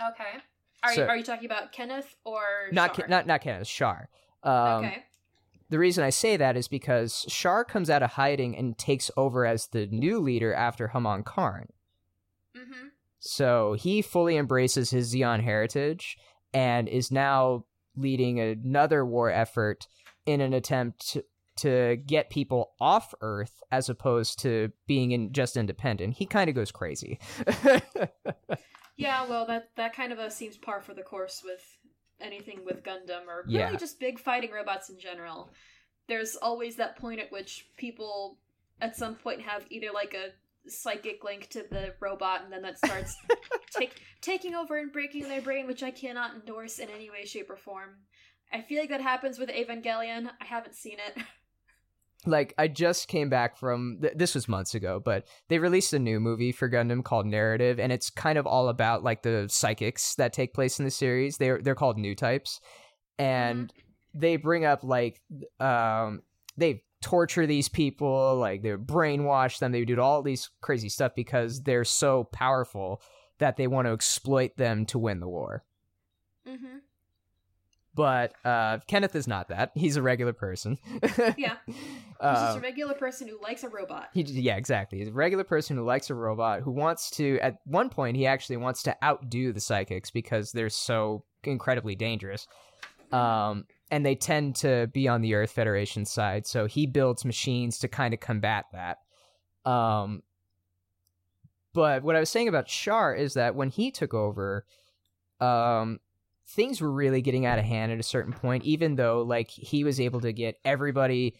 Okay. 0.00 0.38
Are 0.82 0.94
So- 0.94 1.02
you 1.02 1.08
are 1.08 1.16
you 1.16 1.24
talking 1.24 1.44
about 1.46 1.72
Kenneth 1.72 2.16
or 2.24 2.40
Not 2.72 2.94
Char? 2.94 3.06
Ke- 3.06 3.08
not 3.10 3.26
not 3.26 3.40
Kenneth 3.42 3.68
Char. 3.68 4.08
Um, 4.42 4.84
okay. 4.84 5.04
The 5.68 5.78
reason 5.78 6.02
I 6.02 6.10
say 6.10 6.36
that 6.36 6.56
is 6.56 6.66
because 6.66 7.24
Char 7.28 7.64
comes 7.64 7.90
out 7.90 8.02
of 8.02 8.10
hiding 8.10 8.56
and 8.56 8.76
takes 8.76 9.10
over 9.16 9.46
as 9.46 9.68
the 9.68 9.86
new 9.86 10.18
leader 10.18 10.52
after 10.52 10.88
Haman 10.88 11.22
Karn. 11.22 11.68
Mm-hmm. 12.56 12.88
So 13.20 13.74
he 13.74 14.02
fully 14.02 14.36
embraces 14.36 14.90
his 14.90 15.14
Zeon 15.14 15.42
heritage 15.44 16.16
and 16.52 16.88
is 16.88 17.12
now 17.12 17.66
leading 17.94 18.40
another 18.40 19.04
war 19.06 19.30
effort 19.30 19.86
in 20.26 20.40
an 20.40 20.54
attempt 20.54 21.10
to, 21.10 21.24
to 21.58 21.96
get 22.04 22.30
people 22.30 22.72
off 22.80 23.14
Earth 23.20 23.62
as 23.70 23.88
opposed 23.88 24.40
to 24.40 24.72
being 24.88 25.12
in, 25.12 25.32
just 25.32 25.56
independent. 25.56 26.14
He 26.16 26.26
kind 26.26 26.48
of 26.48 26.56
goes 26.56 26.72
crazy. 26.72 27.20
Yeah, 29.00 29.26
well, 29.28 29.46
that 29.46 29.70
that 29.76 29.94
kind 29.94 30.12
of 30.12 30.18
uh, 30.18 30.30
seems 30.30 30.56
par 30.56 30.80
for 30.80 30.94
the 30.94 31.02
course 31.02 31.42
with 31.44 31.62
anything 32.20 32.64
with 32.64 32.82
Gundam 32.82 33.26
or 33.26 33.44
really 33.46 33.58
Yeah. 33.58 33.74
just 33.76 33.98
big 33.98 34.18
fighting 34.18 34.50
robots 34.50 34.90
in 34.90 34.98
general. 34.98 35.50
There's 36.06 36.36
always 36.36 36.76
that 36.76 36.96
point 36.96 37.20
at 37.20 37.32
which 37.32 37.66
people 37.76 38.38
at 38.80 38.96
some 38.96 39.14
point 39.14 39.40
have 39.42 39.64
either 39.70 39.88
like 39.92 40.14
a 40.14 40.32
psychic 40.68 41.24
link 41.24 41.48
to 41.50 41.62
the 41.70 41.94
robot 42.00 42.42
and 42.44 42.52
then 42.52 42.62
that 42.62 42.78
starts 42.78 43.16
take, 43.74 44.02
taking 44.20 44.54
over 44.54 44.78
and 44.78 44.92
breaking 44.92 45.28
their 45.28 45.40
brain, 45.40 45.66
which 45.66 45.82
I 45.82 45.90
cannot 45.90 46.34
endorse 46.34 46.78
in 46.78 46.88
any 46.90 47.08
way, 47.08 47.24
shape, 47.24 47.48
or 47.48 47.56
form. 47.56 47.96
I 48.52 48.60
feel 48.60 48.80
like 48.80 48.90
that 48.90 49.00
happens 49.00 49.38
with 49.38 49.48
Evangelion. 49.48 50.28
I 50.40 50.44
haven't 50.44 50.74
seen 50.74 50.98
it. 51.06 51.22
like 52.26 52.54
I 52.58 52.68
just 52.68 53.08
came 53.08 53.28
back 53.28 53.56
from 53.56 53.98
th- 54.02 54.14
this 54.16 54.34
was 54.34 54.48
months 54.48 54.74
ago, 54.74 55.00
but 55.02 55.26
they 55.48 55.58
released 55.58 55.92
a 55.92 55.98
new 55.98 56.20
movie 56.20 56.52
for 56.52 56.68
Gundam 56.68 57.02
called 57.02 57.26
Narrative, 57.26 57.78
and 57.78 57.92
it's 57.92 58.10
kind 58.10 58.38
of 58.38 58.46
all 58.46 58.68
about 58.68 59.02
like 59.02 59.22
the 59.22 59.46
psychics 59.48 60.14
that 60.16 60.32
take 60.32 60.54
place 60.54 60.78
in 60.78 60.84
the 60.84 60.90
series. 60.90 61.38
They're 61.38 61.60
they're 61.62 61.74
called 61.74 61.98
new 61.98 62.14
types, 62.14 62.60
and 63.18 63.72
they 64.14 64.36
bring 64.36 64.64
up 64.64 64.84
like 64.84 65.20
um 65.60 66.22
they 66.56 66.82
torture 67.02 67.46
these 67.46 67.68
people, 67.68 68.36
like 68.36 68.62
they 68.62 68.70
brainwash 68.70 69.58
them, 69.58 69.72
they 69.72 69.84
do 69.84 70.00
all 70.00 70.22
these 70.22 70.50
crazy 70.60 70.88
stuff 70.88 71.12
because 71.14 71.62
they're 71.62 71.84
so 71.84 72.24
powerful 72.24 73.00
that 73.38 73.56
they 73.56 73.66
want 73.66 73.86
to 73.86 73.92
exploit 73.92 74.56
them 74.56 74.84
to 74.86 74.98
win 74.98 75.20
the 75.20 75.28
war. 75.28 75.64
Mm-hmm. 76.46 76.78
But 77.94 78.34
uh, 78.44 78.78
Kenneth 78.86 79.16
is 79.16 79.26
not 79.26 79.48
that. 79.48 79.72
He's 79.74 79.96
a 79.96 80.02
regular 80.02 80.32
person. 80.32 80.78
Yeah. 81.36 81.56
He's 81.66 82.38
just 82.38 82.58
a 82.58 82.60
regular 82.60 82.94
person 82.94 83.26
who 83.28 83.40
likes 83.42 83.64
a 83.64 83.70
robot. 83.70 84.10
He, 84.12 84.22
yeah, 84.22 84.56
exactly. 84.56 84.98
He's 84.98 85.08
a 85.08 85.12
regular 85.12 85.42
person 85.42 85.76
who 85.76 85.84
likes 85.84 86.10
a 86.10 86.14
robot 86.14 86.60
who 86.60 86.70
wants 86.70 87.10
to. 87.12 87.38
At 87.40 87.60
one 87.64 87.88
point, 87.88 88.16
he 88.16 88.26
actually 88.26 88.58
wants 88.58 88.82
to 88.82 88.96
outdo 89.02 89.54
the 89.54 89.60
psychics 89.60 90.10
because 90.10 90.52
they're 90.52 90.68
so 90.68 91.24
incredibly 91.44 91.94
dangerous. 91.94 92.46
Um, 93.10 93.64
and 93.90 94.04
they 94.04 94.14
tend 94.14 94.56
to 94.56 94.88
be 94.92 95.08
on 95.08 95.22
the 95.22 95.34
Earth 95.34 95.50
Federation 95.50 96.04
side, 96.04 96.46
so 96.46 96.66
he 96.66 96.86
builds 96.86 97.24
machines 97.24 97.78
to 97.78 97.88
kind 97.88 98.14
of 98.14 98.20
combat 98.20 98.66
that. 98.72 98.98
Um, 99.68 100.22
but 101.72 102.02
what 102.02 102.16
I 102.16 102.20
was 102.20 102.30
saying 102.30 102.48
about 102.48 102.66
Char 102.66 103.14
is 103.14 103.34
that 103.34 103.54
when 103.54 103.70
he 103.70 103.90
took 103.90 104.14
over, 104.14 104.64
um, 105.40 106.00
things 106.54 106.80
were 106.80 106.90
really 106.90 107.22
getting 107.22 107.46
out 107.46 107.58
of 107.58 107.64
hand 107.64 107.92
at 107.92 108.00
a 108.00 108.04
certain 108.04 108.32
point. 108.32 108.64
Even 108.64 108.96
though, 108.96 109.22
like, 109.22 109.50
he 109.50 109.84
was 109.84 110.00
able 110.00 110.20
to 110.20 110.32
get 110.32 110.56
everybody 110.64 111.36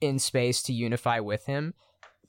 in 0.00 0.18
space 0.18 0.62
to 0.64 0.72
unify 0.72 1.20
with 1.20 1.46
him, 1.46 1.74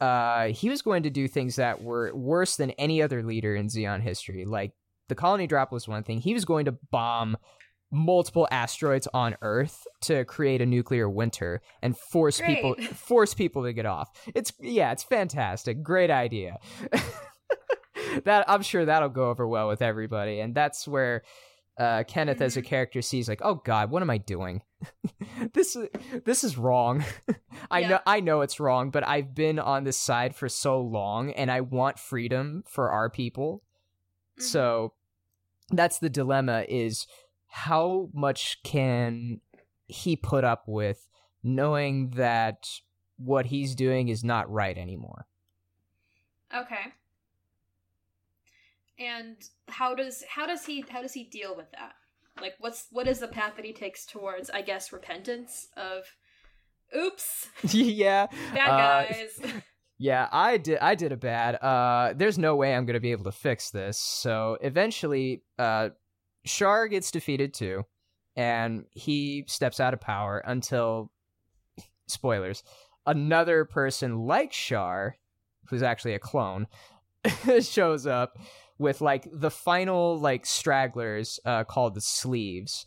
uh, 0.01 0.47
he 0.47 0.69
was 0.69 0.81
going 0.81 1.03
to 1.03 1.09
do 1.09 1.27
things 1.27 1.57
that 1.57 1.83
were 1.83 2.13
worse 2.13 2.55
than 2.55 2.71
any 2.71 3.01
other 3.01 3.21
leader 3.21 3.55
in 3.55 3.67
Zeon 3.67 4.01
history. 4.01 4.45
Like 4.45 4.73
the 5.09 5.15
colony 5.15 5.45
drop 5.45 5.71
was 5.71 5.87
one 5.87 6.03
thing. 6.03 6.19
He 6.19 6.33
was 6.33 6.43
going 6.43 6.65
to 6.65 6.71
bomb 6.71 7.37
multiple 7.91 8.47
asteroids 8.49 9.07
on 9.13 9.35
Earth 9.41 9.85
to 10.01 10.25
create 10.25 10.61
a 10.61 10.65
nuclear 10.65 11.07
winter 11.07 11.61
and 11.83 11.95
force 11.95 12.39
Great. 12.39 12.55
people 12.55 12.75
force 12.95 13.35
people 13.35 13.63
to 13.63 13.73
get 13.73 13.85
off. 13.85 14.09
It's 14.33 14.51
yeah, 14.59 14.91
it's 14.91 15.03
fantastic. 15.03 15.83
Great 15.83 16.09
idea. 16.09 16.57
that 18.23 18.49
I'm 18.49 18.63
sure 18.63 18.85
that'll 18.85 19.09
go 19.09 19.29
over 19.29 19.47
well 19.47 19.67
with 19.67 19.83
everybody, 19.83 20.39
and 20.39 20.55
that's 20.55 20.87
where 20.87 21.21
uh, 21.81 22.03
Kenneth 22.03 22.41
as 22.41 22.57
a 22.57 22.61
Mhm. 22.61 22.65
character 22.65 23.01
sees 23.01 23.27
like, 23.27 23.41
oh 23.43 23.55
God, 23.55 23.89
what 23.89 24.01
am 24.03 24.09
I 24.09 24.17
doing? 24.19 24.61
this 25.53 25.75
is 25.75 25.87
this 26.25 26.43
is 26.43 26.57
wrong. 26.57 27.03
I 27.71 27.79
Yeah. 27.79 27.87
know 27.89 27.99
I 28.05 28.19
know 28.19 28.41
it's 28.41 28.59
wrong, 28.59 28.91
but 28.91 29.07
I've 29.07 29.33
been 29.33 29.57
on 29.59 29.83
this 29.83 29.97
side 29.97 30.35
for 30.35 30.47
so 30.49 30.79
long, 30.79 31.31
and 31.31 31.49
I 31.51 31.61
want 31.61 31.97
freedom 31.99 32.63
for 32.67 32.91
our 32.91 33.09
people. 33.09 33.63
Mhm. 34.37 34.43
So 34.43 34.93
that's 35.69 35.99
the 35.99 36.09
dilemma: 36.09 36.65
is 36.69 37.07
how 37.47 38.09
much 38.13 38.61
can 38.63 39.41
he 39.87 40.15
put 40.15 40.43
up 40.43 40.63
with 40.67 41.07
knowing 41.43 42.11
that 42.11 42.67
what 43.17 43.47
he's 43.47 43.75
doing 43.75 44.07
is 44.09 44.23
not 44.23 44.49
right 44.51 44.77
anymore? 44.77 45.27
Okay. 46.53 46.93
And 49.01 49.37
how 49.67 49.95
does 49.95 50.23
how 50.29 50.45
does 50.45 50.65
he 50.65 50.83
how 50.87 51.01
does 51.01 51.13
he 51.13 51.23
deal 51.23 51.55
with 51.55 51.71
that? 51.71 51.93
Like 52.39 52.53
what's 52.59 52.87
what 52.91 53.07
is 53.07 53.19
the 53.19 53.27
path 53.27 53.53
that 53.55 53.65
he 53.65 53.73
takes 53.73 54.05
towards 54.05 54.49
I 54.49 54.61
guess 54.61 54.93
repentance 54.93 55.67
of 55.75 56.03
oops, 56.95 57.47
yeah, 57.63 58.27
bad 58.53 58.69
Uh, 58.69 58.77
guys. 59.07 59.39
Yeah, 59.97 60.27
I 60.31 60.57
did. 60.57 60.79
I 60.79 60.95
did 60.95 61.11
a 61.11 61.15
bad. 61.15 61.55
Uh, 61.63 62.13
there's 62.15 62.39
no 62.39 62.55
way 62.55 62.73
I'm 62.73 62.87
gonna 62.87 62.99
be 62.99 63.11
able 63.11 63.25
to 63.25 63.31
fix 63.31 63.69
this. 63.69 63.99
So 63.99 64.57
eventually, 64.59 65.43
uh, 65.59 65.89
Char 66.43 66.87
gets 66.87 67.11
defeated 67.11 67.53
too, 67.53 67.83
and 68.35 68.85
he 68.93 69.43
steps 69.47 69.79
out 69.79 69.93
of 69.93 70.01
power 70.01 70.39
until, 70.39 71.11
spoilers, 72.07 72.63
another 73.05 73.63
person 73.63 74.25
like 74.25 74.49
Char, 74.49 75.17
who's 75.69 75.83
actually 75.83 76.15
a 76.15 76.19
clone, 76.19 76.65
shows 77.61 78.07
up 78.07 78.39
with 78.81 78.99
like 78.99 79.27
the 79.31 79.51
final 79.51 80.19
like 80.19 80.45
stragglers, 80.45 81.39
uh, 81.45 81.63
called 81.63 81.93
the 81.93 82.01
Sleeves, 82.01 82.85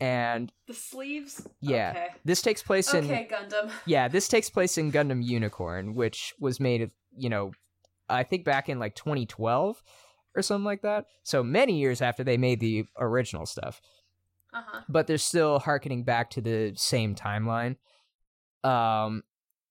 and 0.00 0.52
the 0.68 0.74
sleeves? 0.74 1.46
Yeah. 1.60 1.90
Okay. 1.90 2.08
this 2.24 2.40
takes 2.40 2.62
place 2.62 2.94
in 2.94 3.04
Okay, 3.04 3.28
Gundam. 3.30 3.70
yeah, 3.86 4.06
this 4.08 4.28
takes 4.28 4.48
place 4.48 4.78
in 4.78 4.92
Gundam 4.92 5.22
Unicorn, 5.24 5.94
which 5.94 6.34
was 6.38 6.60
made, 6.60 6.90
you 7.16 7.28
know, 7.28 7.50
I 8.08 8.22
think 8.22 8.44
back 8.44 8.68
in 8.68 8.78
like 8.78 8.94
2012 8.94 9.82
or 10.36 10.42
something 10.42 10.64
like 10.64 10.82
that. 10.82 11.06
So 11.24 11.42
many 11.42 11.78
years 11.78 12.00
after 12.00 12.22
they 12.22 12.36
made 12.36 12.60
the 12.60 12.86
original 12.98 13.44
stuff. 13.44 13.80
Uh-huh. 14.54 14.80
but 14.88 15.06
they're 15.06 15.18
still 15.18 15.58
harkening 15.58 16.04
back 16.04 16.30
to 16.30 16.40
the 16.40 16.72
same 16.74 17.14
timeline. 17.14 17.76
Um, 18.64 19.22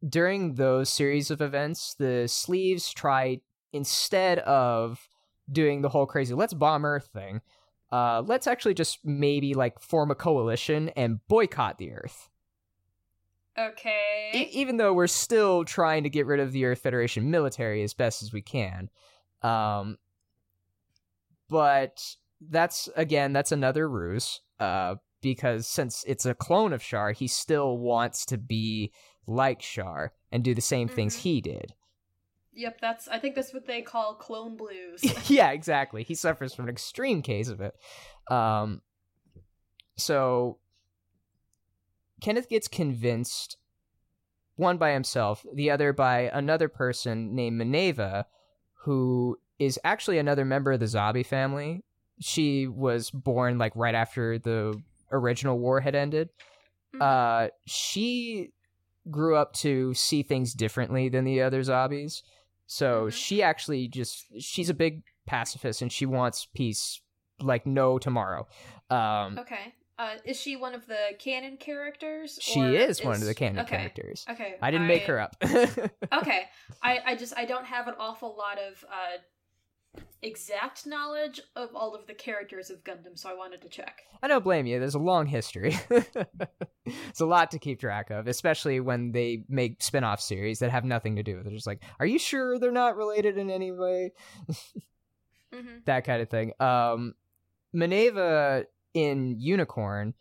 during 0.08 0.54
those 0.54 0.88
series 0.88 1.32
of 1.32 1.42
events, 1.42 1.96
the 1.98 2.28
sleeves 2.28 2.94
try 2.94 3.42
instead 3.74 4.38
of 4.40 5.08
doing 5.52 5.82
the 5.82 5.90
whole 5.90 6.06
crazy 6.06 6.34
"let's 6.34 6.54
bomb 6.54 6.86
Earth" 6.86 7.10
thing, 7.14 7.42
uh, 7.92 8.22
let's 8.26 8.48
actually 8.48 8.74
just 8.74 9.00
maybe 9.06 9.54
like 9.54 9.80
form 9.80 10.12
a 10.12 10.16
coalition 10.16 10.90
and 10.90 11.20
boycott 11.28 11.78
the 11.78 11.92
Earth. 11.94 12.30
Okay. 13.58 14.32
E- 14.34 14.50
even 14.52 14.78
though 14.78 14.94
we're 14.94 15.08
still 15.08 15.66
trying 15.66 16.04
to 16.04 16.10
get 16.10 16.26
rid 16.28 16.40
of 16.40 16.52
the 16.52 16.66
Earth 16.66 16.80
Federation 16.80 17.32
military 17.32 17.82
as 17.84 17.94
best 17.94 18.22
as 18.22 18.32
we 18.32 18.42
can. 18.42 18.90
Um, 19.42 19.98
but 21.50 22.04
that's 22.42 22.90
again, 22.96 23.34
that's 23.34 23.52
another 23.52 23.90
ruse. 23.90 24.42
Uh, 24.60 24.96
because 25.22 25.68
since 25.68 26.04
it's 26.08 26.26
a 26.26 26.36
clone 26.36 26.74
of 26.74 26.82
Char, 26.84 27.12
he 27.12 27.28
still 27.28 27.78
wants 27.78 28.26
to 28.28 28.38
be 28.38 28.92
like 29.26 29.60
Char 29.60 30.14
and 30.32 30.44
do 30.44 30.54
the 30.54 30.62
same 30.62 30.88
things 30.88 31.16
Mhm. 31.16 31.20
he 31.22 31.42
did. 31.42 31.74
Yep, 32.58 32.82
that's 32.82 33.08
I 33.08 33.20
think 33.20 33.36
that's 33.36 33.54
what 33.54 33.68
they 33.68 33.84
call 33.84 34.16
clone 34.16 34.58
blues. 34.58 35.04
yeah, 35.30 35.52
exactly. 35.52 36.02
He 36.02 36.16
suffers 36.16 36.56
from 36.56 36.66
an 36.66 36.70
extreme 36.70 37.22
case 37.22 37.50
of 37.50 37.62
it. 37.62 37.76
Um, 38.30 38.82
so 39.96 40.58
Kenneth 42.20 42.50
gets 42.50 42.68
convinced, 42.68 43.58
one 44.56 44.78
by 44.78 44.92
himself, 44.92 45.46
the 45.54 45.70
other 45.70 45.94
by 45.94 46.32
another 46.34 46.68
person 46.68 47.36
named 47.36 47.62
Mineva, 47.62 48.26
who 48.86 49.38
is 49.60 49.80
actually 49.84 50.18
another 50.18 50.44
member 50.44 50.72
of 50.72 50.80
the 50.80 50.88
Zabi 50.88 51.24
family. 51.24 51.84
She 52.20 52.66
was 52.66 53.12
born 53.12 53.60
like 53.60 53.74
right 53.76 53.94
after 53.94 54.40
the 54.40 54.82
original 55.12 55.60
war 55.60 55.80
had 55.80 55.94
ended. 55.94 56.30
Mhm. 56.96 57.02
Uh, 57.02 57.50
she 57.68 58.52
grew 59.12 59.36
up 59.36 59.54
to 59.54 59.94
see 59.94 60.24
things 60.24 60.56
differently 60.56 61.08
than 61.08 61.24
the 61.24 61.44
other 61.44 61.62
zombies. 61.62 62.24
So 62.68 63.08
Mhm. 63.08 63.14
she 63.14 63.42
actually 63.42 63.88
just 63.88 64.26
she's 64.40 64.70
a 64.70 64.74
big 64.74 65.04
pacifist 65.26 65.82
and 65.82 65.92
she 65.92 66.06
wants 66.06 66.46
peace 66.54 67.02
like 67.42 67.66
no 67.66 67.98
tomorrow. 67.98 68.48
Um, 68.90 69.40
okay. 69.40 69.74
Uh, 70.00 70.16
is 70.26 70.40
she 70.40 70.56
one 70.56 70.76
of 70.76 70.86
the 70.86 71.16
canon 71.18 71.58
characters? 71.58 72.38
she 72.40 72.62
or 72.62 72.70
is, 72.70 73.04
one 73.04 73.16
of 73.16 73.26
the 73.26 73.34
canon 73.34 73.60
okay. 73.60 73.78
characters. 73.78 74.26
Okay. 74.30 74.56
I 74.62 74.70
didn't 74.70 74.86
make 74.86 75.04
her 75.04 75.20
up. 75.20 75.36
okay. 75.44 76.44
I, 76.84 77.00
I 77.04 77.16
just 77.16 77.34
I 77.36 77.46
don't 77.46 77.66
have 77.66 77.88
an 77.88 77.96
awful 77.98 78.36
lot 78.38 78.60
of 78.60 78.86
uh 78.92 79.18
exact 80.22 80.86
knowledge 80.86 81.42
of 81.56 81.70
all 81.76 81.96
of 81.96 82.08
the 82.08 82.14
characters 82.14 82.70
of 82.70 82.84
Gundam, 82.84 83.18
so 83.18 83.30
I 83.30 83.36
wanted 83.36 83.62
to 83.62 83.70
check. 83.70 84.02
I 84.22 84.28
don't 84.28 84.44
blame 84.44 84.66
you. 84.66 84.80
There's 84.80 84.96
a 84.96 85.00
long 85.00 85.26
history. 85.28 85.78
it's 86.86 87.22
a 87.22 87.26
lot 87.26 87.52
to 87.52 87.60
keep 87.60 87.80
track 87.80 88.10
of, 88.10 88.28
especially 88.28 88.80
when 88.80 89.12
they 89.12 89.44
make 89.48 89.82
spin-off 89.82 90.22
series 90.22 90.60
that 90.60 90.72
have 90.72 90.86
nothing 90.86 91.16
to 91.18 91.24
do 91.24 91.38
with 91.38 91.48
it. 91.48 91.54
Just 91.54 91.68
like, 91.68 91.84
are 92.00 92.06
you 92.06 92.20
sure 92.20 92.58
they're 92.60 92.72
not 92.72 92.98
related 92.98 93.38
in 93.38 93.50
any 93.50 93.72
way? 93.72 94.14
Mm-hmm. 95.54 95.78
that 95.86 96.04
kind 96.04 96.22
of 96.22 96.30
thing. 96.30 96.52
Um, 96.60 97.16
Mineva 97.74 98.66
in 98.94 99.38
Unicorn, 99.40 100.14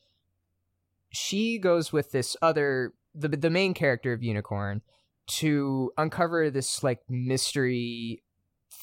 she 1.11 1.59
goes 1.59 1.93
with 1.93 2.13
this 2.13 2.37
other 2.41 2.93
the 3.13 3.29
the 3.29 3.51
main 3.51 3.75
character 3.75 4.13
of 4.13 4.23
Unicorn 4.23 4.83
to 5.27 5.91
uncover 5.97 6.51
this 6.51 6.85
like 6.85 7.01
mystery 7.09 8.23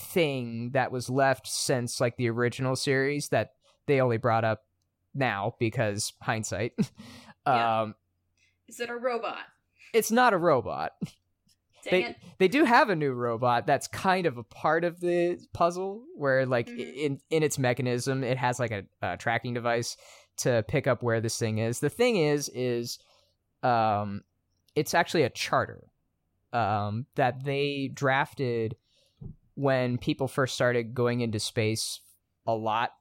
thing 0.04 0.72
that 0.72 0.92
was 0.92 1.10
left 1.10 1.48
since 1.48 2.00
like 2.02 2.18
the 2.18 2.30
original 2.30 2.76
series 2.76 3.30
that 3.30 3.54
they 3.88 4.00
only 4.02 4.18
brought 4.18 4.44
up 4.44 4.64
now 5.14 5.56
because 5.60 6.14
hindsight. 6.22 6.74
Yeah. 7.46 7.82
um, 7.82 7.96
Is 8.70 8.80
it 8.80 8.90
a 8.90 8.96
robot? 8.96 9.40
it's 9.94 10.12
not 10.12 10.34
a 10.34 10.38
robot. 10.38 10.94
They- 11.92 12.06
it. 12.06 12.16
they 12.38 12.48
do 12.48 12.64
have 12.64 12.90
a 12.90 12.96
new 12.96 13.12
robot 13.12 13.68
that's 13.68 13.88
kind 13.90 14.26
of 14.26 14.38
a 14.38 14.44
part 14.44 14.86
of 14.86 15.02
the 15.02 15.38
puzzle 15.54 16.06
where 16.16 16.46
like 16.46 16.68
Mhm. 16.70 16.94
in 16.96 17.20
in 17.30 17.44
its 17.44 17.60
mechanism 17.60 18.24
it 18.24 18.38
has 18.38 18.58
like 18.62 18.72
a, 18.72 18.84
a 19.02 19.18
tracking 19.18 19.54
device 19.54 19.98
to 20.38 20.64
pick 20.70 20.88
up 20.88 21.04
where 21.04 21.20
this 21.20 21.38
thing 21.38 21.58
is 21.58 21.82
the 21.82 21.90
thing 21.90 22.16
is 22.16 22.48
is 22.56 23.00
um 23.62 24.24
it's 24.76 24.94
actually 24.94 25.24
a 25.24 25.30
charter 25.30 25.92
um 26.54 27.06
that 27.16 27.44
they 27.44 27.90
drafted 27.94 28.78
when 29.56 29.98
people 29.98 30.28
first 30.28 30.56
started 30.56 30.94
going 30.94 31.22
into 31.22 31.40
space 31.40 32.00
a 32.48 32.54
lot 32.54 32.92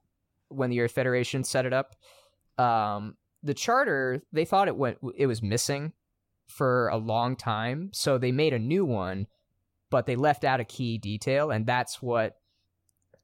when 0.48 0.70
the 0.70 0.80
earth 0.80 0.92
federation 0.92 1.42
set 1.42 1.64
it 1.64 1.72
up 1.72 1.96
um 2.58 3.16
the 3.42 3.54
charter 3.54 4.22
they 4.32 4.44
thought 4.44 4.68
it 4.68 4.76
went 4.76 4.98
it 5.16 5.26
was 5.26 5.42
missing 5.42 5.92
for 6.52 6.88
a 6.88 6.96
long 6.96 7.34
time. 7.34 7.90
So 7.92 8.18
they 8.18 8.32
made 8.32 8.52
a 8.52 8.58
new 8.58 8.84
one 8.84 9.26
but 9.90 10.06
they 10.06 10.16
left 10.16 10.42
out 10.42 10.58
a 10.58 10.64
key 10.64 10.96
detail. 10.96 11.50
And 11.50 11.66
that's 11.66 12.00
what 12.00 12.38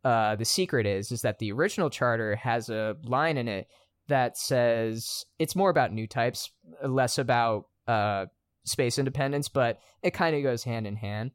uh, 0.05 0.37
the 0.37 0.45
secret 0.45 0.87
is 0.87 1.11
is 1.11 1.23
that 1.23 1.39
the 1.39 1.51
original 1.51 1.91
charter 1.91 2.37
has 2.37 2.69
a 2.69 2.97
line 3.05 3.37
in 3.37 3.49
it 3.49 3.69
that 4.09 4.39
says 4.39 5.25
it's 5.39 5.57
more 5.57 5.71
about 5.71 5.93
new 5.93 6.07
types 6.07 6.51
less 6.85 7.19
about 7.19 7.67
uh, 7.89 8.27
space 8.65 8.99
independence 8.99 9.49
but 9.49 9.81
it 10.03 10.15
kind 10.15 10.37
of 10.37 10.43
goes 10.43 10.63
hand 10.63 10.87
in 10.87 10.95
hand 10.95 11.33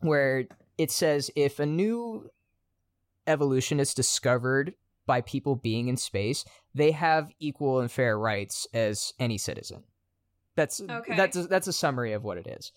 where 0.00 0.46
it 0.78 0.90
says 0.90 1.30
if 1.36 1.58
a 1.58 1.66
new 1.66 2.28
evolution 3.26 3.80
is 3.80 3.94
discovered 3.94 4.74
by 5.06 5.20
people 5.20 5.56
being 5.56 5.88
in 5.88 5.96
space 5.96 6.44
they 6.74 6.90
have 6.90 7.30
equal 7.38 7.80
and 7.80 7.90
fair 7.90 8.18
rights 8.18 8.66
as 8.74 9.12
any 9.18 9.38
citizen. 9.38 9.82
That's 10.54 10.80
Okay. 10.80 11.16
that's 11.16 11.36
a, 11.36 11.46
that's 11.46 11.66
a 11.68 11.72
summary 11.72 12.12
of 12.12 12.24
what 12.24 12.38
it 12.38 12.46
is. 12.46 12.72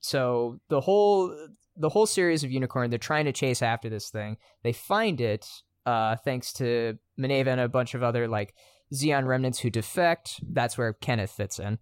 So 0.00 0.60
the 0.68 0.80
whole 0.80 1.34
the 1.76 1.88
whole 1.88 2.06
series 2.06 2.44
of 2.44 2.50
unicorn 2.50 2.90
they're 2.90 2.98
trying 2.98 3.24
to 3.24 3.32
chase 3.32 3.62
after 3.62 3.88
this 3.88 4.10
thing. 4.10 4.36
They 4.62 4.72
find 4.72 5.20
it 5.20 5.46
uh 5.86 6.16
thanks 6.16 6.52
to 6.54 6.98
Mineva 7.18 7.48
and 7.48 7.60
a 7.60 7.68
bunch 7.68 7.94
of 7.94 8.02
other 8.02 8.28
like 8.28 8.54
Zeon 8.92 9.26
remnants 9.26 9.58
who 9.58 9.70
defect. 9.70 10.40
That's 10.48 10.76
where 10.78 10.92
Kenneth 10.92 11.30
fits 11.32 11.58
in. 11.58 11.78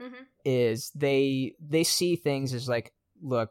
Mm-hmm. 0.00 0.22
is 0.44 0.90
they 0.96 1.54
they 1.60 1.84
see 1.84 2.16
things 2.16 2.54
as 2.54 2.68
like 2.68 2.92
look 3.22 3.50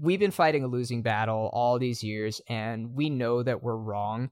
we've 0.00 0.20
been 0.20 0.30
fighting 0.30 0.62
a 0.62 0.68
losing 0.68 1.02
battle 1.02 1.50
all 1.52 1.78
these 1.78 2.02
years 2.04 2.40
and 2.48 2.94
we 2.94 3.10
know 3.10 3.42
that 3.42 3.62
we're 3.62 3.76
wrong 3.76 4.30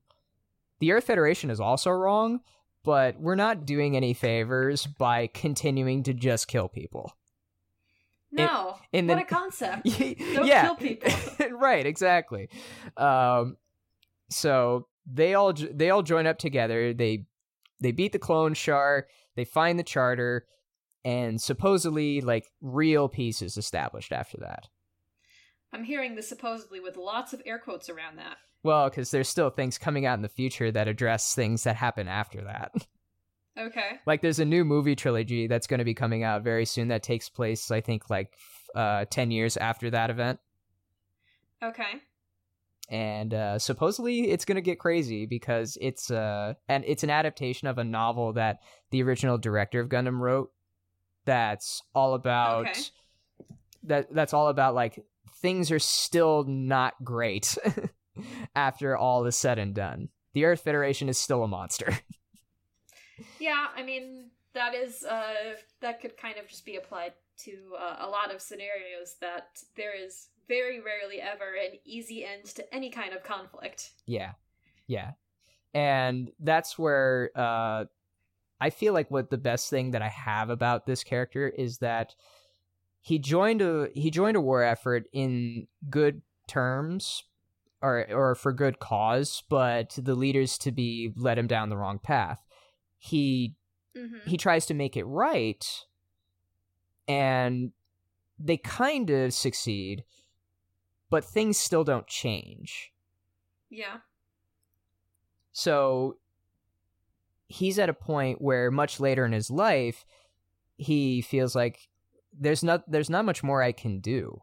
the 0.80 0.92
earth 0.92 1.04
federation 1.04 1.50
is 1.50 1.58
also 1.60 1.90
wrong 1.90 2.40
but 2.84 3.18
we're 3.20 3.34
not 3.34 3.66
doing 3.66 3.96
any 3.96 4.12
favors 4.14 4.86
by 4.86 5.26
continuing 5.28 6.02
to 6.04 6.14
just 6.14 6.46
kill 6.46 6.68
people 6.68 7.12
No. 8.30 8.76
in 8.92 9.06
what 9.06 9.16
the- 9.16 9.22
a 9.22 9.24
concept. 9.24 9.84
Don't 9.98 10.46
yeah 10.46 10.62
kill 10.66 10.76
people. 10.76 11.10
right 11.58 11.86
exactly 11.86 12.48
um 12.96 13.56
so 14.30 14.86
they 15.10 15.34
all 15.34 15.52
they 15.52 15.90
all 15.90 16.02
join 16.02 16.26
up 16.26 16.38
together 16.38 16.92
they 16.92 17.24
they 17.80 17.92
beat 17.92 18.12
the 18.12 18.18
clone 18.18 18.54
Char 18.54 19.06
they 19.36 19.44
find 19.44 19.78
the 19.78 19.82
charter 19.84 20.46
and 21.06 21.40
supposedly 21.40 22.20
like 22.20 22.44
real 22.60 23.08
peace 23.08 23.40
is 23.40 23.56
established 23.56 24.12
after 24.12 24.36
that 24.38 24.64
I'm 25.72 25.84
hearing 25.84 26.14
this 26.16 26.28
supposedly 26.28 26.80
with 26.80 26.96
lots 26.96 27.32
of 27.32 27.40
air 27.46 27.58
quotes 27.58 27.88
around 27.88 28.16
that. 28.18 28.36
well 28.64 28.88
because 28.90 29.10
there's 29.10 29.28
still 29.28 29.50
things 29.50 29.78
coming 29.78 30.04
out 30.04 30.18
in 30.18 30.22
the 30.22 30.28
future 30.28 30.70
that 30.72 30.88
address 30.88 31.34
things 31.34 31.62
that 31.64 31.76
happen 31.76 32.08
after 32.08 32.42
that 32.44 32.72
Okay. 33.58 34.00
like 34.06 34.20
there's 34.20 34.38
a 34.40 34.44
new 34.44 34.64
movie 34.66 34.94
trilogy 34.96 35.46
that's 35.46 35.66
going 35.66 35.78
to 35.78 35.84
be 35.84 35.94
coming 35.94 36.22
out 36.24 36.42
very 36.42 36.66
soon 36.66 36.88
that 36.88 37.02
takes 37.02 37.28
place 37.30 37.70
i 37.70 37.80
think 37.80 38.10
like 38.10 38.32
uh 38.74 39.06
10 39.10 39.30
years 39.30 39.56
after 39.56 39.88
that 39.90 40.10
event 40.10 40.38
Okay. 41.62 42.02
and 42.90 43.32
uh, 43.32 43.58
supposedly 43.58 44.30
it's 44.30 44.44
gonna 44.44 44.60
get 44.60 44.78
crazy 44.78 45.24
because 45.26 45.78
it's 45.80 46.10
uh 46.10 46.52
and 46.68 46.84
it's 46.86 47.02
an 47.02 47.10
adaptation 47.10 47.66
of 47.66 47.78
a 47.78 47.84
novel 47.84 48.34
that 48.34 48.58
the 48.90 49.02
original 49.02 49.38
director 49.38 49.80
of 49.80 49.88
Gundam 49.88 50.20
wrote. 50.20 50.50
That's 51.26 51.82
all 51.94 52.14
about 52.14 52.66
Okay. 52.68 52.80
that. 53.84 54.14
That's 54.14 54.32
all 54.32 54.48
about 54.48 54.74
like 54.74 55.04
things 55.42 55.70
are 55.70 55.78
still 55.78 56.44
not 56.44 56.94
great 57.04 57.58
after 58.56 58.96
all 58.96 59.26
is 59.26 59.36
said 59.36 59.58
and 59.58 59.74
done. 59.74 60.08
The 60.32 60.44
Earth 60.46 60.62
Federation 60.62 61.08
is 61.08 61.18
still 61.18 61.42
a 61.42 61.48
monster. 61.48 61.92
Yeah, 63.38 63.66
I 63.74 63.82
mean 63.82 64.30
that 64.52 64.74
is 64.74 65.04
uh 65.04 65.54
that 65.80 66.00
could 66.00 66.16
kind 66.16 66.36
of 66.38 66.48
just 66.48 66.64
be 66.64 66.76
applied 66.76 67.12
to 67.38 67.74
uh, 67.78 67.96
a 68.00 68.08
lot 68.08 68.34
of 68.34 68.40
scenarios 68.40 69.16
that 69.20 69.58
there 69.76 69.94
is 69.94 70.28
very 70.48 70.80
rarely 70.80 71.20
ever 71.20 71.54
an 71.54 71.78
easy 71.84 72.24
end 72.24 72.44
to 72.46 72.74
any 72.74 72.90
kind 72.90 73.12
of 73.14 73.22
conflict. 73.22 73.90
Yeah. 74.06 74.32
Yeah. 74.86 75.12
And 75.74 76.30
that's 76.40 76.78
where 76.78 77.30
uh 77.34 77.84
I 78.60 78.70
feel 78.70 78.92
like 78.92 79.10
what 79.10 79.30
the 79.30 79.38
best 79.38 79.68
thing 79.70 79.90
that 79.90 80.02
I 80.02 80.08
have 80.08 80.50
about 80.50 80.86
this 80.86 81.04
character 81.04 81.48
is 81.48 81.78
that 81.78 82.14
he 83.00 83.18
joined 83.18 83.62
a 83.62 83.88
he 83.94 84.10
joined 84.10 84.36
a 84.36 84.40
war 84.40 84.62
effort 84.62 85.06
in 85.12 85.66
good 85.90 86.22
terms 86.48 87.24
or 87.82 88.06
or 88.10 88.34
for 88.34 88.52
good 88.52 88.78
cause, 88.78 89.42
but 89.48 89.96
the 89.96 90.14
leaders 90.14 90.58
to 90.58 90.72
be 90.72 91.12
led 91.16 91.38
him 91.38 91.46
down 91.46 91.68
the 91.68 91.76
wrong 91.76 91.98
path. 91.98 92.40
He 92.98 93.54
Mm-hmm. 93.96 94.28
he 94.28 94.36
tries 94.36 94.66
to 94.66 94.74
make 94.74 94.94
it 94.94 95.04
right 95.04 95.64
and 97.08 97.72
they 98.38 98.58
kind 98.58 99.08
of 99.08 99.32
succeed 99.32 100.04
but 101.08 101.24
things 101.24 101.56
still 101.56 101.82
don't 101.82 102.06
change 102.06 102.92
Yeah. 103.70 104.00
so 105.52 106.18
he's 107.48 107.78
at 107.78 107.88
a 107.88 107.94
point 107.94 108.40
where 108.40 108.70
much 108.70 109.00
later 109.00 109.24
in 109.24 109.32
his 109.32 109.50
life 109.50 110.04
he 110.76 111.22
feels 111.22 111.54
like 111.54 111.88
there's 112.38 112.62
not 112.62 112.90
there's 112.90 113.11
not 113.11 113.24
much 113.24 113.42
more 113.42 113.62
I 113.62 113.72
can 113.72 114.00
do 114.00 114.42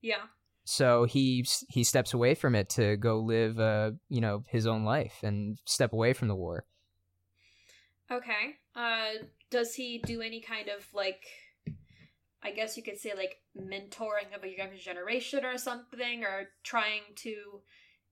Yeah. 0.00 0.26
so 0.64 1.04
he 1.04 1.44
he 1.68 1.84
steps 1.84 2.14
away 2.14 2.34
from 2.34 2.54
it 2.54 2.68
to 2.70 2.96
go 2.96 3.18
live 3.18 3.58
uh 3.58 3.92
you 4.08 4.20
know 4.20 4.44
his 4.48 4.66
own 4.66 4.84
life 4.84 5.16
and 5.22 5.58
step 5.64 5.92
away 5.92 6.12
from 6.12 6.28
the 6.28 6.36
war 6.36 6.64
Okay. 8.10 8.56
Uh, 8.76 9.24
does 9.50 9.74
he 9.74 9.98
do 10.04 10.20
any 10.20 10.40
kind 10.40 10.68
of 10.68 10.86
like, 10.92 11.24
I 12.42 12.50
guess 12.50 12.76
you 12.76 12.82
could 12.82 12.98
say 12.98 13.12
like 13.16 13.38
mentoring 13.58 14.34
of 14.36 14.44
a 14.44 14.54
younger 14.54 14.76
generation 14.76 15.44
or 15.44 15.56
something, 15.56 16.24
or 16.24 16.48
trying 16.62 17.02
to 17.16 17.62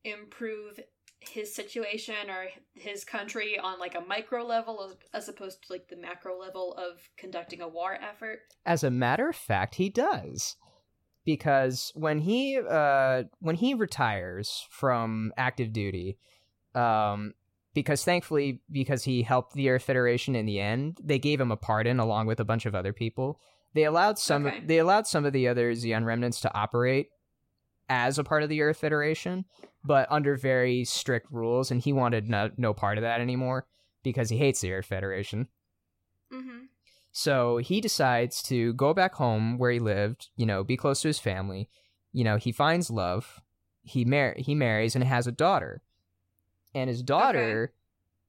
improve 0.04 0.80
his 1.20 1.54
situation 1.54 2.28
or 2.28 2.46
his 2.74 3.04
country 3.04 3.59
on 3.59 3.78
like 3.78 3.94
a 3.94 4.00
micro 4.00 4.42
level 4.44 4.92
as, 5.12 5.28
opposed 5.28 5.62
to 5.66 5.72
like 5.72 5.88
the 5.88 5.96
macro 5.96 6.38
level 6.38 6.74
of 6.74 6.98
conducting 7.16 7.61
a 7.61 7.68
war 7.68 7.94
effort? 7.94 8.40
As 8.64 8.83
a 8.83 8.90
matter 8.90 9.28
of 9.28 9.37
fact, 9.37 9.74
he 9.74 9.90
does. 9.90 10.56
Because 11.24 11.92
when 11.94 12.18
he 12.20 12.59
uh 12.59 13.24
when 13.40 13.54
he 13.54 13.74
retires 13.74 14.66
from 14.70 15.33
active 15.37 15.72
duty, 15.72 16.16
um 16.74 17.35
because 17.74 18.02
thankfully 18.04 18.62
because 18.72 19.04
he 19.04 19.22
helped 19.22 19.52
the 19.52 19.68
Earth 19.68 19.83
Federation 19.83 20.35
in 20.35 20.46
the 20.46 20.59
end, 20.59 20.98
they 21.04 21.18
gave 21.18 21.40
him 21.40 21.52
a 21.52 21.56
pardon 21.56 22.00
along 22.00 22.26
with 22.26 22.40
a 22.40 22.44
bunch 22.44 22.64
of 22.66 22.74
other 22.74 22.92
people. 22.92 23.38
They 23.74 23.85
allowed 23.85 24.18
some 24.18 24.46
Okay. 24.46 24.62
they 24.64 24.78
allowed 24.78 25.06
some 25.06 25.24
of 25.26 25.33
the 25.35 25.46
other 25.46 25.72
Zeon 25.72 26.04
remnants 26.04 26.40
to 26.40 26.54
operate 26.54 27.11
as 27.90 28.18
a 28.18 28.24
part 28.24 28.42
of 28.42 28.48
the 28.48 28.62
Earth 28.62 28.79
Federation, 28.79 29.44
but 29.85 30.11
under 30.11 30.37
very 30.37 30.85
strict 30.85 31.26
rules 31.31 31.70
and 31.70 31.83
he 31.83 31.92
wanted 31.92 32.31
no, 32.31 32.50
no 32.57 32.72
part 32.72 32.96
of 32.96 33.03
that 33.03 33.20
anymore 33.20 33.66
because 34.03 34.31
he 34.31 34.38
hates 34.38 34.61
the 34.61 34.72
Earth 34.72 34.87
Federation. 34.87 35.48
Mm-hmm. 36.33 36.66
So 37.12 37.57
he 37.59 37.81
decides 37.81 38.42
to 38.44 38.72
go 38.74 38.94
back 38.94 39.14
home 39.14 39.59
where 39.59 39.72
he 39.72 39.81
lived, 39.81 40.29
you 40.37 40.46
know, 40.46 40.62
be 40.62 40.76
close 40.76 41.03
to 41.03 41.09
his 41.09 41.18
family. 41.18 41.68
You 42.12 42.24
know, 42.24 42.37
he 42.37 42.53
finds 42.53 42.90
love. 42.90 43.40
He 43.83 44.05
mar- 44.05 44.37
he 44.38 44.55
marries 44.55 44.94
and 44.94 45.05
has 45.05 45.26
a 45.26 45.33
daughter. 45.33 45.83
And 46.72 46.88
his 46.88 47.03
daughter 47.03 47.72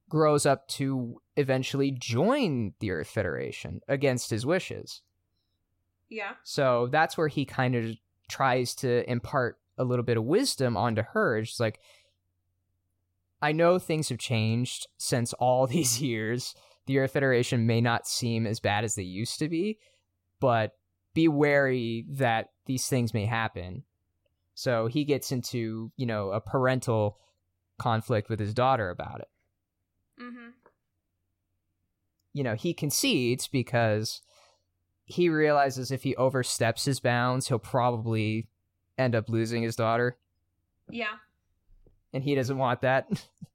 grows 0.10 0.48
up 0.48 0.68
to 0.68 1.22
eventually 1.38 1.92
join 1.92 2.74
the 2.80 2.92
Earth 2.92 3.08
Federation 3.08 3.82
against 3.88 4.32
his 4.32 4.46
wishes. 4.46 5.02
Yeah. 6.10 6.34
So 6.44 6.90
that's 6.92 7.18
where 7.18 7.28
he 7.28 7.46
kind 7.46 7.76
of 7.76 7.96
tries 8.32 8.74
to 8.76 9.10
impart 9.10 9.60
a 9.78 9.84
little 9.84 10.04
bit 10.06 10.18
of 10.18 10.24
wisdom 10.24 10.78
onto 10.78 11.04
her. 11.14 11.38
It's 11.38 11.60
like, 11.60 11.80
I 13.42 13.52
know 13.52 13.78
things 13.78 14.10
have 14.10 14.20
changed 14.20 14.88
since 14.98 15.34
all 15.34 15.68
these 15.68 16.02
years. 16.02 16.56
The 16.88 17.00
Earth 17.00 17.14
Federation 17.14 17.68
may 17.68 17.82
not 17.82 18.08
seem 18.08 18.48
as 18.48 18.60
bad 18.60 18.84
as 18.84 18.96
they 18.96 19.04
used 19.04 19.40
to 19.40 19.50
be, 19.50 19.78
but 20.40 20.74
be 21.14 21.28
wary 21.28 22.06
that 22.10 22.50
these 22.66 22.88
things 22.88 23.14
may 23.14 23.26
happen. 23.26 23.84
So 24.56 24.88
he 24.88 25.04
gets 25.06 25.32
into, 25.32 25.92
you 25.98 26.06
know, 26.06 26.32
a 26.32 26.42
parental 26.42 27.18
conflict 27.78 28.30
with 28.30 28.40
his 28.40 28.54
daughter 28.54 28.90
about 28.90 29.22
it. 29.22 29.28
Mm-hmm. 30.22 30.50
you 32.34 32.44
know, 32.44 32.54
he 32.54 32.74
concedes 32.76 33.48
because 33.48 34.22
he 35.06 35.30
realizes 35.30 35.92
if 35.92 36.04
he 36.04 36.16
oversteps 36.16 36.86
his 36.86 37.00
bounds, 37.00 37.48
he'll 37.48 37.60
probably 37.60 38.48
end 38.98 39.16
up 39.16 39.30
losing 39.30 39.64
his 39.64 39.76
daughter, 39.76 40.18
Yeah. 40.90 41.16
and 42.14 42.24
he 42.24 42.36
doesn't 42.36 42.58
want 42.58 42.82
that. 42.82 43.08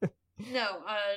No. 0.53 0.67
Uh, 0.87 1.17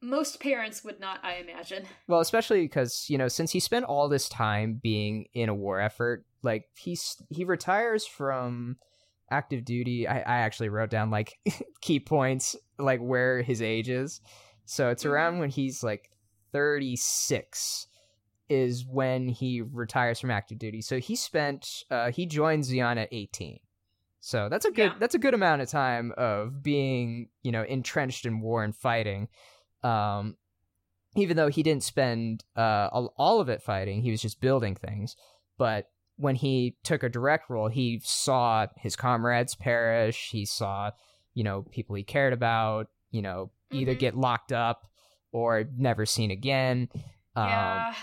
most 0.00 0.40
parents 0.40 0.82
would 0.84 1.00
not, 1.00 1.20
I 1.22 1.36
imagine. 1.36 1.84
well, 2.06 2.20
especially 2.20 2.62
because, 2.62 3.06
you 3.10 3.18
know, 3.18 3.28
since 3.28 3.50
he 3.50 3.60
spent 3.60 3.84
all 3.84 4.08
this 4.08 4.28
time 4.28 4.80
being 4.82 5.26
in 5.34 5.48
a 5.50 5.54
war 5.54 5.80
effort, 5.80 6.24
like 6.42 6.66
he's 6.76 7.20
he 7.28 7.44
retires 7.44 8.06
from 8.06 8.76
active 9.30 9.64
duty. 9.66 10.06
I, 10.08 10.18
I 10.20 10.38
actually 10.38 10.68
wrote 10.70 10.88
down 10.90 11.10
like 11.10 11.34
key 11.82 11.98
points 12.00 12.56
like 12.78 13.00
where 13.00 13.42
his 13.42 13.60
age 13.60 13.88
is. 13.90 14.20
So 14.64 14.88
it's 14.90 15.04
Mhm. 15.04 15.10
around 15.10 15.38
when 15.38 15.50
he's 15.50 15.82
like 15.82 16.10
36 16.52 17.86
is 18.48 18.84
when 18.86 19.28
he 19.28 19.60
retires 19.60 20.20
from 20.20 20.30
active 20.30 20.58
duty. 20.58 20.80
So 20.82 20.98
he 20.98 21.16
spent 21.16 21.84
uh 21.90 22.10
he 22.10 22.26
joined 22.26 22.64
Zeon 22.64 22.96
at 22.96 23.08
18. 23.12 23.58
So 24.20 24.48
that's 24.48 24.64
a 24.64 24.70
good 24.70 24.92
Yeah. 24.92 24.96
that's 24.98 25.14
a 25.14 25.18
good 25.18 25.34
amount 25.34 25.62
of 25.62 25.68
time 25.68 26.12
of 26.16 26.62
being, 26.62 27.28
you 27.42 27.52
know, 27.52 27.62
entrenched 27.62 28.26
in 28.26 28.40
war 28.40 28.62
and 28.64 28.74
fighting. 28.74 29.28
Um 29.82 30.36
even 31.16 31.36
though 31.36 31.48
he 31.48 31.62
didn't 31.62 31.82
spend 31.84 32.44
uh 32.56 32.88
all 32.92 33.40
of 33.40 33.48
it 33.48 33.62
fighting, 33.62 34.02
he 34.02 34.10
was 34.10 34.20
just 34.22 34.40
building 34.40 34.74
things. 34.74 35.16
But 35.58 35.90
when 36.16 36.34
he 36.34 36.76
took 36.82 37.02
a 37.02 37.08
direct 37.08 37.50
role, 37.50 37.68
he 37.68 38.00
saw 38.04 38.66
his 38.76 38.96
comrades 38.96 39.54
perish, 39.54 40.30
he 40.30 40.44
saw, 40.46 40.90
you 41.34 41.44
know, 41.44 41.62
people 41.70 41.94
he 41.96 42.02
cared 42.02 42.32
about, 42.32 42.88
you 43.10 43.22
know, 43.22 43.50
either 43.70 43.94
Mhm. 43.94 43.98
get 43.98 44.16
locked 44.16 44.52
up 44.52 44.88
or 45.32 45.64
never 45.76 46.06
seen 46.06 46.30
again. 46.30 46.88
Um, 47.34 47.48
yeah. 47.48 47.94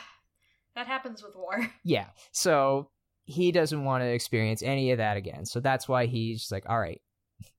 That 0.76 0.88
happens 0.88 1.24
with 1.24 1.36
war. 1.36 1.70
yeah. 1.84 2.08
So 2.32 2.90
he 3.26 3.52
doesn't 3.52 3.84
want 3.84 4.04
to 4.04 4.08
experience 4.08 4.62
any 4.62 4.92
of 4.92 4.98
that 4.98 5.18
again. 5.18 5.46
So 5.46 5.60
that's 5.60 5.88
why 5.88 6.06
he's 6.08 6.52
like, 6.52 6.66
all 6.68 6.80
right, 6.80 7.02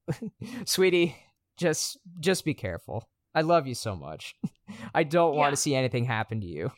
sweetie, 0.65 1.17
just 1.57 1.99
just 2.21 2.45
be 2.45 2.55
careful. 2.55 3.09
I 3.35 3.41
love 3.43 3.67
you 3.67 3.75
so 3.75 3.97
much. 3.97 4.35
I 4.95 5.03
don't 5.03 5.37
want 5.37 5.53
to 5.53 5.57
see 5.57 5.75
anything 5.75 6.05
happen 6.05 6.41
to 6.41 6.47
you. 6.47 6.73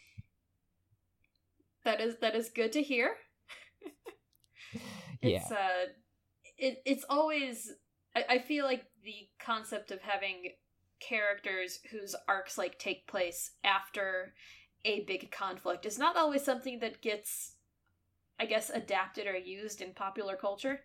That 1.84 2.00
is 2.00 2.16
that 2.20 2.34
is 2.34 2.48
good 2.48 2.72
to 2.72 2.82
hear. 2.82 3.14
Yeah. 5.22 5.38
It's 5.38 5.50
uh 5.50 5.86
it 6.58 6.82
it's 6.84 7.04
always 7.08 7.72
I, 8.14 8.24
I 8.28 8.38
feel 8.38 8.64
like 8.64 8.84
the 9.02 9.28
concept 9.38 9.90
of 9.90 10.00
having 10.02 10.52
characters 11.00 11.80
whose 11.90 12.14
arcs 12.28 12.56
like 12.56 12.78
take 12.78 13.06
place 13.06 13.52
after 13.64 14.34
a 14.84 15.04
big 15.04 15.30
conflict 15.30 15.86
is 15.86 15.98
not 15.98 16.16
always 16.16 16.44
something 16.44 16.78
that 16.80 17.00
gets 17.02 17.52
I 18.38 18.46
guess 18.46 18.70
adapted 18.70 19.26
or 19.26 19.36
used 19.36 19.80
in 19.80 19.94
popular 19.94 20.36
culture. 20.36 20.80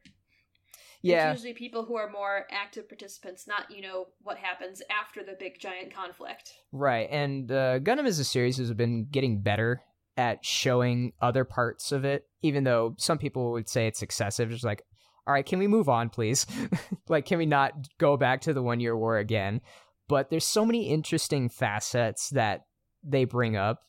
Yeah. 1.02 1.32
It's 1.32 1.40
usually 1.40 1.54
people 1.54 1.84
who 1.84 1.96
are 1.96 2.10
more 2.10 2.46
active 2.52 2.88
participants, 2.88 3.48
not, 3.48 3.72
you 3.72 3.82
know, 3.82 4.08
what 4.22 4.38
happens 4.38 4.82
after 4.90 5.24
the 5.24 5.36
big 5.38 5.60
giant 5.60 5.94
conflict. 5.94 6.54
Right. 6.72 7.10
And 7.10 7.52
uh, 7.52 7.80
Gundam 7.80 8.06
as 8.06 8.20
a 8.20 8.24
series 8.24 8.58
has 8.58 8.72
been 8.74 9.08
getting 9.10 9.42
better 9.42 9.82
at 10.16 10.46
showing 10.46 11.14
other 11.22 11.44
parts 11.44 11.92
of 11.92 12.06
it, 12.06 12.26
even 12.42 12.64
though 12.64 12.96
some 12.98 13.18
people 13.18 13.52
would 13.54 13.68
say 13.68 13.88
it's 13.88 14.04
excessive. 14.04 14.50
Just 14.50 14.64
like, 14.64 14.84
all 15.26 15.34
right, 15.34 15.46
can 15.46 15.60
we 15.60 15.68
move 15.68 15.90
on, 15.90 16.10
please? 16.10 16.46
like, 17.10 17.26
can 17.26 17.40
we 17.40 17.46
not 17.46 17.74
go 17.98 18.16
back 18.16 18.42
to 18.42 18.54
the 18.54 18.62
one 18.62 18.80
year 18.80 18.96
war 18.96 19.18
again? 19.18 19.62
But 20.08 20.30
there's 20.30 20.46
so 20.46 20.66
many 20.66 20.90
interesting 20.90 21.50
facets 21.50 22.30
that 22.30 22.62
they 23.04 23.26
bring 23.26 23.56
up 23.56 23.84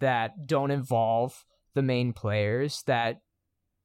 that 0.00 0.46
don't 0.46 0.70
involve 0.70 1.44
the 1.74 1.82
main 1.82 2.12
players 2.12 2.82
that 2.84 3.20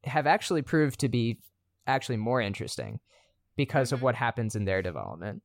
have 0.04 0.28
actually 0.28 0.62
proved 0.62 1.00
to 1.00 1.10
be 1.10 1.40
actually 1.88 2.18
more 2.18 2.42
interesting 2.42 3.00
because 3.56 3.92
of 3.92 4.00
Mhm. 4.00 4.04
what 4.04 4.16
happens 4.16 4.56
in 4.56 4.66
their 4.66 4.82
development. 4.82 5.44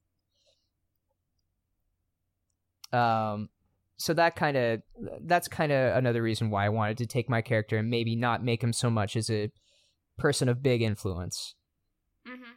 Um, 2.92 3.50
so 3.96 4.14
that 4.14 4.36
kind 4.36 4.56
of 4.56 4.82
that's 5.20 5.48
kind 5.48 5.72
of 5.72 5.96
another 5.96 6.22
reason 6.22 6.50
why 6.50 6.64
I 6.64 6.70
wanted 6.70 6.98
to 6.98 7.06
take 7.06 7.28
my 7.28 7.42
character 7.42 7.76
and 7.76 7.90
maybe 7.90 8.16
not 8.16 8.42
make 8.42 8.62
him 8.62 8.72
so 8.72 8.88
much 8.88 9.16
as 9.16 9.28
a 9.28 9.50
person 10.16 10.48
of 10.48 10.62
big 10.62 10.80
influence. 10.82 11.54
Mm-hmm. 12.26 12.52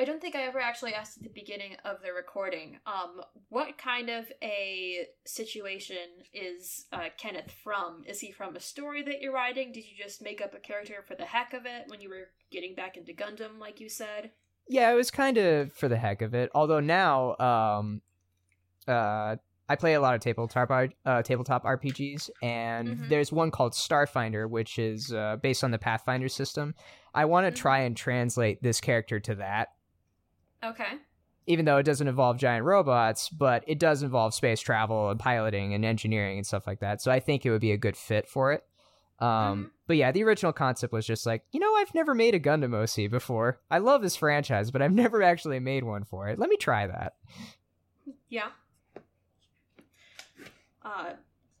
I 0.00 0.04
don't 0.04 0.18
think 0.18 0.34
I 0.34 0.44
ever 0.44 0.58
actually 0.58 0.94
asked 0.94 1.18
at 1.18 1.24
the 1.24 1.28
beginning 1.28 1.76
of 1.84 1.98
the 2.02 2.10
recording. 2.14 2.78
Um, 2.86 3.20
what 3.50 3.76
kind 3.76 4.08
of 4.08 4.32
a 4.42 5.08
situation 5.26 5.98
is 6.32 6.86
uh, 6.90 7.10
Kenneth 7.18 7.52
from? 7.62 8.02
Is 8.06 8.18
he 8.18 8.32
from 8.32 8.56
a 8.56 8.60
story 8.60 9.02
that 9.02 9.20
you're 9.20 9.34
writing? 9.34 9.72
Did 9.72 9.84
you 9.84 10.02
just 10.02 10.22
make 10.22 10.40
up 10.40 10.54
a 10.54 10.58
character 10.58 11.04
for 11.06 11.16
the 11.16 11.26
heck 11.26 11.52
of 11.52 11.66
it 11.66 11.84
when 11.88 12.00
you 12.00 12.08
were 12.08 12.28
getting 12.50 12.74
back 12.74 12.96
into 12.96 13.12
Gundam, 13.12 13.58
like 13.58 13.78
you 13.78 13.90
said? 13.90 14.30
Yeah, 14.66 14.90
it 14.90 14.94
was 14.94 15.10
kind 15.10 15.36
of 15.36 15.70
for 15.74 15.86
the 15.86 15.98
heck 15.98 16.22
of 16.22 16.32
it. 16.32 16.50
Although 16.54 16.80
now, 16.80 17.36
um, 17.36 18.00
uh, 18.88 19.36
I 19.68 19.76
play 19.76 19.92
a 19.92 20.00
lot 20.00 20.14
of 20.14 20.22
tabletop 20.22 20.70
uh, 21.04 21.22
tabletop 21.22 21.64
RPGs, 21.64 22.30
and 22.42 22.88
Mhm. 22.88 23.08
there's 23.10 23.30
one 23.32 23.50
called 23.50 23.74
Starfinder, 23.74 24.48
which 24.48 24.78
is 24.78 25.12
uh, 25.12 25.36
based 25.42 25.62
on 25.62 25.72
the 25.72 25.78
Pathfinder 25.78 26.28
system. 26.30 26.74
I 27.14 27.26
want 27.26 27.46
to 27.46 27.52
Mhm. 27.52 27.62
try 27.62 27.78
and 27.80 27.94
translate 27.94 28.62
this 28.62 28.80
character 28.80 29.20
to 29.20 29.34
that, 29.34 29.68
Okay. 30.64 30.98
even 31.46 31.64
though 31.64 31.78
it 31.78 31.84
doesn't 31.84 32.06
involve 32.08 32.36
giant 32.36 32.64
robots, 32.64 33.28
but 33.30 33.64
it 33.66 33.78
does 33.78 34.02
involve 34.02 34.34
space 34.34 34.60
travel 34.60 35.10
and 35.10 35.18
piloting 35.18 35.74
and 35.74 35.84
engineering 35.84 36.36
and 36.38 36.46
stuff 36.46 36.66
like 36.66 36.80
that. 36.80 37.00
So 37.02 37.10
I 37.10 37.18
think 37.18 37.44
it 37.44 37.50
would 37.50 37.60
be 37.60 37.72
a 37.72 37.76
good 37.78 37.96
fit 37.96 38.28
for 38.28 38.52
it. 38.52 38.64
Um, 39.18 39.28
Mhm. 39.66 39.70
But 39.86 39.96
yeah, 39.96 40.12
the 40.12 40.22
original 40.22 40.52
concept 40.52 40.92
was 40.92 41.04
just 41.06 41.26
like, 41.26 41.44
you 41.50 41.58
know, 41.60 41.74
I've 41.76 41.92
never 41.94 42.14
made 42.14 42.34
a 42.34 42.40
Gundam 42.40 42.74
OC 42.74 43.10
before. 43.10 43.60
I 43.70 43.78
love 43.78 44.02
this 44.02 44.14
franchise, 44.16 44.70
but 44.70 44.80
I've 44.82 44.92
never 45.04 45.22
actually 45.22 45.58
made 45.60 45.82
one 45.84 46.04
for 46.04 46.28
it. 46.28 46.38
Let 46.38 46.48
me 46.48 46.56
try 46.56 46.86
that. 46.86 47.14
Yeah. 48.28 48.50
Uh, 50.82 51.14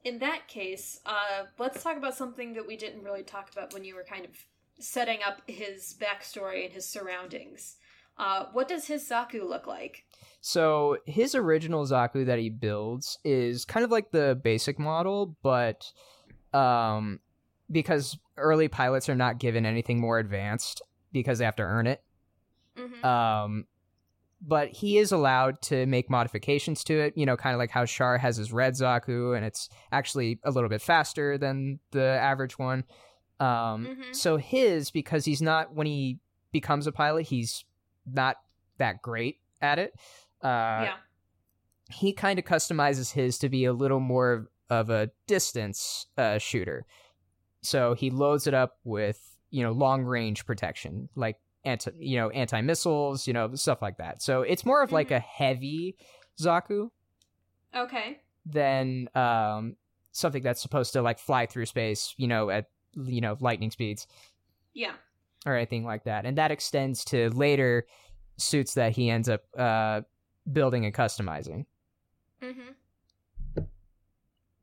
in 0.04 0.18
that 0.20 0.48
case, 0.48 1.00
uh, 1.04 1.44
let's 1.58 1.82
talk 1.82 1.96
about 1.96 2.14
something 2.14 2.54
that 2.54 2.66
we 2.66 2.76
didn't 2.76 3.02
really 3.02 3.22
talk 3.22 3.50
about 3.52 3.74
when 3.74 3.84
you 3.84 3.94
were 3.94 4.04
kind 4.04 4.24
of 4.24 4.30
setting 4.78 5.18
up 5.26 5.42
his 5.46 5.94
backstory 6.00 6.64
and 6.64 6.72
his 6.72 6.86
surroundings. 6.88 7.76
Uh, 8.20 8.44
what 8.52 8.68
does 8.68 8.86
his 8.86 9.08
Zaku 9.08 9.48
look 9.48 9.66
like? 9.66 10.04
So 10.42 10.98
his 11.06 11.34
original 11.34 11.86
Zaku 11.86 12.26
that 12.26 12.38
he 12.38 12.50
builds 12.50 13.18
is 13.24 13.64
kind 13.64 13.82
of 13.82 13.90
like 13.90 14.10
the 14.10 14.38
basic 14.42 14.78
model, 14.78 15.36
but 15.42 15.90
um, 16.52 17.20
because 17.70 18.18
early 18.36 18.68
pilots 18.68 19.08
are 19.08 19.14
not 19.14 19.38
given 19.38 19.64
anything 19.64 19.98
more 20.00 20.18
advanced 20.18 20.82
because 21.12 21.38
they 21.38 21.46
have 21.46 21.56
to 21.56 21.62
earn 21.62 21.86
it. 21.86 22.02
Mm-hmm. 22.76 23.04
Um, 23.04 23.64
but 24.42 24.68
he 24.68 24.98
is 24.98 25.12
allowed 25.12 25.60
to 25.62 25.86
make 25.86 26.10
modifications 26.10 26.84
to 26.84 26.98
it, 26.98 27.14
you 27.16 27.24
know, 27.24 27.36
kind 27.36 27.54
of 27.54 27.58
like 27.58 27.70
how 27.70 27.86
Char 27.86 28.18
has 28.18 28.36
his 28.36 28.52
red 28.52 28.74
Zaku, 28.74 29.34
and 29.34 29.46
it's 29.46 29.68
actually 29.92 30.40
a 30.44 30.50
little 30.50 30.68
bit 30.68 30.82
faster 30.82 31.38
than 31.38 31.78
the 31.90 32.04
average 32.04 32.58
one. 32.58 32.84
Um, 33.38 33.86
Mhm. 33.86 34.14
So 34.14 34.36
his, 34.36 34.90
because 34.90 35.24
he's 35.24 35.40
not, 35.40 35.74
when 35.74 35.86
he 35.86 36.18
becomes 36.52 36.86
a 36.86 36.92
pilot, 36.92 37.26
he's 37.26 37.64
not 38.12 38.36
that 38.78 39.02
great 39.02 39.38
at 39.60 39.78
it. 39.78 39.92
Uh, 40.42 40.46
yeah. 40.88 40.96
he 41.90 42.12
kind 42.12 42.38
of 42.38 42.44
customizes 42.44 43.12
his 43.12 43.38
to 43.38 43.48
be 43.48 43.64
a 43.64 43.72
little 43.72 44.00
more 44.00 44.48
of 44.70 44.88
a 44.90 45.10
distance 45.26 46.06
uh, 46.16 46.38
shooter. 46.38 46.86
So 47.62 47.94
he 47.94 48.10
loads 48.10 48.46
it 48.46 48.54
up 48.54 48.78
with 48.84 49.20
you 49.50 49.62
know 49.62 49.72
long 49.72 50.04
range 50.04 50.46
protection, 50.46 51.08
like 51.14 51.36
anti 51.64 51.90
you 51.98 52.16
know 52.16 52.30
anti 52.30 52.60
missiles, 52.62 53.26
you 53.26 53.32
know 53.34 53.54
stuff 53.54 53.82
like 53.82 53.98
that. 53.98 54.22
So 54.22 54.42
it's 54.42 54.64
more 54.64 54.82
of 54.82 54.92
like 54.92 55.08
Mhm. 55.08 55.16
a 55.16 55.20
heavy 55.20 55.96
Zaku 56.40 56.90
Okay. 57.74 58.20
than 58.46 59.08
um, 59.14 59.76
something 60.12 60.42
that's 60.42 60.62
supposed 60.62 60.92
to 60.94 61.02
like 61.02 61.18
fly 61.18 61.46
through 61.46 61.66
space, 61.66 62.14
you 62.16 62.28
know, 62.28 62.48
at 62.48 62.66
you 62.94 63.20
know 63.20 63.36
lightning 63.40 63.70
speeds 63.70 64.06
Yeah. 64.72 64.94
Or 65.46 65.56
anything 65.56 65.84
like 65.84 66.04
that. 66.04 66.26
And 66.26 66.36
that 66.38 66.50
extends 66.50 67.04
to 67.06 67.30
later 67.30 67.86
suits 68.36 68.74
that 68.74 68.92
he 68.92 69.10
ends 69.10 69.28
up 69.28 69.42
uh, 69.58 70.02
building 70.50 70.84
and 70.84 70.94
customizing. 70.94 71.66
Mm-hmm. 72.42 73.62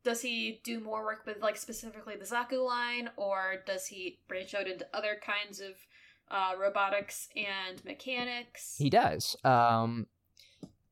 Does 0.04 0.22
he 0.22 0.62
do 0.64 0.80
more 0.80 1.04
work 1.04 1.26
with 1.26 1.42
like 1.42 1.58
specifically 1.58 2.16
the 2.16 2.26
Zaku 2.26 2.66
line, 2.66 3.10
or 3.18 3.64
does 3.66 3.88
he 3.88 4.20
branch 4.28 4.56
out 4.56 4.68
into 4.68 4.88
other 4.94 5.20
kinds 5.22 5.60
of 5.60 5.74
uh, 6.32 6.54
robotics 6.58 7.28
and 7.36 7.84
mechanics? 7.84 8.76
He 8.78 8.90
does. 8.90 9.36
Um, 9.44 10.08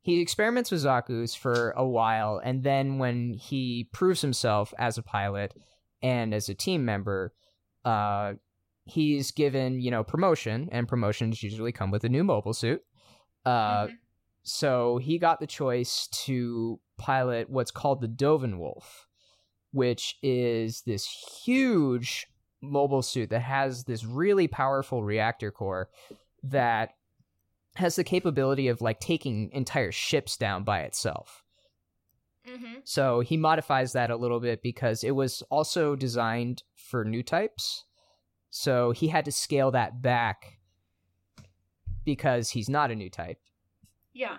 he 0.01 0.19
experiments 0.19 0.69
with 0.69 0.83
Zaku's 0.83 1.33
for 1.33 1.71
a 1.77 1.87
while, 1.87 2.41
and 2.43 2.63
then 2.63 2.97
when 2.97 3.33
he 3.33 3.87
proves 3.93 4.21
himself 4.21 4.73
as 4.77 4.97
a 4.97 5.01
pilot 5.01 5.53
and 6.03 6.33
as 6.33 6.49
a 6.49 6.53
team 6.53 6.83
member, 6.83 7.33
uh, 7.85 8.33
he's 8.85 9.31
given 9.31 9.81
you 9.81 9.91
know 9.91 10.03
promotion, 10.03 10.69
and 10.71 10.87
promotions 10.87 11.43
usually 11.43 11.71
come 11.71 11.91
with 11.91 12.03
a 12.03 12.09
new 12.09 12.23
mobile 12.23 12.53
suit. 12.53 12.81
Uh, 13.45 13.87
Mhm. 13.87 13.97
so 14.43 14.97
he 14.97 15.17
got 15.19 15.39
the 15.39 15.47
choice 15.47 16.07
to 16.25 16.79
pilot 16.97 17.49
what's 17.49 17.71
called 17.71 18.01
the 18.01 18.07
Doven 18.07 18.57
Wolf, 18.59 19.07
which 19.71 20.17
is 20.23 20.81
this 20.83 21.05
huge 21.43 22.27
mobile 22.61 23.01
suit 23.03 23.29
that 23.29 23.41
has 23.41 23.83
this 23.83 24.03
really 24.05 24.47
powerful 24.47 25.03
reactor 25.03 25.51
core 25.51 25.89
that 26.43 26.95
has 27.75 27.95
the 27.97 28.03
capability 28.03 28.67
of 28.69 28.81
like 28.81 28.99
taking 28.99 29.51
entire 29.51 29.91
ships 29.91 30.37
down 30.37 30.63
by 30.63 30.81
itself. 30.81 31.43
Mhm. 32.47 32.81
So 32.83 33.19
he 33.21 33.37
modifies 33.37 33.93
that 33.93 34.11
a 34.11 34.15
little 34.15 34.39
bit 34.39 34.61
because 34.61 35.03
it 35.03 35.11
was 35.11 35.41
also 35.49 35.95
designed 35.95 36.63
for 36.75 37.03
new 37.03 37.23
types. 37.23 37.85
So 38.57 38.91
he 38.91 39.09
had 39.09 39.25
to 39.25 39.33
scale 39.33 39.71
that 39.71 40.01
back 40.01 40.59
because 42.05 42.51
he's 42.51 42.69
not 42.69 42.89
a 42.89 42.95
new 42.95 43.09
type. 43.09 43.37
Yeah. 44.13 44.37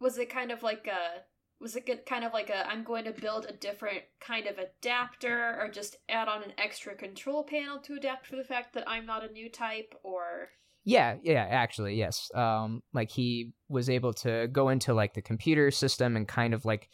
Was 0.00 0.18
it 0.18 0.30
kind 0.30 0.50
of 0.50 0.64
like 0.64 0.88
a 0.88 1.22
was 1.60 1.76
it 1.76 2.04
kind 2.06 2.24
of 2.24 2.32
like 2.32 2.50
a 2.50 2.68
I'm 2.68 2.82
going 2.82 3.04
to 3.04 3.12
build 3.12 3.46
a 3.48 3.52
different 3.52 4.02
kind 4.20 4.48
of 4.48 4.58
adapter 4.58 5.56
or 5.60 5.68
just 5.68 5.96
add 6.08 6.26
on 6.26 6.42
an 6.42 6.52
extra 6.58 6.96
control 6.96 7.44
panel 7.44 7.78
to 7.82 7.94
adapt 7.94 8.26
for 8.26 8.34
the 8.34 8.42
fact 8.42 8.74
that 8.74 8.88
I'm 8.88 9.06
not 9.06 9.24
a 9.24 9.32
new 9.32 9.48
type 9.48 9.94
or 10.02 10.48
Yeah, 10.82 11.18
yeah, 11.22 11.46
actually, 11.48 11.94
yes. 11.94 12.32
Um, 12.34 12.82
like 12.92 13.12
he 13.12 13.52
was 13.68 13.88
able 13.88 14.12
to 14.14 14.48
go 14.48 14.70
into 14.70 14.92
like 14.92 15.14
the 15.14 15.22
computer 15.22 15.70
system 15.70 16.16
and 16.16 16.26
kind 16.26 16.52
of 16.52 16.64
like 16.64 16.88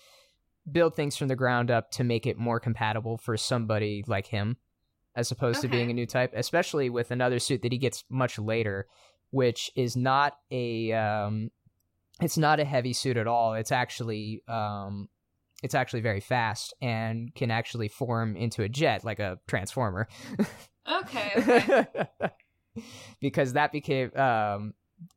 build 0.70 0.94
things 0.94 1.16
from 1.16 1.28
the 1.28 1.34
ground 1.34 1.70
up 1.70 1.90
to 1.92 2.04
make 2.04 2.26
it 2.26 2.36
more 2.36 2.60
compatible 2.60 3.16
for 3.16 3.38
somebody 3.38 4.04
like 4.06 4.26
him, 4.26 4.58
as 5.16 5.30
opposed 5.30 5.60
to 5.62 5.68
being 5.68 5.90
a 5.90 5.94
new 5.94 6.06
type. 6.06 6.32
Especially 6.34 6.90
with 6.90 7.10
another 7.10 7.38
suit 7.38 7.62
that 7.62 7.72
he 7.72 7.78
gets 7.78 8.04
much 8.10 8.38
later, 8.38 8.86
which 9.30 9.70
is 9.76 9.96
not 9.96 10.34
a 10.50 10.92
um, 10.92 11.50
it's 12.20 12.38
not 12.38 12.60
a 12.60 12.64
heavy 12.64 12.92
suit 12.92 13.16
at 13.16 13.26
all. 13.26 13.54
It's 13.54 13.72
actually 13.72 14.42
um, 14.48 15.08
it's 15.62 15.74
actually 15.74 16.00
very 16.00 16.20
fast 16.20 16.74
and 16.80 17.34
can 17.34 17.50
actually 17.50 17.88
form 17.88 18.36
into 18.36 18.62
a 18.62 18.68
jet 18.68 19.04
like 19.04 19.18
a 19.18 19.38
transformer. 19.46 20.08
Okay, 20.90 21.32
okay. 21.36 21.86
because 23.20 23.52
that 23.52 23.72
became 23.72 24.14
um 24.16 24.74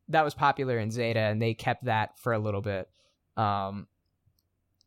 that 0.09 0.23
was 0.23 0.33
popular 0.33 0.77
in 0.77 0.91
Zeta 0.91 1.19
and 1.19 1.41
they 1.41 1.53
kept 1.53 1.85
that 1.85 2.17
for 2.17 2.33
a 2.33 2.39
little 2.39 2.61
bit. 2.61 2.89
Um 3.37 3.87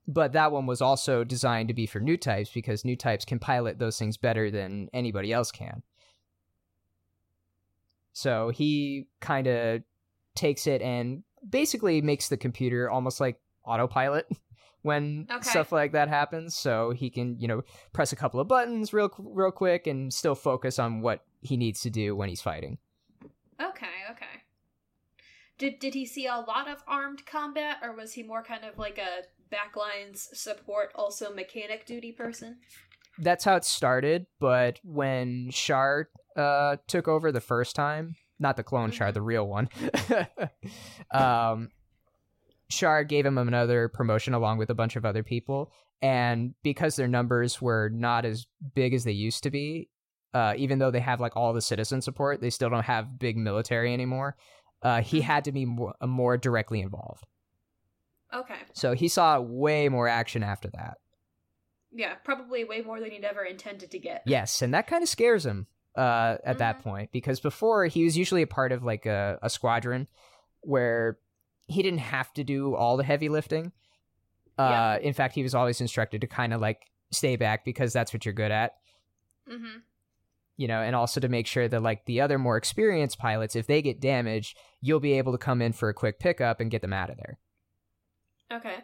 but 0.08 0.32
that 0.32 0.52
one 0.52 0.66
was 0.66 0.80
also 0.80 1.24
designed 1.24 1.68
to 1.68 1.74
be 1.74 1.86
for 1.86 2.00
new 2.00 2.16
types 2.16 2.50
because 2.50 2.84
new 2.84 2.96
types 2.96 3.24
can 3.24 3.38
pilot 3.38 3.78
those 3.78 3.98
things 3.98 4.16
better 4.16 4.50
than 4.50 4.88
anybody 4.92 5.32
else 5.32 5.50
can. 5.50 5.82
So 8.12 8.50
he 8.50 9.08
kind 9.20 9.46
of 9.46 9.82
takes 10.34 10.66
it 10.66 10.80
and 10.80 11.22
basically 11.48 12.00
makes 12.00 12.28
the 12.28 12.36
computer 12.36 12.90
almost 12.90 13.20
like 13.20 13.38
autopilot 13.64 14.28
when 14.82 15.26
Okay. 15.30 15.50
stuff 15.50 15.72
like 15.72 15.92
that 15.92 16.08
happens 16.08 16.54
so 16.56 16.90
he 16.90 17.10
can 17.10 17.38
you 17.40 17.48
know 17.48 17.62
press 17.92 18.12
a 18.12 18.16
couple 18.16 18.38
of 18.38 18.46
buttons 18.46 18.92
real 18.92 19.10
real 19.18 19.50
quick 19.50 19.86
and 19.86 20.12
still 20.14 20.34
focus 20.34 20.78
on 20.78 21.00
what 21.00 21.24
he 21.40 21.56
needs 21.56 21.80
to 21.80 21.90
do 21.90 22.14
when 22.14 22.28
he's 22.28 22.40
fighting 22.40 22.78
Okay, 23.60 24.04
okay. 24.10 24.42
Did 25.58 25.78
did 25.78 25.94
he 25.94 26.04
see 26.06 26.26
a 26.26 26.36
lot 26.38 26.68
of 26.68 26.84
armed 26.86 27.24
combat 27.26 27.78
or 27.82 27.94
was 27.94 28.12
he 28.12 28.22
more 28.22 28.42
kind 28.42 28.64
of 28.64 28.78
like 28.78 28.98
a 28.98 29.22
backlines 29.52 30.26
support 30.34 30.90
also 30.94 31.32
mechanic 31.32 31.86
duty 31.86 32.12
person? 32.12 32.58
that's 33.18 33.44
how 33.44 33.56
it 33.56 33.64
started 33.64 34.26
but 34.38 34.78
when 34.84 35.48
Char 35.50 36.08
uh 36.36 36.76
took 36.86 37.08
over 37.08 37.32
the 37.32 37.40
first 37.40 37.74
time 37.74 38.14
not 38.38 38.56
the 38.56 38.62
clone 38.62 38.90
Char 38.90 39.12
the 39.12 39.22
real 39.22 39.46
one 39.46 39.68
um 41.12 41.70
Char 42.68 43.04
gave 43.04 43.24
him 43.24 43.38
another 43.38 43.88
promotion 43.88 44.34
along 44.34 44.58
with 44.58 44.70
a 44.70 44.74
bunch 44.74 44.96
of 44.96 45.04
other 45.04 45.22
people 45.22 45.72
and 46.02 46.54
because 46.62 46.96
their 46.96 47.08
numbers 47.08 47.62
were 47.62 47.88
not 47.92 48.24
as 48.24 48.46
big 48.74 48.92
as 48.92 49.04
they 49.04 49.12
used 49.12 49.42
to 49.44 49.50
be 49.50 49.88
uh 50.34 50.54
even 50.56 50.78
though 50.78 50.90
they 50.90 51.00
have 51.00 51.20
like 51.20 51.36
all 51.36 51.52
the 51.52 51.62
citizen 51.62 52.02
support 52.02 52.40
they 52.40 52.50
still 52.50 52.68
don't 52.68 52.84
have 52.84 53.18
big 53.18 53.36
military 53.36 53.94
anymore 53.94 54.36
uh 54.82 55.00
he 55.00 55.22
had 55.22 55.44
to 55.44 55.52
be 55.52 55.64
more, 55.64 55.94
more 56.04 56.36
directly 56.36 56.80
involved 56.80 57.24
Okay. 58.34 58.58
so 58.72 58.92
he 58.94 59.08
saw 59.08 59.40
way 59.40 59.88
more 59.88 60.08
action 60.08 60.42
after 60.42 60.68
that 60.74 60.98
Yeah, 61.92 62.14
probably 62.24 62.64
way 62.64 62.82
more 62.82 63.00
than 63.00 63.10
he'd 63.10 63.24
ever 63.24 63.42
intended 63.44 63.90
to 63.92 63.98
get. 63.98 64.22
Yes, 64.26 64.60
and 64.62 64.74
that 64.74 64.86
kind 64.86 65.02
of 65.02 65.08
scares 65.08 65.46
him 65.46 65.66
uh, 65.96 66.36
at 66.44 66.58
that 66.58 66.78
Mhm. 66.78 66.82
point 66.82 67.12
because 67.12 67.40
before 67.40 67.86
he 67.86 68.04
was 68.04 68.18
usually 68.18 68.42
a 68.42 68.46
part 68.46 68.72
of 68.72 68.82
like 68.84 69.06
a, 69.06 69.38
a 69.42 69.48
squadron 69.48 70.08
where 70.60 71.18
he 71.68 71.82
didn't 71.82 72.00
have 72.00 72.32
to 72.34 72.44
do 72.44 72.74
all 72.74 72.96
the 72.98 73.04
heavy 73.04 73.28
lifting. 73.30 73.72
Uh, 74.58 74.98
In 75.00 75.12
fact, 75.14 75.34
he 75.34 75.42
was 75.42 75.54
always 75.54 75.80
instructed 75.80 76.20
to 76.20 76.26
kind 76.26 76.52
of 76.52 76.60
like 76.60 76.90
stay 77.12 77.36
back 77.36 77.64
because 77.64 77.92
that's 77.92 78.12
what 78.12 78.24
you're 78.26 78.34
good 78.34 78.50
at, 78.52 78.74
Mm-hmm. 79.50 79.78
you 80.56 80.66
know, 80.68 80.80
and 80.82 80.94
also 80.96 81.20
to 81.20 81.28
make 81.28 81.46
sure 81.46 81.68
that 81.68 81.82
like 81.82 82.04
the 82.04 82.20
other 82.20 82.38
more 82.38 82.56
experienced 82.56 83.18
pilots, 83.18 83.54
if 83.56 83.66
they 83.66 83.80
get 83.80 84.00
damaged, 84.00 84.58
you'll 84.82 85.00
be 85.00 85.14
able 85.18 85.32
to 85.32 85.38
come 85.38 85.62
in 85.62 85.72
for 85.72 85.88
a 85.88 85.94
quick 85.94 86.18
pickup 86.18 86.60
and 86.60 86.70
get 86.70 86.82
them 86.82 86.92
out 86.92 87.08
of 87.10 87.16
there. 87.16 87.38
Okay. 88.52 88.76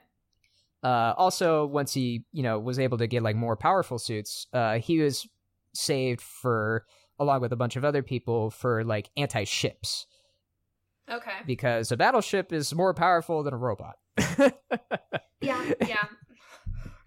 Uh, 0.82 1.14
also, 1.16 1.64
once 1.66 1.94
he 1.94 2.24
you 2.32 2.42
know 2.42 2.58
was 2.58 2.78
able 2.78 2.98
to 2.98 3.06
get 3.06 3.22
like 3.22 3.36
more 3.36 3.56
powerful 3.56 3.98
suits, 3.98 4.46
uh, 4.52 4.78
he 4.78 4.98
was 4.98 5.28
saved 5.74 6.20
for 6.20 6.84
along 7.18 7.40
with 7.40 7.52
a 7.52 7.56
bunch 7.56 7.76
of 7.76 7.84
other 7.84 8.02
people 8.02 8.50
for 8.50 8.82
like 8.84 9.08
anti 9.16 9.44
ships 9.44 10.06
Okay. 11.10 11.38
because 11.46 11.92
a 11.92 11.96
battleship 11.96 12.52
is 12.52 12.74
more 12.74 12.94
powerful 12.94 13.42
than 13.42 13.54
a 13.54 13.58
robot. 13.58 13.96
Yeah, 15.40 15.72
yeah. 15.80 16.04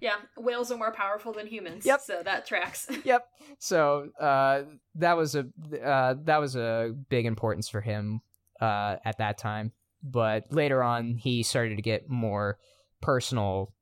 Yeah, 0.02 0.16
whales 0.38 0.72
are 0.72 0.78
more 0.78 0.92
powerful 0.92 1.32
than 1.32 1.48
humans. 1.48 1.86
Yep. 1.86 2.02
So 2.02 2.22
that 2.24 2.46
tracks. 2.46 2.88
yep. 3.06 3.28
So 3.60 4.10
uh, 4.20 4.64
that 4.96 5.16
was 5.16 5.36
a 5.36 5.46
uh, 5.84 6.16
that 6.26 6.40
was 6.40 6.56
a 6.58 6.94
big 7.10 7.26
importance 7.26 7.70
for 7.70 7.80
him 7.82 8.20
uh, 8.62 8.98
at 9.06 9.18
that 9.20 9.38
time. 9.38 9.72
But 10.08 10.54
later 10.54 10.84
on, 10.84 11.16
he 11.16 11.42
started 11.42 11.78
to 11.78 11.82
get 11.82 12.10
more 12.10 12.60
personal 13.02 13.74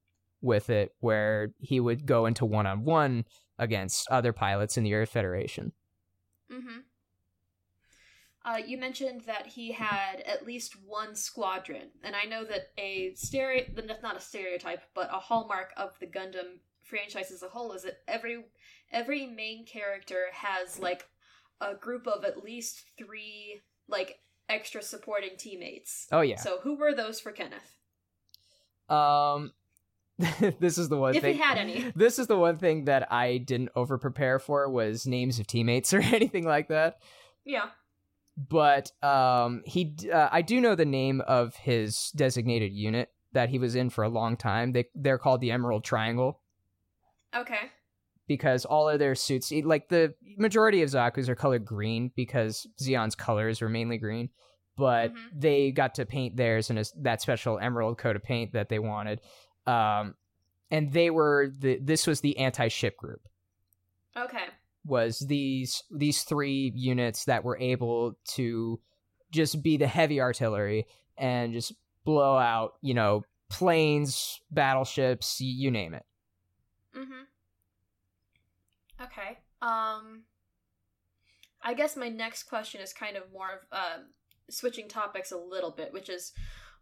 with 0.41 0.69
it, 0.69 0.93
where 0.99 1.53
he 1.59 1.79
would 1.79 2.05
go 2.05 2.25
into 2.25 2.45
one 2.45 2.65
on 2.65 2.85
one 2.85 3.25
against 3.59 4.09
other 4.09 4.33
pilots 4.33 4.77
in 4.77 4.83
the 4.83 4.93
Earth 4.93 5.09
Federation. 5.09 5.73
mm-hmm. 6.51 6.79
Uh, 8.45 8.57
you 8.57 8.77
mentioned 8.77 9.21
that 9.21 9.47
he 9.47 9.71
had 9.71 10.19
at 10.25 10.45
least 10.45 10.75
one 10.85 11.15
squadron, 11.15 11.87
and 12.03 12.13
I 12.13 12.25
know 12.25 12.43
that 12.43 12.71
a 12.77 13.13
stereo 13.15 13.63
not 14.01 14.17
a 14.17 14.19
stereotype, 14.19 14.81
but 14.93 15.09
a 15.13 15.19
hallmark 15.19 15.71
of 15.77 15.97
the 15.99 16.07
Gundam 16.07 16.59
franchise 16.81 17.31
as 17.31 17.41
a 17.41 17.47
whole 17.47 17.71
is 17.71 17.83
that 17.83 18.01
every 18.07 18.43
every 18.91 19.25
main 19.25 19.65
character 19.65 20.25
has 20.33 20.77
like 20.77 21.07
a 21.61 21.73
group 21.73 22.05
of 22.05 22.25
at 22.25 22.43
least 22.43 22.83
three 22.97 23.61
like 23.87 24.19
extra 24.53 24.81
supporting 24.81 25.31
teammates. 25.37 26.07
Oh 26.11 26.21
yeah. 26.21 26.37
So 26.37 26.59
who 26.61 26.75
were 26.75 26.93
those 26.93 27.19
for 27.19 27.31
Kenneth? 27.31 27.77
Um, 28.89 29.51
this 30.59 30.77
is 30.77 30.89
the 30.89 30.97
one 30.97 31.15
If 31.15 31.21
thing. 31.23 31.35
he 31.35 31.39
had 31.41 31.57
any. 31.57 31.91
This 31.95 32.19
is 32.19 32.27
the 32.27 32.37
one 32.37 32.57
thing 32.57 32.85
that 32.85 33.11
I 33.11 33.37
didn't 33.37 33.69
over 33.75 33.97
prepare 33.97 34.39
for 34.39 34.69
was 34.69 35.07
names 35.07 35.39
of 35.39 35.47
teammates 35.47 35.93
or 35.93 36.01
anything 36.01 36.45
like 36.45 36.67
that. 36.67 36.99
Yeah. 37.45 37.69
But 38.35 38.91
um, 39.03 39.61
he, 39.65 39.95
uh, 40.11 40.29
I 40.31 40.41
do 40.41 40.59
know 40.59 40.73
the 40.75 40.85
name 40.85 41.21
of 41.21 41.55
his 41.55 42.11
designated 42.15 42.73
unit 42.73 43.09
that 43.33 43.49
he 43.49 43.59
was 43.59 43.75
in 43.75 43.89
for 43.91 44.03
a 44.03 44.09
long 44.09 44.37
time. 44.37 44.71
They 44.71 44.85
they're 44.95 45.17
called 45.19 45.41
the 45.41 45.51
Emerald 45.51 45.83
Triangle 45.83 46.39
Okay. 47.35 47.71
Because 48.27 48.63
all 48.65 48.87
of 48.87 48.99
their 48.99 49.15
suits, 49.15 49.51
like 49.51 49.89
the 49.89 50.13
majority 50.37 50.81
of 50.81 50.89
Zaku's, 50.89 51.27
are 51.29 51.35
colored 51.35 51.65
green 51.65 52.11
because 52.15 52.65
Zeon's 52.79 53.15
colors 53.15 53.61
were 53.61 53.69
mainly 53.69 53.97
green. 53.97 54.29
But 54.77 55.13
Mhm. 55.13 55.17
they 55.35 55.71
got 55.71 55.95
to 55.95 56.05
paint 56.05 56.35
theirs 56.37 56.69
in 56.69 56.77
a, 56.77 56.83
that 57.01 57.21
special 57.21 57.59
emerald 57.59 57.97
coat 57.97 58.15
of 58.15 58.23
paint 58.23 58.53
that 58.53 58.69
they 58.69 58.79
wanted. 58.79 59.19
Um, 59.67 60.15
and 60.71 60.91
they 60.91 61.09
were 61.09 61.49
the 61.59 61.79
this 61.81 62.07
was 62.07 62.21
the 62.21 62.37
anti-ship 62.37 62.97
group. 62.97 63.21
Okay. 64.15 64.45
was 64.85 65.19
these 65.19 65.83
these 65.91 66.23
three 66.23 66.71
units 66.75 67.23
that 67.25 67.43
were 67.45 67.57
able 67.57 68.17
to 68.25 68.79
just 69.31 69.63
be 69.63 69.77
the 69.77 69.87
heavy 69.87 70.19
artillery 70.19 70.85
and 71.17 71.53
just 71.53 71.71
blow 72.03 72.37
out, 72.37 72.73
you 72.81 72.93
know, 72.93 73.23
planes, 73.49 74.41
battleships, 74.51 75.39
you 75.39 75.71
name 75.71 75.93
it. 75.93 76.05
Mm-hmm. 76.97 77.23
Okay. 79.01 79.39
Um 79.61 80.23
I 81.61 81.73
guess 81.73 81.95
my 81.95 82.09
next 82.09 82.43
question 82.43 82.81
is 82.81 82.93
kind 82.93 83.15
of 83.15 83.23
more 83.31 83.61
of 83.71 83.77
um 83.77 84.05
switching 84.49 84.87
topics 84.87 85.31
a 85.31 85.37
little 85.37 85.71
bit, 85.71 85.93
which 85.93 86.09
is 86.09 86.33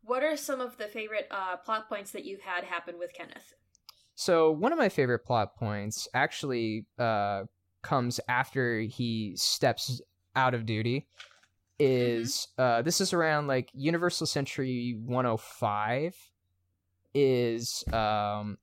what 0.03 0.24
are 0.24 0.36
some 0.36 0.62
of 0.62 0.78
the 0.78 0.88
favorite 0.88 1.28
uh 1.32 1.57
plot 1.57 1.88
points 1.88 2.12
that 2.12 2.26
you've 2.26 2.41
had 2.41 2.64
happen 2.64 2.97
with 2.97 3.14
Kenneth? 3.14 3.53
So 4.22 4.51
one 4.51 4.72
of 4.72 4.78
my 4.78 4.89
favorite 4.89 5.26
plot 5.26 5.55
points 5.55 6.07
actually 6.14 6.86
uh, 6.99 7.45
comes 7.82 8.20
after 8.28 8.82
he 8.82 9.34
steps 9.36 9.99
out 10.36 10.53
of 10.53 10.68
duty. 10.68 11.07
Is 11.80 12.47
uh, 12.59 12.84
this 12.84 13.01
is 13.01 13.14
around 13.14 13.47
like 13.47 13.72
Universal 13.74 14.28
Century 14.28 14.95
105? 15.03 16.16
Is 17.16 17.84
um, 17.91 18.59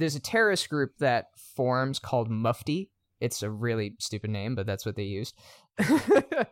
there's 0.00 0.16
a 0.16 0.20
terrorist 0.20 0.68
group 0.68 0.98
that 0.98 1.28
forms 1.54 1.98
called 1.98 2.30
Mufti. 2.30 2.90
It's 3.20 3.42
a 3.42 3.50
really 3.50 3.94
stupid 3.98 4.30
name, 4.30 4.54
but 4.54 4.66
that's 4.66 4.86
what 4.86 4.96
they 4.96 5.04
used. 5.04 5.34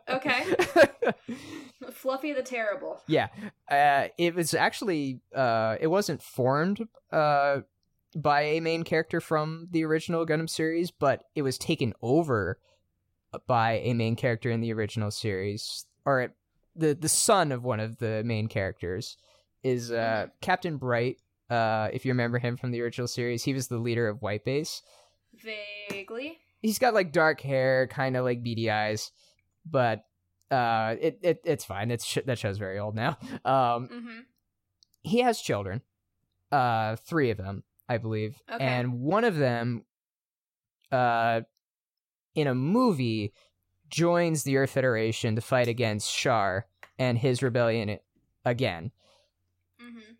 Okay. 0.09 0.43
Fluffy 1.91 2.33
the 2.33 2.41
Terrible. 2.41 3.01
Yeah, 3.07 3.27
uh, 3.69 4.07
it 4.17 4.35
was 4.35 4.53
actually 4.53 5.21
uh, 5.35 5.77
it 5.79 5.87
wasn't 5.87 6.21
formed 6.21 6.87
uh, 7.11 7.61
by 8.15 8.41
a 8.41 8.59
main 8.59 8.83
character 8.83 9.21
from 9.21 9.67
the 9.71 9.85
original 9.85 10.25
Gundam 10.25 10.49
series, 10.49 10.91
but 10.91 11.23
it 11.35 11.43
was 11.43 11.57
taken 11.57 11.93
over 12.01 12.59
by 13.47 13.73
a 13.83 13.93
main 13.93 14.15
character 14.15 14.49
in 14.49 14.61
the 14.61 14.73
original 14.73 15.11
series, 15.11 15.85
or 16.05 16.33
the 16.75 16.95
the 16.95 17.09
son 17.09 17.51
of 17.51 17.63
one 17.63 17.79
of 17.79 17.97
the 17.97 18.23
main 18.25 18.47
characters 18.47 19.17
is 19.63 19.91
uh, 19.91 20.27
Captain 20.41 20.77
Bright. 20.77 21.17
Uh, 21.49 21.89
if 21.93 22.05
you 22.05 22.11
remember 22.11 22.37
him 22.39 22.57
from 22.57 22.71
the 22.71 22.81
original 22.81 23.07
series, 23.07 23.43
he 23.43 23.53
was 23.53 23.67
the 23.67 23.77
leader 23.77 24.07
of 24.07 24.21
White 24.21 24.45
Base. 24.45 24.81
Vaguely. 25.89 26.37
He's 26.61 26.79
got 26.79 26.93
like 26.93 27.11
dark 27.11 27.41
hair, 27.41 27.87
kind 27.87 28.15
of 28.17 28.25
like 28.25 28.43
beady 28.43 28.69
eyes, 28.69 29.11
but 29.65 30.03
uh, 30.51 30.95
it, 30.99 31.19
it 31.21 31.41
it's 31.45 31.63
fine. 31.65 31.91
It's 31.91 32.05
sh- 32.05 32.17
that 32.25 32.37
show's 32.39 32.57
very 32.57 32.79
old 32.79 32.95
now. 32.95 33.17
Um, 33.45 33.87
Mm-hmm. 33.87 34.19
he 35.03 35.19
has 35.21 35.39
children 35.41 35.81
uh 36.51 36.95
three 36.95 37.29
of 37.29 37.37
them 37.37 37.61
i 37.87 37.97
believe 37.99 38.41
Okay. 38.51 38.65
and 38.65 38.99
one 39.01 39.23
of 39.23 39.37
them 39.37 39.83
uh 40.91 41.41
in 42.33 42.47
a 42.47 42.55
movie 42.55 43.33
joins 43.87 44.43
the 44.43 44.57
earth 44.57 44.71
federation 44.71 45.35
to 45.35 45.41
fight 45.41 45.67
against 45.67 46.11
Char 46.11 46.65
and 46.97 47.19
his 47.19 47.43
rebellion 47.43 47.99
again 48.43 48.91
Mm-hmm. 49.79 50.13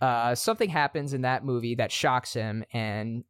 Uh 0.00 0.34
something 0.34 0.68
happens 0.68 1.12
in 1.12 1.22
that 1.22 1.44
movie 1.44 1.74
that 1.74 1.90
shocks 1.90 2.34
him 2.34 2.64
and 2.72 3.24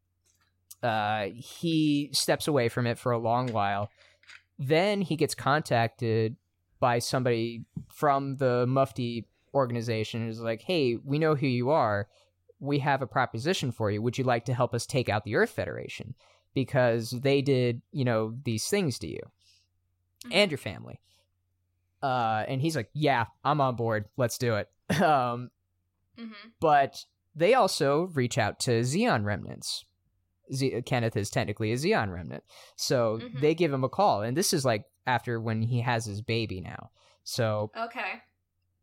uh 0.82 1.26
he 1.34 2.10
steps 2.12 2.48
away 2.48 2.68
from 2.68 2.86
it 2.86 2.98
for 2.98 3.12
a 3.12 3.18
long 3.18 3.52
while. 3.52 3.90
Then 4.58 5.00
he 5.02 5.16
gets 5.16 5.34
contacted 5.34 6.36
by 6.80 6.98
somebody 6.98 7.64
from 7.92 8.36
the 8.36 8.66
mufti 8.66 9.26
organization 9.54 10.26
who's 10.26 10.40
like 10.40 10.62
hey 10.62 10.96
we 11.04 11.18
know 11.18 11.34
who 11.34 11.46
you 11.46 11.70
are. 11.70 12.08
We 12.58 12.78
have 12.80 13.02
a 13.02 13.06
proposition 13.06 13.70
for 13.70 13.90
you. 13.90 14.00
Would 14.02 14.18
you 14.18 14.24
like 14.24 14.46
to 14.46 14.54
help 14.54 14.74
us 14.74 14.86
take 14.86 15.08
out 15.08 15.24
the 15.24 15.36
earth 15.36 15.50
federation? 15.50 16.14
Because 16.54 17.10
they 17.10 17.42
did 17.42 17.82
you 17.92 18.04
know 18.04 18.34
these 18.44 18.66
things 18.66 18.98
to 19.00 19.06
you 19.06 19.20
and 20.32 20.50
your 20.50 20.58
family. 20.58 21.00
Uh 22.02 22.44
and 22.48 22.60
he's 22.60 22.74
like 22.76 22.90
yeah 22.92 23.26
i'm 23.44 23.60
on 23.60 23.76
board. 23.76 24.06
Let's 24.16 24.38
do 24.38 24.56
it. 24.56 24.68
Um 25.00 25.50
Mm-hmm. 26.18 26.48
but 26.60 27.04
they 27.34 27.54
also 27.54 28.04
reach 28.14 28.38
out 28.38 28.58
to 28.60 28.80
Zeon 28.80 29.24
remnants. 29.24 29.84
Ze- 30.52 30.80
Kenneth 30.82 31.16
is 31.16 31.28
technically 31.30 31.72
a 31.72 31.76
Zeon 31.76 32.12
remnant, 32.12 32.44
so 32.76 33.18
Mhm. 33.18 33.40
they 33.40 33.54
give 33.54 33.72
him 33.72 33.84
a 33.84 33.88
call, 33.88 34.22
and 34.22 34.36
this 34.36 34.52
is 34.52 34.64
like 34.64 34.84
after 35.06 35.40
when 35.40 35.62
he 35.62 35.80
has 35.80 36.04
his 36.06 36.22
baby 36.22 36.60
now. 36.60 36.90
So 37.24 37.70
Okay. 37.76 38.22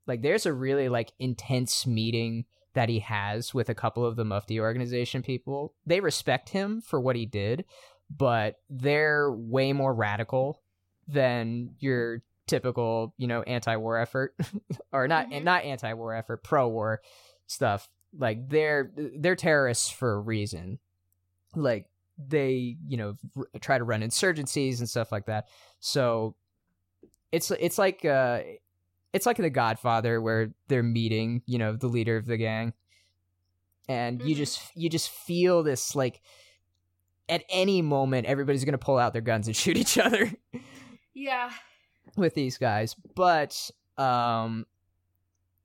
like, 0.06 0.22
there's 0.22 0.46
a 0.46 0.54
really 0.54 0.90
like 0.90 1.14
intense 1.20 1.88
meeting 1.88 2.46
that 2.74 2.90
he 2.90 3.00
has 3.00 3.54
with 3.54 3.70
a 3.70 3.76
couple 3.76 4.04
of 4.06 4.16
the 4.16 4.26
Mufti 4.26 4.60
organization 4.60 5.22
people. 5.24 5.74
They 5.86 6.00
respect 6.02 6.50
him 6.50 6.82
for 6.82 7.00
what 7.00 7.16
he 7.16 7.26
did, 7.26 7.66
but 8.10 8.56
they're 8.70 9.32
way 9.32 9.74
more 9.74 9.94
radical 9.94 10.62
than 11.08 11.76
your 11.80 12.22
typical, 12.48 13.14
you 13.18 13.28
know, 13.28 13.42
anti-war 13.44 13.98
effort 13.98 14.36
or 14.92 15.08
not 15.08 15.30
Mhm. 15.30 15.44
not 15.44 15.64
anti-war 15.64 16.14
effort, 16.14 16.44
pro-war 16.44 17.02
stuff. 17.48 17.88
Like 18.18 18.50
they're 18.50 18.92
they're 19.18 19.36
terrorists 19.36 19.90
for 19.90 20.14
a 20.14 20.20
reason. 20.20 20.80
Like 21.56 21.88
they, 22.18 22.78
you 22.88 22.98
know, 22.98 23.14
r- 23.36 23.48
try 23.60 23.78
to 23.78 23.84
run 23.84 24.02
insurgencies 24.02 24.80
and 24.80 24.90
stuff 24.90 25.12
like 25.12 25.26
that. 25.28 25.48
So 25.80 26.36
it's 27.32 27.50
it's 27.52 27.78
like 27.78 28.06
uh 28.06 28.42
it's 29.14 29.26
like 29.26 29.38
The 29.38 29.50
Godfather 29.50 30.22
where 30.22 30.54
they're 30.68 30.84
meeting, 30.84 31.42
you 31.46 31.58
know, 31.60 31.76
the 31.76 31.88
leader 31.88 32.18
of 32.18 32.26
the 32.26 32.38
gang. 32.38 32.74
And 33.90 34.22
you 34.22 34.34
Mhm. 34.36 34.38
just 34.38 34.62
you 34.76 34.90
just 34.90 35.10
feel 35.10 35.64
this 35.64 35.96
like 35.96 36.22
at 37.30 37.44
any 37.50 37.82
moment 37.82 38.28
everybody's 38.28 38.64
going 38.66 38.74
to 38.74 38.78
pull 38.78 38.98
out 38.98 39.14
their 39.14 39.22
guns 39.22 39.48
and 39.48 39.56
shoot 39.64 39.78
each 39.78 39.98
other 39.98 40.32
Yeah. 41.14 41.52
With 42.16 42.34
these 42.34 42.58
guys. 42.58 42.96
But 43.16 43.72
um 43.98 44.66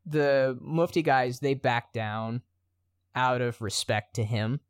the 0.06 0.56
Mufti 0.60 1.02
guys 1.02 1.40
they 1.40 1.54
back 1.54 1.92
down 1.92 2.42
out 3.14 3.40
of 3.40 3.60
respect 3.60 4.14
to 4.14 4.24
him 4.24 4.60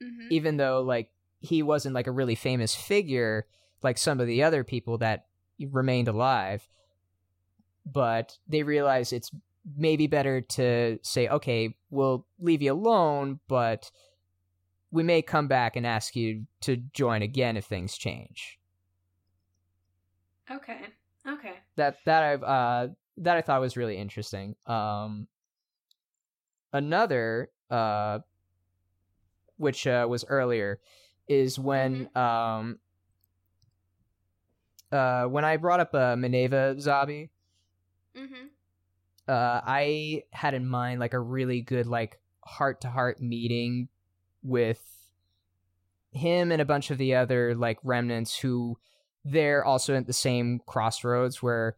Mm-hmm. 0.00 0.28
even 0.30 0.56
though 0.58 0.80
like 0.82 1.10
he 1.40 1.60
wasn't 1.60 1.92
like 1.92 2.06
a 2.06 2.12
really 2.12 2.36
famous 2.36 2.72
figure 2.72 3.46
like 3.82 3.98
some 3.98 4.20
of 4.20 4.28
the 4.28 4.44
other 4.44 4.62
people 4.62 4.98
that 4.98 5.26
remained 5.58 6.06
alive 6.06 6.68
but 7.84 8.38
they 8.46 8.62
realize 8.62 9.12
it's 9.12 9.32
maybe 9.76 10.06
better 10.06 10.40
to 10.40 10.98
say, 11.02 11.28
okay, 11.28 11.74
we'll 11.90 12.26
leave 12.38 12.62
you 12.62 12.72
alone, 12.72 13.40
but 13.48 13.90
we 14.90 15.02
may 15.02 15.22
come 15.22 15.48
back 15.48 15.76
and 15.76 15.86
ask 15.86 16.16
you 16.16 16.46
to 16.62 16.76
join 16.76 17.22
again 17.22 17.56
if 17.56 17.64
things 17.64 17.96
change. 17.98 18.57
Okay. 20.50 20.80
Okay. 21.26 21.54
That 21.76 21.98
that 22.06 22.22
I've 22.22 22.42
uh 22.42 22.88
that 23.18 23.36
I 23.36 23.42
thought 23.42 23.60
was 23.60 23.76
really 23.76 23.96
interesting. 23.96 24.56
Um 24.66 25.26
another 26.72 27.50
uh 27.70 28.20
which 29.56 29.86
uh 29.86 30.06
was 30.08 30.24
earlier 30.28 30.80
is 31.28 31.58
when 31.58 32.08
um 32.16 32.78
uh 34.92 35.24
when 35.24 35.44
I 35.44 35.56
brought 35.56 35.80
up 35.80 35.94
uh 35.94 36.14
Mineva 36.16 36.76
Zabi, 36.76 37.28
Mm-hmm. 38.16 38.46
uh 39.28 39.60
I 39.64 40.22
had 40.32 40.54
in 40.54 40.66
mind 40.66 41.00
like 41.00 41.12
a 41.14 41.20
really 41.20 41.60
good 41.60 41.86
like 41.86 42.18
heart 42.44 42.80
to 42.82 42.88
heart 42.88 43.20
meeting 43.20 43.88
with 44.42 44.80
him 46.10 46.50
and 46.50 46.62
a 46.62 46.64
bunch 46.64 46.90
of 46.90 46.96
the 46.98 47.14
other 47.14 47.54
like 47.54 47.78
remnants 47.82 48.38
who 48.38 48.78
they're 49.30 49.64
also 49.64 49.94
at 49.94 50.06
the 50.06 50.12
same 50.12 50.60
crossroads 50.66 51.42
where 51.42 51.76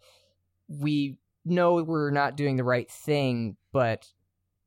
we 0.68 1.18
know 1.44 1.82
we're 1.82 2.10
not 2.10 2.36
doing 2.36 2.56
the 2.56 2.64
right 2.64 2.90
thing, 2.90 3.56
but 3.72 4.06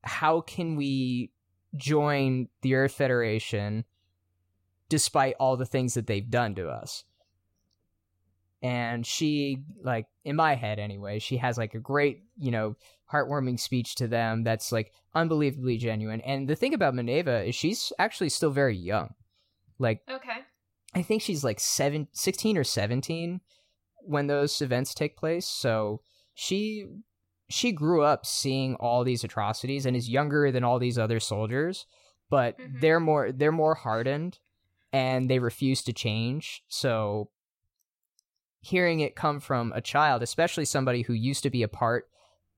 how 0.04 0.42
can 0.42 0.76
we 0.76 1.32
join 1.76 2.50
the 2.62 2.76
Earth 2.76 2.94
Federation 2.94 3.86
despite 4.90 5.36
all 5.40 5.58
the 5.58 5.66
things 5.66 5.94
that 5.94 6.08
they've 6.08 6.30
done 6.30 6.56
to 6.56 6.68
us? 6.68 7.04
And 8.62 9.06
she, 9.06 9.64
like, 9.82 10.08
in 10.24 10.36
my 10.38 10.56
head 10.56 10.80
anyway, 10.80 11.20
she 11.20 11.38
has 11.38 11.58
like 11.58 11.74
a 11.74 11.80
great, 11.80 12.24
you 12.38 12.52
know, 12.52 12.76
heartwarming 13.12 13.60
speech 13.60 13.96
to 13.96 14.08
them 14.08 14.44
that's 14.44 14.72
like 14.72 14.94
unbelievably 15.14 15.78
genuine. 15.78 16.22
And 16.22 16.48
the 16.48 16.56
thing 16.56 16.74
about 16.74 16.94
Mineva 16.94 17.48
is 17.48 17.56
she's 17.56 17.92
actually 18.00 18.30
still 18.30 18.52
very 18.52 18.76
young. 18.76 19.14
Like, 19.80 20.02
Okay. 20.10 20.40
I 20.96 21.02
think 21.02 21.22
she's 21.22 21.44
like 21.44 21.60
seven, 21.60 22.08
16 22.14 22.58
or 22.58 22.64
17 22.64 23.42
when 24.06 24.28
those 24.28 24.62
events 24.62 24.94
take 24.94 25.18
place. 25.18 25.46
So 25.46 26.02
she 26.34 26.86
she 27.50 27.72
grew 27.72 28.04
up 28.04 28.26
seeing 28.26 28.76
all 28.76 29.04
these 29.04 29.24
atrocities 29.24 29.86
and 29.86 29.96
is 29.96 30.10
younger 30.10 30.52
than 30.52 30.64
all 30.64 30.80
these 30.80 30.98
other 30.98 31.20
soldiers, 31.20 31.86
but 32.30 32.58
Mhm. 32.58 32.82
they're 32.82 33.00
more 33.00 33.32
they're 33.32 33.52
more 33.52 33.76
hardened 33.76 34.40
and 34.92 35.30
they 35.30 35.40
refuse 35.40 35.84
to 35.84 35.94
change. 35.94 36.64
So 36.68 37.30
hearing 38.62 39.02
it 39.02 39.16
come 39.16 39.40
from 39.40 39.72
a 39.74 39.82
child, 39.82 40.24
especially 40.24 40.66
somebody 40.66 41.02
who 41.02 41.14
used 41.14 41.44
to 41.44 41.50
be 41.50 41.64
a 41.64 41.68
part 41.68 42.10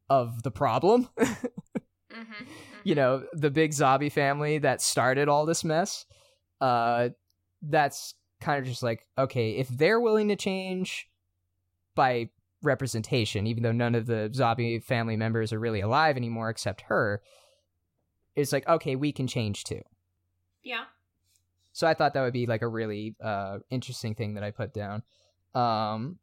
of 0.09 0.43
the 0.43 0.51
problem, 0.51 1.09
Mm-hmm. 1.17 2.45
you 2.83 2.95
know, 2.95 3.25
the 3.33 3.49
big 3.51 3.71
Zabi 3.71 4.09
family 4.11 4.59
that 4.59 4.81
started 4.81 5.27
all 5.27 5.45
this 5.45 5.63
mess, 5.65 6.05
uh, 6.61 7.09
that's 7.61 8.13
kind 8.45 8.59
of 8.59 8.65
just 8.65 8.83
like, 8.83 9.05
okay, 9.17 9.51
if 9.51 9.67
they're 9.67 9.99
willing 9.99 10.27
to 10.29 10.35
change 10.35 11.09
by 11.95 12.29
representation, 12.61 13.47
even 13.47 13.63
though 13.63 13.71
none 13.71 13.95
of 13.95 14.05
the 14.05 14.29
Zabi 14.33 14.81
family 14.83 15.17
members 15.17 15.51
are 15.51 15.59
really 15.59 15.81
alive 15.81 16.15
anymore 16.15 16.49
except 16.49 16.81
her, 16.81 17.21
it's 18.35 18.53
like, 18.53 18.67
okay, 18.67 18.95
we 18.95 19.11
can 19.11 19.27
change 19.27 19.63
too. 19.63 19.81
Yeah. 20.63 20.85
So 21.73 21.87
I 21.87 21.93
thought 21.93 22.13
that 22.13 22.21
would 22.21 22.33
be 22.33 22.45
like 22.45 22.61
a 22.61 22.67
really 22.67 23.15
uh, 23.21 23.59
interesting 23.69 24.15
thing 24.15 24.35
that 24.35 24.43
I 24.43 24.51
put 24.51 24.73
down. 24.73 25.03
Um, 25.53 26.19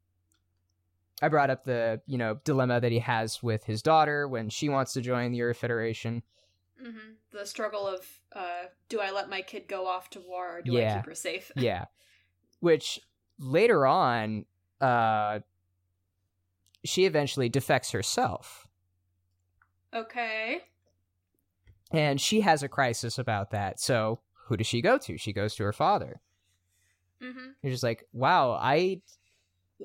I 1.21 1.29
brought 1.29 1.51
up 1.51 1.65
the 1.65 2.01
you 2.07 2.19
know 2.19 2.39
dilemma 2.45 2.81
that 2.81 2.91
he 2.91 2.99
has 2.99 3.43
with 3.43 3.65
his 3.65 3.83
daughter 3.83 4.27
when 4.27 4.49
she 4.49 4.69
wants 4.69 4.93
to 4.95 5.01
join 5.01 5.31
the 5.33 5.43
Earth 5.43 5.59
Federation. 5.59 6.23
Mm-hmm. 6.83 7.13
The 7.31 7.47
struggle 7.47 7.87
of 7.87 8.07
uh, 8.35 8.65
do 8.89 9.01
I 9.01 9.11
let 9.11 9.31
my 9.31 9.43
kid 9.43 9.69
go 9.69 9.87
off 9.87 10.11
to 10.11 10.21
war 10.21 10.59
or 10.59 10.63
do 10.63 10.79
I 10.79 10.97
keep 10.97 11.07
her 11.07 11.15
safe? 11.15 11.53
yeah, 11.57 11.85
which 12.63 13.01
later 13.41 13.85
on, 13.87 14.45
uh, 14.81 15.41
she 16.85 17.05
eventually 17.07 17.49
defects 17.49 17.91
herself, 17.91 18.69
Okay. 19.93 20.61
and 21.91 22.21
she 22.21 22.41
has 22.43 22.63
a 22.63 22.69
crisis 22.69 23.19
about 23.19 23.51
that. 23.51 23.81
So 23.81 24.21
who 24.47 24.57
does 24.57 24.67
she 24.69 24.81
go 24.81 24.97
to? 24.99 25.19
She 25.19 25.33
goes 25.33 25.55
to 25.57 25.65
her 25.65 25.73
father. 25.73 26.21
Mm-hmm. 27.21 27.51
You're 27.63 27.73
just 27.73 27.83
like, 27.83 28.05
wow, 28.13 28.53
I 28.53 29.03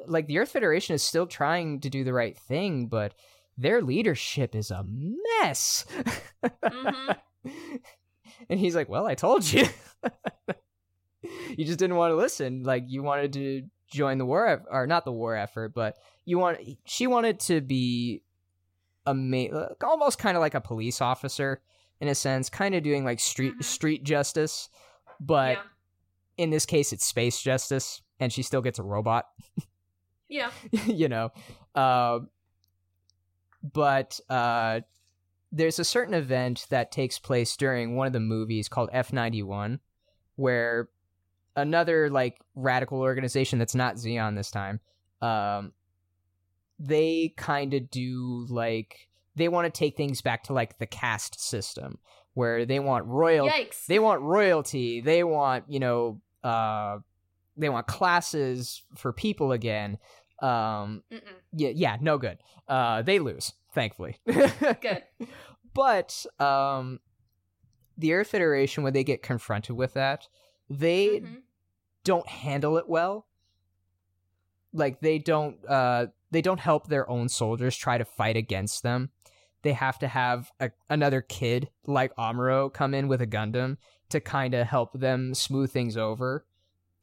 like 0.06 0.28
the 0.28 0.38
Earth 0.38 0.50
Federation 0.52 0.94
is 0.94 1.02
still 1.04 1.26
trying 1.28 1.80
to 1.82 1.90
do 1.90 2.04
the 2.04 2.14
right 2.14 2.38
thing, 2.38 2.88
but 2.88 3.16
their 3.58 3.82
leadership 3.82 4.54
is 4.56 4.70
a 4.70 4.86
mess. 4.88 5.86
Mhm. 6.64 7.18
and 8.50 8.60
he's 8.60 8.76
like, 8.76 8.88
well, 8.88 9.08
I 9.08 9.16
told 9.16 9.52
you. 9.52 9.66
you 11.24 11.66
just 11.66 11.80
didn't 11.80 11.96
want 11.96 12.12
to 12.12 12.16
listen. 12.16 12.64
Like 12.64 12.86
you 12.88 13.04
wanted 13.04 13.34
to 13.34 13.64
join 13.92 14.18
the 14.18 14.26
war, 14.26 14.64
or 14.70 14.88
not 14.88 15.06
the 15.06 15.12
war 15.12 15.36
effort, 15.36 15.74
but 15.74 15.98
you 16.26 16.38
want. 16.38 16.60
She 16.86 17.08
wanted 17.08 17.40
to 17.42 17.62
be 17.62 18.22
a 19.06 19.14
ma- 19.14 19.68
almost 19.84 20.20
kind 20.20 20.36
of 20.38 20.42
like 20.42 20.54
a 20.56 20.62
police 20.62 21.02
officer 21.02 21.62
in 22.00 22.08
a 22.08 22.16
sense, 22.16 22.50
kind 22.50 22.76
of 22.76 22.84
doing 22.84 23.04
like 23.06 23.20
street 23.20 23.56
Mhm. 23.60 23.64
street 23.64 24.04
justice, 24.04 24.70
but 25.20 25.58
yeah. 25.58 25.64
in 26.38 26.50
this 26.52 26.66
case 26.66 26.94
it's 26.94 27.06
space 27.06 27.42
justice 27.42 28.02
and 28.20 28.32
she 28.32 28.44
still 28.44 28.62
gets 28.62 28.78
a 28.78 28.84
robot 28.84 29.26
Yeah. 30.30 30.52
you 30.86 31.08
know 31.10 31.32
uh, 31.74 32.20
but 33.74 34.20
uh, 34.30 34.82
there's 35.52 35.80
a 35.80 35.84
certain 35.84 36.14
event 36.14 36.68
that 36.70 36.92
takes 36.92 37.18
place 37.20 37.56
during 37.58 37.96
one 37.96 38.08
of 38.08 38.14
the 38.14 38.20
movies 38.20 38.68
called 38.70 38.90
f91 38.94 39.80
where 40.36 40.90
another 41.58 42.10
like 42.10 42.40
radical 42.56 43.02
organization 43.02 43.60
that's 43.60 43.76
not 43.76 43.96
zeon 43.96 44.36
this 44.36 44.50
time 44.52 44.80
um, 45.22 45.74
they 46.80 47.34
kind 47.38 47.74
of 47.74 47.90
do 47.90 48.46
like 48.50 49.10
they 49.36 49.48
want 49.48 49.66
to 49.72 49.78
take 49.78 49.98
things 49.98 50.22
back 50.22 50.44
to 50.44 50.54
like 50.54 50.78
the 50.78 50.86
caste 50.86 51.40
system 51.40 51.98
where 52.34 52.66
they 52.66 52.80
want 52.80 53.06
royal 53.06 53.50
Yikes. 53.50 53.86
they 53.88 54.00
want 54.00 54.22
royalty 54.22 55.02
they 55.02 55.24
want 55.24 55.66
you 55.68 55.80
know 55.80 56.22
uh 56.44 56.98
they 57.58 57.70
want 57.70 57.88
classes 57.88 58.84
for 58.96 59.12
people 59.12 59.52
again 59.52 59.98
um 60.44 61.02
Mm-mm. 61.12 61.22
yeah 61.54 61.70
yeah 61.74 61.98
no 62.00 62.20
good 62.20 62.38
uh 62.68 63.02
they 63.02 63.18
lose 63.18 63.54
thankfully 63.74 64.18
Good. 64.26 65.04
but 65.74 66.26
um 66.40 67.00
the 67.98 68.14
earth 68.14 68.28
federation 68.28 68.84
when 68.84 68.94
they 68.94 69.04
get 69.04 69.24
confronted 69.24 69.76
with 69.76 69.96
that 69.96 70.28
they 70.70 71.22
Mhm. 71.22 71.38
Don't 72.08 72.28
handle 72.28 72.78
it 72.78 72.88
well 72.88 73.28
like 74.74 75.02
they 75.02 75.18
don't 75.18 75.58
uh 75.68 76.08
they 76.32 76.42
don't 76.42 76.60
help 76.60 76.88
their 76.88 77.10
own 77.10 77.28
soldiers 77.28 77.76
try 77.76 77.98
to 77.98 78.06
fight 78.06 78.38
against 78.38 78.82
them 78.84 79.10
they 79.64 79.74
have 79.74 80.00
to 80.00 80.08
have 80.08 80.50
a, 80.62 80.72
another 80.90 81.22
kid 81.22 81.70
like 81.86 82.16
amuro 82.16 82.72
come 82.74 82.94
in 82.94 83.10
with 83.10 83.22
a 83.22 83.28
gundam 83.28 83.76
to 84.10 84.22
kind 84.22 84.54
of 84.54 84.66
help 84.66 84.94
them 84.94 85.34
smooth 85.34 85.70
things 85.70 85.98
over 85.98 86.46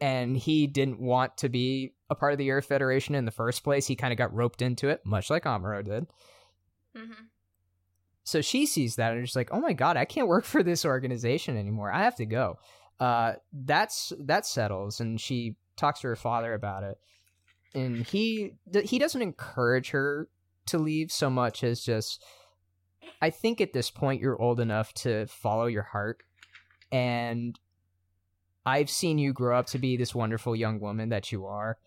and 0.00 0.36
he 0.38 0.66
didn't 0.66 0.98
want 0.98 1.36
to 1.36 1.48
be 1.48 1.92
a 2.08 2.14
part 2.14 2.32
of 2.32 2.38
the 2.38 2.50
earth 2.50 2.66
federation 2.66 3.14
in 3.14 3.26
the 3.26 3.30
first 3.30 3.62
place 3.62 3.86
he 3.86 3.96
kind 3.96 4.12
of 4.12 4.18
got 4.18 4.34
roped 4.34 4.62
into 4.62 4.88
it 4.88 5.00
much 5.04 5.28
like 5.28 5.44
amuro 5.44 5.84
did 5.84 6.06
Mhm. 6.96 7.26
so 8.22 8.40
she 8.40 8.64
sees 8.66 8.96
that 8.96 9.12
and 9.12 9.28
she's 9.28 9.36
like, 9.36 9.50
"Oh 9.52 9.60
my 9.60 9.72
god, 9.72 9.96
I 9.96 10.04
can't 10.04 10.28
work 10.28 10.44
for 10.44 10.62
this 10.62 10.84
organization 10.84 11.56
anymore. 11.58 11.92
I 11.92 12.04
have 12.04 12.14
to 12.16 12.24
go." 12.26 12.56
Uh, 13.00 13.34
that's 13.52 14.12
that 14.20 14.46
settles, 14.46 15.00
and 15.00 15.20
she 15.20 15.56
talks 15.76 16.00
to 16.00 16.08
her 16.08 16.16
father 16.16 16.54
about 16.54 16.84
it, 16.84 16.98
and 17.74 18.04
he 18.06 18.54
he 18.84 18.98
doesn't 18.98 19.22
encourage 19.22 19.90
her 19.90 20.28
to 20.66 20.78
leave 20.78 21.10
so 21.12 21.28
much 21.28 21.62
as 21.64 21.80
just, 21.82 22.24
I 23.20 23.30
think 23.30 23.60
at 23.60 23.72
this 23.72 23.90
point 23.90 24.20
you're 24.22 24.40
old 24.40 24.60
enough 24.60 24.94
to 24.94 25.26
follow 25.26 25.66
your 25.66 25.82
heart, 25.82 26.22
and 26.92 27.58
I've 28.64 28.88
seen 28.88 29.18
you 29.18 29.32
grow 29.32 29.58
up 29.58 29.66
to 29.66 29.78
be 29.78 29.96
this 29.96 30.14
wonderful 30.14 30.56
young 30.56 30.80
woman 30.80 31.08
that 31.10 31.32
you 31.32 31.46
are, 31.46 31.78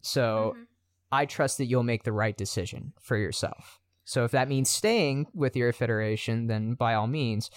so. 0.00 0.54
Mhm. 0.56 0.66
I 1.12 1.24
trust 1.24 1.58
that 1.58 1.66
you'll 1.66 1.84
make 1.84 2.02
the 2.02 2.12
right 2.12 2.36
decision 2.36 2.92
for 3.00 3.16
yourself. 3.16 3.80
So 4.04 4.24
if 4.24 4.32
that 4.32 4.48
means 4.48 4.68
staying 4.68 5.28
with 5.32 5.54
your 5.54 5.72
federation, 5.72 6.48
then 6.48 6.74
by 6.74 6.94
all 6.94 7.06
means. 7.06 7.48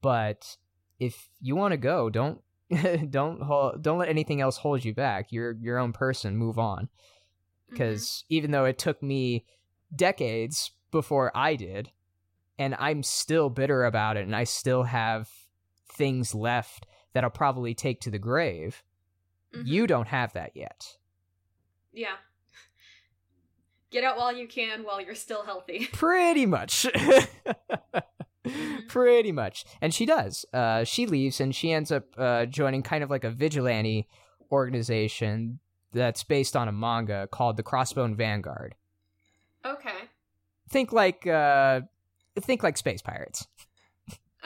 But 0.00 0.56
if 0.98 1.28
you 1.38 1.54
want 1.54 1.72
to 1.72 1.76
go, 1.76 2.08
don't 2.08 2.42
don't 3.10 3.42
hold, 3.42 3.82
don't 3.82 3.98
let 3.98 4.08
anything 4.08 4.40
else 4.40 4.56
hold 4.56 4.84
you 4.84 4.94
back. 4.94 5.30
You're 5.30 5.52
your 5.52 5.78
own 5.78 5.92
person. 5.92 6.36
Move 6.36 6.58
on. 6.58 6.88
Because 7.70 8.24
even 8.28 8.50
though 8.52 8.64
it 8.66 8.78
took 8.78 9.02
me 9.02 9.44
decades 9.94 10.70
before 10.90 11.32
I 11.34 11.56
did, 11.56 11.90
and 12.58 12.76
I'm 12.78 13.02
still 13.02 13.50
bitter 13.50 13.84
about 13.84 14.16
it, 14.16 14.24
and 14.26 14.36
I 14.36 14.44
still 14.44 14.84
have 14.84 15.28
things 15.92 16.34
left 16.34 16.86
that 17.12 17.24
I'll 17.24 17.30
probably 17.30 17.74
take 17.74 18.00
to 18.02 18.10
the 18.10 18.18
grave. 18.18 18.82
Mhm. 19.54 19.66
You 19.66 19.86
don't 19.86 20.08
have 20.08 20.32
that 20.34 20.52
yet. 20.54 20.96
Yeah. 21.92 22.16
Get 23.90 24.04
out 24.04 24.16
while 24.16 24.32
you 24.36 24.48
can 24.48 24.82
while 24.82 25.00
you're 25.00 25.14
still 25.14 25.44
healthy. 25.44 25.88
Pretty 25.92 26.46
much. 26.46 26.86
Pretty 28.88 29.32
much. 29.32 29.64
And 29.80 29.94
she 29.94 30.06
does. 30.06 30.44
Uh, 30.52 30.84
she 30.84 31.06
leaves 31.06 31.40
and 31.40 31.54
she 31.54 31.72
ends 31.72 31.90
up 31.90 32.04
uh, 32.18 32.46
joining 32.46 32.82
kind 32.82 33.02
of 33.02 33.10
like 33.10 33.24
a 33.24 33.30
vigilante 33.30 34.08
organization 34.52 35.58
that's 35.92 36.24
based 36.24 36.56
on 36.56 36.68
a 36.68 36.72
manga 36.72 37.28
called 37.30 37.56
the 37.56 37.62
Crossbone 37.62 38.16
Vanguard. 38.16 38.74
Okay. 39.64 40.08
Think 40.68 40.92
like 40.92 41.26
uh, 41.26 41.82
think 42.40 42.62
like 42.62 42.76
space 42.76 43.00
pirates. 43.00 43.46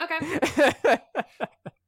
Okay. 0.01 0.99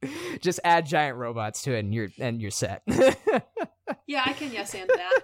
Just 0.40 0.60
add 0.64 0.84
giant 0.84 1.16
robots 1.16 1.62
to 1.62 1.74
it 1.74 1.80
and 1.80 1.94
you're 1.94 2.08
and 2.18 2.42
you're 2.42 2.50
set. 2.50 2.82
yeah, 4.06 4.22
I 4.26 4.32
can 4.32 4.52
yes 4.52 4.74
and 4.74 4.90
that. 4.90 5.20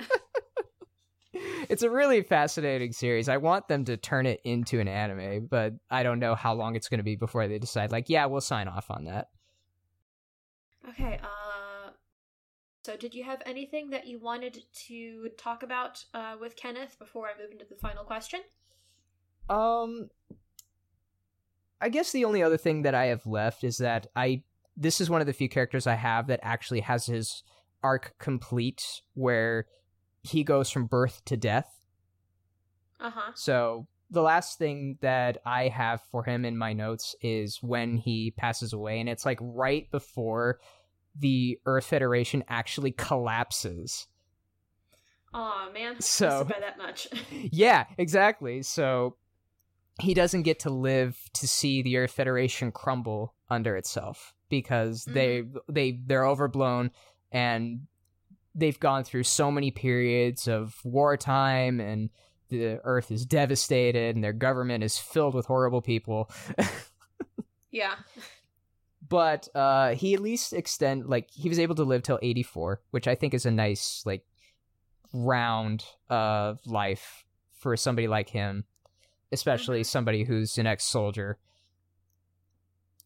It's 1.68 1.82
a 1.82 1.90
really 1.90 2.22
fascinating 2.22 2.92
series. 2.92 3.28
I 3.28 3.36
want 3.36 3.68
them 3.68 3.84
to 3.86 3.96
turn 3.96 4.26
it 4.26 4.40
into 4.44 4.80
an 4.80 4.88
anime, 4.88 5.46
but 5.46 5.74
I 5.90 6.02
don't 6.02 6.18
know 6.18 6.34
how 6.34 6.54
long 6.54 6.76
it's 6.76 6.88
going 6.88 6.98
to 6.98 7.04
be 7.04 7.16
before 7.16 7.46
they 7.48 7.58
decide 7.58 7.92
like, 7.92 8.08
yeah, 8.08 8.26
we'll 8.26 8.40
sign 8.40 8.68
off 8.68 8.90
on 8.90 9.04
that. 9.04 9.28
Okay, 10.88 11.18
uh 11.22 11.90
so 12.84 12.96
did 12.96 13.14
you 13.14 13.24
have 13.24 13.42
anything 13.44 13.90
that 13.90 14.06
you 14.06 14.18
wanted 14.18 14.58
to 14.86 15.28
talk 15.36 15.62
about 15.62 16.04
uh 16.14 16.36
with 16.40 16.56
Kenneth 16.56 16.98
before 16.98 17.28
I 17.28 17.40
move 17.40 17.52
into 17.52 17.66
the 17.68 17.76
final 17.76 18.04
question? 18.04 18.40
Um 19.50 20.08
I 21.80 21.90
guess 21.90 22.12
the 22.12 22.24
only 22.24 22.42
other 22.42 22.56
thing 22.56 22.82
that 22.82 22.94
I 22.94 23.06
have 23.06 23.26
left 23.26 23.62
is 23.64 23.78
that 23.78 24.06
I 24.16 24.42
this 24.76 25.00
is 25.00 25.10
one 25.10 25.20
of 25.20 25.26
the 25.26 25.32
few 25.32 25.48
characters 25.48 25.86
I 25.86 25.96
have 25.96 26.28
that 26.28 26.40
actually 26.42 26.80
has 26.80 27.06
his 27.06 27.42
arc 27.82 28.14
complete 28.18 29.02
where 29.14 29.66
he 30.22 30.44
goes 30.44 30.70
from 30.70 30.86
birth 30.86 31.24
to 31.26 31.36
death. 31.36 31.80
Uh-huh. 33.00 33.32
So 33.34 33.86
the 34.10 34.22
last 34.22 34.58
thing 34.58 34.98
that 35.00 35.38
I 35.44 35.68
have 35.68 36.00
for 36.10 36.24
him 36.24 36.44
in 36.44 36.56
my 36.56 36.72
notes 36.72 37.14
is 37.20 37.62
when 37.62 37.96
he 37.96 38.32
passes 38.36 38.72
away 38.72 39.00
and 39.00 39.08
it's 39.08 39.26
like 39.26 39.38
right 39.40 39.90
before 39.90 40.58
the 41.18 41.58
Earth 41.66 41.86
Federation 41.86 42.44
actually 42.48 42.92
collapses. 42.92 44.06
Aw, 45.34 45.70
man. 45.72 46.00
So- 46.00 46.44
by 46.44 46.60
that 46.60 46.78
much. 46.78 47.08
yeah, 47.30 47.84
exactly. 47.98 48.62
So 48.62 49.16
he 50.00 50.14
doesn't 50.14 50.42
get 50.42 50.60
to 50.60 50.70
live 50.70 51.18
to 51.34 51.48
see 51.48 51.82
the 51.82 51.96
Earth 51.98 52.12
Federation 52.12 52.72
crumble 52.72 53.34
under 53.50 53.76
itself 53.76 54.34
because 54.48 55.04
they 55.04 55.42
they 55.68 55.98
they're 56.06 56.24
overblown 56.24 56.90
and 57.32 57.80
they've 58.58 58.80
gone 58.80 59.04
through 59.04 59.22
so 59.22 59.50
many 59.50 59.70
periods 59.70 60.48
of 60.48 60.80
wartime 60.84 61.80
and 61.80 62.10
the 62.50 62.80
earth 62.84 63.10
is 63.10 63.24
devastated 63.26 64.14
and 64.14 64.24
their 64.24 64.32
government 64.32 64.82
is 64.82 64.98
filled 64.98 65.34
with 65.34 65.46
horrible 65.46 65.80
people 65.82 66.30
yeah. 67.70 67.94
but 69.08 69.48
uh 69.54 69.94
he 69.94 70.14
at 70.14 70.20
least 70.20 70.52
extend 70.52 71.06
like 71.06 71.30
he 71.30 71.48
was 71.48 71.58
able 71.58 71.74
to 71.74 71.84
live 71.84 72.02
till 72.02 72.18
84 72.20 72.80
which 72.90 73.06
i 73.06 73.14
think 73.14 73.34
is 73.34 73.46
a 73.46 73.50
nice 73.50 74.02
like 74.04 74.24
round 75.12 75.84
uh 76.10 76.54
life 76.66 77.24
for 77.52 77.76
somebody 77.76 78.08
like 78.08 78.28
him 78.30 78.64
especially 79.32 79.80
Mhm. 79.80 79.86
somebody 79.86 80.24
who's 80.24 80.58
an 80.58 80.66
ex-soldier 80.66 81.38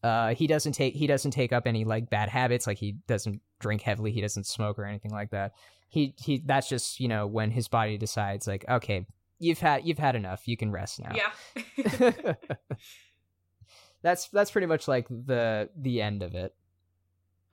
uh 0.03 0.33
he 0.35 0.47
doesn't 0.47 0.73
take 0.73 0.93
he 0.93 1.07
doesn't 1.07 1.31
take 1.31 1.53
up 1.53 1.65
any 1.65 1.85
like 1.85 2.09
bad 2.09 2.29
habits 2.29 2.67
like 2.67 2.77
he 2.77 2.93
doesn't 3.07 3.41
drink 3.59 3.81
heavily 3.81 4.11
he 4.11 4.21
doesn't 4.21 4.45
smoke 4.45 4.77
or 4.77 4.85
anything 4.85 5.11
like 5.11 5.31
that 5.31 5.53
he 5.89 6.13
he 6.17 6.41
that's 6.45 6.67
just 6.69 6.99
you 6.99 7.07
know 7.07 7.25
when 7.25 7.51
his 7.51 7.67
body 7.67 7.97
decides 7.97 8.47
like 8.47 8.65
okay 8.69 9.05
you've 9.39 9.59
had 9.59 9.85
you've 9.85 9.99
had 9.99 10.15
enough 10.15 10.47
you 10.47 10.57
can 10.57 10.71
rest 10.71 10.99
now 10.99 11.15
Yeah. 11.15 12.33
that's 14.01 14.27
that's 14.29 14.51
pretty 14.51 14.67
much 14.67 14.87
like 14.87 15.07
the 15.07 15.69
the 15.75 16.01
end 16.01 16.23
of 16.23 16.35
it 16.35 16.53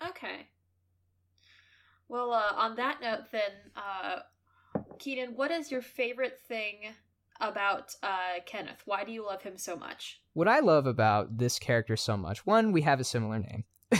okay. 0.06 0.48
Well, 2.08 2.32
uh, 2.32 2.52
on 2.56 2.74
that 2.76 3.00
note, 3.00 3.30
then, 3.30 3.52
uh, 3.76 4.20
Keenan, 4.98 5.36
what 5.36 5.50
is 5.52 5.70
your 5.70 5.82
favorite 5.82 6.40
thing 6.48 6.92
about 7.40 7.94
uh, 8.02 8.40
Kenneth? 8.46 8.82
Why 8.84 9.04
do 9.04 9.12
you 9.12 9.24
love 9.24 9.42
him 9.42 9.56
so 9.56 9.76
much? 9.76 10.20
what 10.32 10.48
i 10.48 10.60
love 10.60 10.86
about 10.86 11.38
this 11.38 11.58
character 11.58 11.96
so 11.96 12.16
much 12.16 12.46
one 12.46 12.72
we 12.72 12.82
have 12.82 13.00
a 13.00 13.04
similar 13.04 13.38
name 13.38 13.64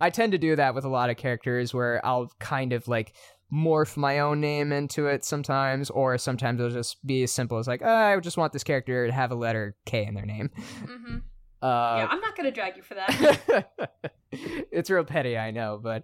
i 0.00 0.10
tend 0.10 0.32
to 0.32 0.38
do 0.38 0.56
that 0.56 0.74
with 0.74 0.84
a 0.84 0.88
lot 0.88 1.10
of 1.10 1.16
characters 1.16 1.74
where 1.74 2.04
i'll 2.04 2.30
kind 2.38 2.72
of 2.72 2.88
like 2.88 3.14
morph 3.52 3.96
my 3.96 4.18
own 4.20 4.40
name 4.40 4.72
into 4.72 5.06
it 5.06 5.24
sometimes 5.24 5.90
or 5.90 6.16
sometimes 6.16 6.58
it'll 6.58 6.72
just 6.72 7.04
be 7.06 7.22
as 7.22 7.30
simple 7.30 7.58
as 7.58 7.66
like 7.66 7.82
oh, 7.84 7.94
i 7.94 8.18
just 8.20 8.38
want 8.38 8.52
this 8.52 8.64
character 8.64 9.06
to 9.06 9.12
have 9.12 9.30
a 9.30 9.34
letter 9.34 9.76
k 9.84 10.06
in 10.06 10.14
their 10.14 10.26
name 10.26 10.50
Mm-hmm. 10.84 11.16
uh, 11.62 11.96
yeah, 11.98 12.08
I'm 12.10 12.20
not 12.20 12.36
gonna 12.36 12.50
drag 12.50 12.76
you 12.76 12.82
for 12.82 12.94
that. 12.94 13.70
it's 14.32 14.90
real 14.90 15.04
petty, 15.04 15.38
I 15.38 15.52
know, 15.52 15.78
but 15.80 16.02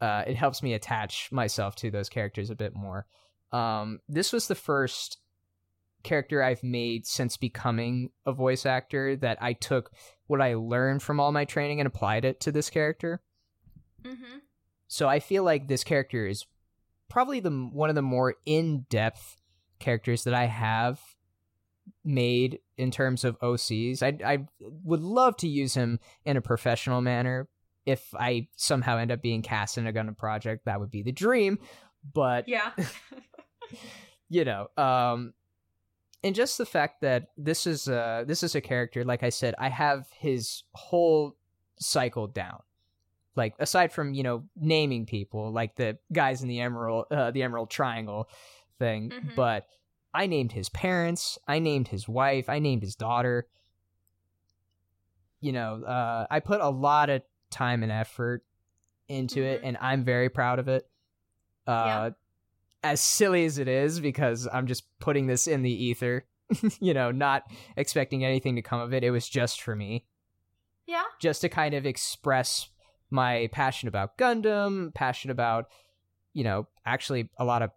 uh, 0.00 0.24
it 0.26 0.34
helps 0.34 0.62
me 0.62 0.72
attach 0.72 1.30
myself 1.30 1.74
to 1.76 1.90
those 1.90 2.08
characters 2.08 2.48
a 2.48 2.54
bit 2.54 2.74
more. 2.74 3.06
Um, 3.54 4.00
this 4.08 4.32
was 4.32 4.48
the 4.48 4.56
first 4.56 5.18
character 6.02 6.42
I've 6.42 6.64
made 6.64 7.06
since 7.06 7.36
becoming 7.36 8.10
a 8.26 8.32
voice 8.32 8.66
actor 8.66 9.16
that 9.16 9.38
I 9.40 9.52
took 9.52 9.92
what 10.26 10.40
I 10.40 10.54
learned 10.54 11.02
from 11.02 11.20
all 11.20 11.30
my 11.30 11.44
training 11.44 11.80
and 11.80 11.86
applied 11.86 12.24
it 12.24 12.40
to 12.40 12.52
this 12.52 12.68
character. 12.68 13.22
mm-hmm. 14.04 14.38
So 14.88 15.08
I 15.08 15.20
feel 15.20 15.44
like 15.44 15.68
this 15.68 15.84
character 15.84 16.26
is 16.26 16.46
probably 17.08 17.40
the 17.40 17.50
one 17.50 17.88
of 17.88 17.94
the 17.94 18.02
more 18.02 18.34
in-depth 18.44 19.36
characters 19.78 20.24
that 20.24 20.34
I 20.34 20.46
have 20.46 21.00
made 22.04 22.58
in 22.76 22.90
terms 22.90 23.24
of 23.24 23.38
OCs. 23.40 24.02
I 24.02 24.18
I 24.24 24.46
would 24.60 25.00
love 25.00 25.36
to 25.38 25.48
use 25.48 25.74
him 25.74 26.00
in 26.24 26.36
a 26.36 26.42
professional 26.42 27.00
manner. 27.00 27.48
If 27.86 28.14
I 28.18 28.48
somehow 28.56 28.98
end 28.98 29.12
up 29.12 29.22
being 29.22 29.42
cast 29.42 29.78
in 29.78 29.86
a 29.86 29.92
Gundam 29.92 30.16
project, 30.16 30.64
that 30.64 30.80
would 30.80 30.90
be 30.90 31.02
the 31.02 31.12
dream. 31.12 31.58
But 32.12 32.48
Yeah. 32.48 32.72
you 34.28 34.44
know, 34.44 34.68
um, 34.76 35.32
and 36.22 36.34
just 36.34 36.56
the 36.58 36.66
fact 36.66 37.02
that 37.02 37.28
this 37.36 37.66
is 37.66 37.88
uh 37.88 38.24
this 38.26 38.42
is 38.42 38.54
a 38.54 38.60
character, 38.60 39.04
like 39.04 39.22
I 39.22 39.28
said, 39.28 39.54
I 39.58 39.68
have 39.68 40.06
his 40.16 40.62
whole 40.74 41.36
cycle 41.78 42.26
down. 42.26 42.62
Like 43.36 43.54
aside 43.58 43.92
from 43.92 44.14
you 44.14 44.22
know 44.22 44.44
naming 44.56 45.06
people, 45.06 45.52
like 45.52 45.74
the 45.76 45.98
guys 46.12 46.42
in 46.42 46.48
the 46.48 46.60
emerald, 46.60 47.06
uh, 47.10 47.30
the 47.30 47.42
Emerald 47.42 47.68
Triangle 47.70 48.28
thing, 48.78 49.10
Mhm. 49.10 49.34
but 49.34 49.66
I 50.14 50.26
named 50.26 50.52
his 50.52 50.68
parents, 50.68 51.38
I 51.48 51.58
named 51.58 51.88
his 51.88 52.08
wife, 52.08 52.48
I 52.48 52.58
named 52.60 52.82
his 52.82 52.94
daughter. 52.94 53.48
You 55.40 55.52
know, 55.52 55.82
uh, 55.84 56.26
I 56.30 56.40
put 56.40 56.60
a 56.60 56.68
lot 56.70 57.10
of 57.10 57.22
time 57.50 57.82
and 57.82 57.92
effort 57.92 58.44
into 59.08 59.42
it, 59.42 59.60
Mhm. 59.62 59.66
and 59.68 59.76
I'm 59.80 60.04
very 60.04 60.28
proud 60.30 60.58
of 60.58 60.68
it. 60.68 60.88
Uh, 61.66 62.12
As 62.84 63.00
silly 63.00 63.44
as 63.44 63.58
it 63.58 63.66
is, 63.66 63.98
because 63.98 64.46
I'm 64.52 64.66
just 64.66 64.84
putting 65.00 65.26
this 65.26 65.46
in 65.46 65.62
the 65.62 65.84
ether, 65.84 66.26
you 66.80 66.94
know, 66.94 67.10
not 67.10 67.42
expecting 67.76 68.24
anything 68.24 68.56
to 68.56 68.62
come 68.62 68.80
of 68.80 68.92
it. 68.94 69.02
It 69.02 69.10
was 69.10 69.28
just 69.28 69.62
for 69.62 69.74
me, 69.74 70.04
yeah. 70.86 71.02
just 71.20 71.40
to 71.40 71.48
kind 71.48 71.74
of 71.74 71.86
express 71.86 72.68
my 73.10 73.48
passion 73.52 73.88
about 73.88 74.18
Gundam, 74.18 74.92
passion 74.94 75.30
about, 75.30 75.66
you 76.32 76.44
know, 76.44 76.66
actually 76.84 77.30
a 77.38 77.44
lot 77.44 77.62
of 77.62 77.70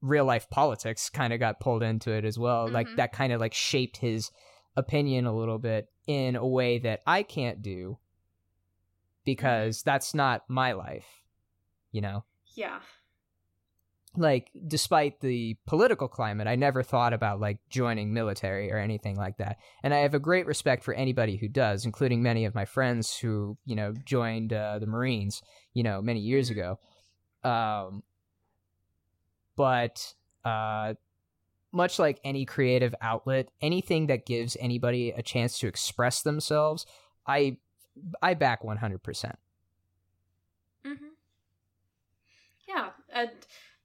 real 0.00 0.24
life 0.24 0.48
politics 0.50 1.08
kind 1.10 1.32
of 1.32 1.40
got 1.40 1.60
pulled 1.60 1.82
into 1.82 2.10
it 2.12 2.24
as 2.24 2.38
well. 2.38 2.68
Like 2.68 2.88
Mhm. 2.88 2.96
that 2.96 3.12
kind 3.12 3.32
of 3.32 3.40
like 3.40 3.54
shaped 3.54 3.98
his 3.98 4.30
opinion 4.76 5.26
a 5.26 5.34
little 5.36 5.58
bit 5.58 5.88
in 6.06 6.36
a 6.36 6.46
way 6.46 6.78
that 6.78 7.00
I 7.06 7.22
can't 7.22 7.62
do 7.62 7.98
because 9.24 9.82
that's 9.82 10.14
not 10.14 10.42
my 10.48 10.72
life, 10.72 11.06
you 11.90 12.00
know? 12.00 12.24
Yeah. 12.54 12.80
Like, 14.16 14.52
despite 14.68 15.20
the 15.20 15.56
political 15.66 16.06
climate, 16.06 16.46
I 16.46 16.54
never 16.54 16.84
thought 16.84 17.12
about 17.12 17.40
like 17.40 17.58
joining 17.68 18.14
military 18.14 18.70
or 18.70 18.78
anything 18.78 19.16
like 19.16 19.38
that. 19.38 19.56
And 19.82 19.92
I 19.92 19.98
have 19.98 20.14
a 20.14 20.20
great 20.20 20.46
respect 20.46 20.84
for 20.84 20.94
anybody 20.94 21.36
who 21.36 21.48
does, 21.48 21.84
including 21.84 22.22
many 22.22 22.44
of 22.44 22.54
my 22.54 22.64
friends 22.64 23.16
who, 23.16 23.58
you 23.66 23.74
know, 23.74 23.92
joined 24.04 24.52
uh, 24.52 24.78
the 24.78 24.86
Marines, 24.86 25.42
you 25.72 25.82
know, 25.82 26.00
many 26.00 26.20
years 26.20 26.48
ago. 26.48 26.78
Um, 27.42 28.04
but 29.56 30.14
uh, 30.44 30.94
much 31.72 31.98
like 31.98 32.20
any 32.22 32.44
creative 32.44 32.94
outlet, 33.00 33.48
anything 33.60 34.06
that 34.06 34.26
gives 34.26 34.56
anybody 34.60 35.10
a 35.10 35.22
chance 35.22 35.58
to 35.58 35.66
express 35.66 36.22
themselves, 36.22 36.86
I 37.26 37.56
I 38.22 38.34
back 38.34 38.62
one 38.62 38.76
hundred 38.76 39.02
percent. 39.02 39.38
Mm-hmm. 40.86 41.14
Yeah, 42.68 42.90
and 43.12 43.30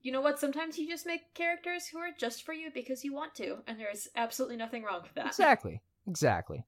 you 0.02 0.12
know 0.12 0.22
what? 0.22 0.40
Sometimes 0.40 0.78
you 0.78 0.88
just 0.88 1.06
make 1.06 1.34
characters 1.34 1.88
who 1.88 2.00
are 2.00 2.12
just 2.18 2.44
for 2.44 2.54
you 2.54 2.70
because 2.74 3.04
you 3.04 3.14
want 3.14 3.36
to, 3.36 3.58
and 3.68 3.80
there's 3.80 4.08
absolutely 4.16 4.58
nothing 4.58 4.84
wrong 4.84 5.02
with 5.04 5.14
that. 5.16 5.28
Exactly. 5.28 5.82
Exactly. 6.08 6.66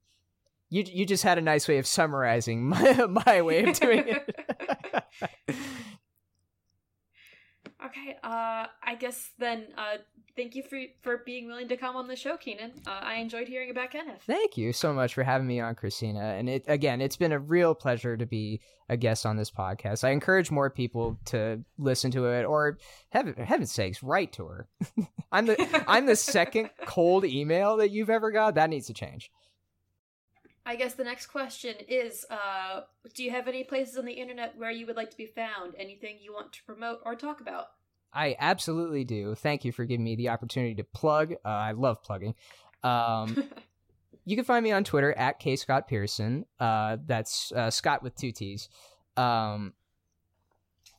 You 0.69 0.84
you 0.88 1.05
just 1.05 1.23
had 1.23 1.38
a 1.38 1.41
nice 1.41 1.67
way 1.67 1.77
of 1.77 1.88
summarizing 1.88 2.63
my 2.69 3.05
my 3.25 3.41
way 3.41 3.63
of 3.63 3.79
doing 3.79 4.05
it. 4.07 4.36
Okay, 7.86 8.17
uh, 8.23 8.67
I 8.84 8.95
guess 8.99 9.32
then, 9.39 9.67
uh, 9.75 9.97
thank 10.36 10.55
you 10.55 10.61
for 10.61 10.79
for 11.01 11.23
being 11.25 11.47
willing 11.47 11.67
to 11.69 11.77
come 11.77 11.95
on 11.95 12.07
the 12.07 12.15
show, 12.15 12.38
Keenan. 12.38 12.73
Uh, 12.86 12.99
I 13.01 13.15
enjoyed 13.15 13.47
hearing 13.47 13.71
about 13.71 13.89
Kenneth. 13.89 14.21
Thank 14.27 14.55
you 14.55 14.71
so 14.71 14.93
much 14.93 15.15
for 15.15 15.23
having 15.23 15.47
me 15.47 15.59
on, 15.59 15.73
Christina. 15.73 16.19
And 16.19 16.47
it 16.47 16.63
again, 16.67 17.01
it's 17.01 17.17
been 17.17 17.32
a 17.32 17.39
real 17.39 17.73
pleasure 17.73 18.15
to 18.15 18.25
be 18.25 18.61
a 18.88 18.97
guest 18.97 19.25
on 19.25 19.36
this 19.36 19.49
podcast. 19.49 20.03
I 20.03 20.11
encourage 20.11 20.51
more 20.51 20.69
people 20.69 21.17
to 21.25 21.63
listen 21.79 22.11
to 22.11 22.27
it, 22.27 22.43
or 22.43 22.77
heaven, 23.09 23.34
heaven's 23.34 23.71
sakes, 23.71 24.03
write 24.03 24.34
to 24.34 24.45
her. 24.45 24.67
I'm 25.32 25.47
the 25.47 25.84
I'm 25.88 26.05
the 26.05 26.15
second 26.15 26.69
cold 26.86 27.25
email 27.25 27.77
that 27.77 27.89
you've 27.89 28.11
ever 28.11 28.32
got. 28.32 28.55
That 28.55 28.69
needs 28.69 28.88
to 28.88 28.93
change. 28.93 29.32
I 30.66 30.76
guess 30.76 30.93
the 30.93 31.03
next 31.03 31.28
question 31.28 31.76
is 31.88 32.26
uh, 32.30 32.82
Do 33.14 33.24
you 33.24 33.32
have 33.32 33.47
any 33.47 33.64
places 33.64 33.97
on 33.97 34.05
the 34.05 34.14
internet 34.14 34.57
where 34.57 34.72
you 34.72 34.86
would 34.86 34.95
like 34.95 35.12
to 35.12 35.18
be 35.18 35.26
found? 35.26 35.74
Anything 35.78 36.18
you 36.22 36.34
want 36.34 36.53
to 36.53 36.64
promote 36.64 36.99
or 37.05 37.16
talk 37.16 37.41
about? 37.41 37.68
I 38.14 38.36
absolutely 38.39 39.03
do. 39.03 39.36
Thank 39.36 39.66
you 39.66 39.72
for 39.72 39.86
giving 39.86 40.03
me 40.03 40.16
the 40.16 40.30
opportunity 40.30 40.76
to 40.76 40.84
plug. 40.84 41.34
Uh, 41.45 41.49
I 41.49 41.72
love 41.72 42.03
plugging. 42.03 42.36
Um, 42.84 43.43
you 44.26 44.36
can 44.36 44.45
find 44.45 44.64
me 44.64 44.72
on 44.72 44.84
Twitter 44.84 45.14
at 45.14 45.39
K 45.39 45.55
Scott 45.55 45.88
Pierson. 45.88 46.45
Uh, 46.59 46.97
that's 47.05 47.51
uh, 47.53 47.70
Scott 47.70 48.03
with 48.03 48.16
two 48.16 48.32
T's. 48.32 48.70
Um, 49.18 49.74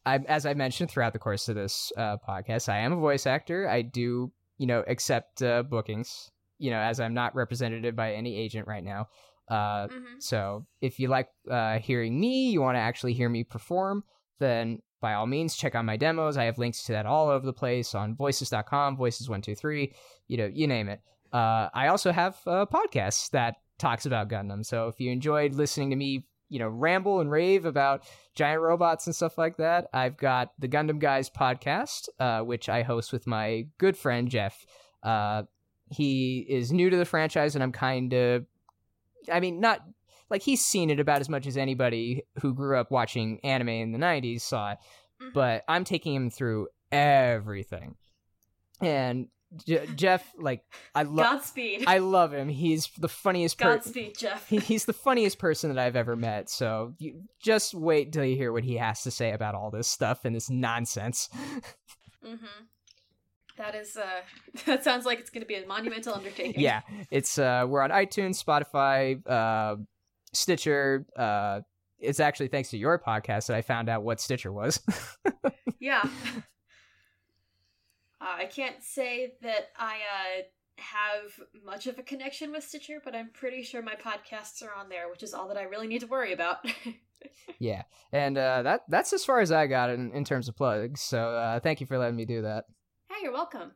I, 0.05 0.17
as 0.27 0.47
I 0.47 0.55
mentioned 0.55 0.91
throughout 0.91 1.13
the 1.13 1.19
course 1.19 1.49
of 1.49 1.55
this 1.55 1.93
uh, 1.97 2.17
podcast, 2.27 2.69
I 2.69 2.79
am 2.79 2.93
a 2.93 2.97
voice 2.97 3.27
actor. 3.27 3.69
I 3.69 3.83
do, 3.83 4.33
you 4.59 4.67
know, 4.67 4.83
accept 4.87 5.43
uh, 5.43 5.63
bookings. 5.63 6.31
You 6.59 6.71
know, 6.71 6.79
as 6.79 7.01
I'm 7.01 7.15
not 7.15 7.35
represented 7.35 7.95
by 7.97 8.15
any 8.15 8.37
agent 8.37 8.69
right 8.69 8.85
now. 8.85 9.09
Uh, 9.53 9.89
Mhm. 9.89 10.23
So 10.23 10.67
if 10.81 10.99
you 10.99 11.09
like 11.09 11.29
uh, 11.51 11.79
hearing 11.79 12.19
me, 12.19 12.51
you 12.51 12.61
want 12.63 12.77
to 12.77 12.81
actually 12.81 13.13
hear 13.13 13.29
me 13.29 13.45
perform, 13.45 14.03
then 14.39 14.81
by 15.01 15.15
all 15.15 15.27
means 15.27 15.57
check 15.57 15.75
out 15.75 15.85
my 15.85 15.97
demos. 15.97 16.37
I 16.37 16.45
have 16.45 16.59
links 16.59 16.85
to 16.85 16.93
that 16.93 17.07
all 17.07 17.29
over 17.29 17.45
the 17.45 17.53
place 17.53 17.95
on 17.95 18.15
voices.com, 18.17 18.97
voices123, 18.97 19.93
you 20.29 20.37
know, 20.39 20.47
you 20.53 20.67
name 20.67 20.89
it. 20.89 21.01
Uh, 21.33 21.69
I 21.75 21.89
also 21.89 22.13
have 22.13 22.39
a 22.47 22.67
podcast 22.67 23.31
that 23.31 23.57
talks 23.79 24.07
about 24.07 24.29
Gundam. 24.29 24.65
So 24.65 24.89
if 24.89 25.01
you 25.01 25.11
enjoyed 25.11 25.55
listening 25.55 25.91
to 25.91 25.97
me, 25.97 26.27
you 26.49 26.59
know, 26.59 26.69
ramble 26.69 27.21
and 27.21 27.31
rave 27.31 27.65
about 27.65 28.05
giant 28.35 28.61
robots 28.63 29.07
and 29.07 29.15
stuff 29.17 29.39
like 29.39 29.57
that, 29.57 29.87
I've 29.93 30.17
got 30.17 30.53
the 30.59 30.69
Gundam 30.69 30.99
Guys 30.99 31.29
podcast, 31.31 32.09
uh, 32.21 32.41
which 32.43 32.69
I 32.69 32.83
host 32.83 33.13
with 33.13 33.27
my 33.27 33.67
good 33.79 33.97
friend 33.97 34.29
Jeff. 34.29 34.65
Uh, 35.03 35.43
he 35.91 36.47
is 36.49 36.73
new 36.73 36.91
to 36.91 36.97
the 36.97 37.05
franchise, 37.05 37.55
and 37.55 37.63
I'm 37.63 37.73
kind 37.73 38.13
of 38.13 38.47
I 39.31 39.41
mean, 39.41 39.61
not 39.61 39.81
like 40.31 40.43
he's 40.43 40.65
seen 40.65 40.89
it 40.91 40.99
about 41.01 41.21
as 41.21 41.29
much 41.29 41.47
as 41.47 41.57
anybody 41.57 42.23
who 42.41 42.55
grew 42.55 42.79
up 42.79 42.91
watching 42.91 43.41
anime 43.45 43.69
in 43.69 43.93
the 43.93 43.99
90s 43.99 44.41
saw 44.43 44.73
it, 44.73 44.79
Mhm. 45.21 45.33
but 45.35 45.65
I'm 45.69 45.85
taking 45.85 46.15
him 46.15 46.31
through 46.31 46.69
everything. 46.91 47.97
And 48.81 49.29
Jeff, 49.97 50.27
like, 50.39 50.65
I 50.95 51.03
love. 51.03 51.27
Godspeed. 51.41 51.85
I 51.87 51.99
love 51.99 52.33
him. 52.33 52.49
He's 52.49 52.89
the 52.99 53.09
funniest 53.09 53.59
person. 53.59 53.79
Godspeed, 53.93 54.17
Jeff. 54.17 54.49
He, 54.49 54.57
he's 54.59 54.87
the 54.87 54.95
funniest 54.95 55.39
person 55.39 55.73
that 55.73 55.79
I've 55.79 55.97
ever 55.97 56.17
met. 56.17 56.49
So 56.49 56.95
you 56.99 57.25
just 57.39 57.75
wait 57.75 58.13
till 58.13 58.25
you 58.25 58.35
hear 58.37 58.51
what 58.53 58.65
he 58.65 58.77
has 58.79 59.03
to 59.03 59.11
say 59.11 59.33
about 59.33 59.55
all 59.55 59.71
this 59.71 59.87
stuff 59.89 60.25
and 60.25 60.35
this 60.35 60.49
nonsense. 60.49 61.29
mm-hmm. 62.25 62.65
That 63.59 63.75
is, 63.75 63.97
uh, 63.97 64.21
that 64.67 64.85
sounds 64.85 65.05
like 65.05 65.21
it's 65.21 65.31
going 65.31 65.43
to 65.43 65.47
be 65.47 65.57
a 65.57 65.67
monumental 65.67 66.15
undertaking. 66.15 66.61
yeah, 66.61 66.81
it's 67.11 67.39
uh, 67.39 67.67
we're 67.69 67.83
on 67.83 67.91
iTunes, 67.91 68.43
Spotify, 68.43 69.21
uh, 69.29 69.77
Stitcher. 70.33 71.07
Uh, 71.17 71.61
it's 71.99 72.21
actually 72.21 72.49
thanks 72.49 72.71
to 72.71 72.79
your 72.79 72.99
podcast 72.99 73.47
that 73.47 73.57
I 73.57 73.63
found 73.63 73.89
out 73.89 74.03
what 74.03 74.21
Stitcher 74.21 74.53
was. 74.53 74.81
Yeah. 75.83 76.03
Uh, 78.21 78.37
I 78.39 78.45
can't 78.45 78.81
say 78.85 79.33
that 79.43 79.71
I 79.77 79.97
uh, 79.97 80.43
have 80.77 81.41
much 81.65 81.89
of 81.89 81.99
a 81.99 82.05
connection 82.05 82.53
with 82.53 82.63
Stitcher, 82.63 83.03
but 83.05 83.17
I'm 83.17 83.31
pretty 83.33 83.65
sure 83.65 83.83
my 83.83 83.97
podcasts 83.97 84.63
are 84.63 84.73
on 84.79 84.89
there, 84.89 85.11
which 85.11 85.25
is 85.25 85.35
all 85.35 85.49
that 85.49 85.57
I 85.57 85.63
really 85.65 85.89
need 85.89 86.03
to 86.03 86.07
worry 86.07 86.33
about. 86.33 86.59
yeah, 87.59 87.83
and 88.13 88.39
uh, 88.39 88.63
that 88.63 88.83
that's 88.89 89.13
as 89.13 89.25
far 89.25 89.41
as 89.41 89.51
I 89.51 89.67
got 89.67 89.91
in, 89.91 90.13
in 90.13 90.25
terms 90.25 90.49
of 90.49 90.55
plugs. 90.55 91.01
So 91.01 91.19
uh, 91.35 91.59
thank 91.59 91.81
you 91.81 91.87
for 91.89 91.99
letting 91.99 92.15
me 92.15 92.27
do 92.27 92.43
that. 92.43 92.67
Hey, 93.13 93.25
you're 93.25 93.33
welcome. 93.33 93.73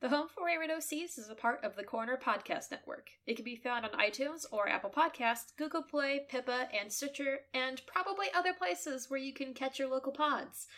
The 0.00 0.08
Home 0.08 0.28
for 0.32 0.44
Wayward 0.44 0.70
OCs 0.70 1.18
is 1.18 1.28
a 1.28 1.34
part 1.34 1.64
of 1.64 1.74
the 1.74 1.82
Corner 1.82 2.16
Podcast 2.16 2.70
Network. 2.70 3.10
It 3.26 3.34
can 3.34 3.44
be 3.44 3.56
found 3.56 3.84
on 3.84 3.90
iTunes 3.90 4.46
or 4.52 4.68
Apple 4.68 4.88
Podcasts, 4.88 5.56
Google 5.56 5.82
Play, 5.82 6.26
Pippa, 6.28 6.68
and 6.72 6.92
Stitcher, 6.92 7.40
and 7.52 7.82
probably 7.88 8.28
other 8.32 8.52
places 8.52 9.10
where 9.10 9.18
you 9.18 9.32
can 9.32 9.52
catch 9.52 9.80
your 9.80 9.88
local 9.88 10.12
pods. 10.12 10.68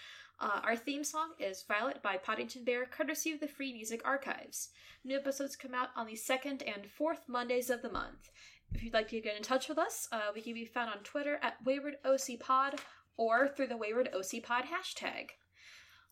Uh, 0.41 0.61
our 0.65 0.77
theme 0.77 1.05
song 1.05 1.33
is 1.39 1.63
Violet 1.69 2.03
by 2.03 2.17
Podington 2.17 2.65
Bear, 2.65 2.87
courtesy 2.87 3.33
of 3.33 3.41
the 3.41 3.49
Free 3.49 3.75
Music 3.75 4.01
Archives. 4.03 4.71
New 5.05 5.19
episodes 5.19 5.55
come 5.55 5.75
out 5.75 5.91
on 5.95 6.07
the 6.07 6.17
second 6.17 6.63
and 6.63 6.91
fourth 6.91 7.29
Mondays 7.29 7.69
of 7.69 7.83
the 7.83 7.93
month. 7.93 8.31
If 8.73 8.83
you'd 8.83 8.95
like 8.95 9.09
to 9.09 9.21
get 9.21 9.37
in 9.37 9.43
touch 9.43 9.69
with 9.69 9.79
us, 9.79 10.09
uh, 10.11 10.31
we 10.35 10.41
can 10.41 10.55
be 10.55 10.65
found 10.65 10.89
on 10.89 11.03
Twitter 11.05 11.39
at 11.43 11.63
WaywardOCPod 11.67 12.79
or 13.19 13.47
through 13.47 13.67
the 13.67 13.75
WaywardOCPod 13.75 14.63
hashtag. 14.63 15.33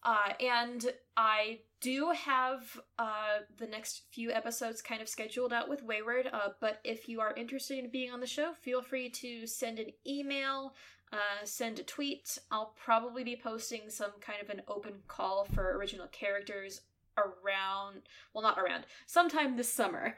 Uh, 0.07 0.33
and 0.39 0.87
I 1.17 1.59
do 1.81 2.13
have 2.13 2.79
uh, 2.97 3.41
the 3.59 3.67
next 3.67 4.03
few 4.13 4.31
episodes 4.31 4.81
kind 4.81 5.03
of 5.03 5.09
scheduled 5.09 5.53
out 5.53 5.69
with 5.69 5.83
Wayward, 5.83 6.31
uh, 6.33 6.51
but 6.61 6.79
if 6.85 7.09
you 7.09 7.21
are 7.21 7.35
interested 7.35 7.79
in 7.79 7.91
being 7.91 8.13
on 8.13 8.21
the 8.21 8.27
show, 8.27 8.53
feel 8.53 8.83
free 8.83 9.11
to 9.11 9.49
send 9.49 9.81
an 9.81 9.89
email, 10.07 10.75
uh, 11.13 11.45
send 11.45 11.81
a 11.81 11.83
tweet. 11.83 12.39
I'll 12.53 12.73
probably 12.77 13.25
be 13.25 13.35
posting 13.35 13.91
some 13.91 14.13
kind 14.21 14.39
of 14.41 14.49
an 14.49 14.63
open 14.69 14.95
call 15.09 15.45
for 15.45 15.77
original 15.77 16.07
characters 16.07 16.83
around, 17.19 18.03
well, 18.33 18.45
not 18.45 18.61
around, 18.61 18.85
sometime 19.07 19.57
this 19.57 19.73
summer. 19.73 20.15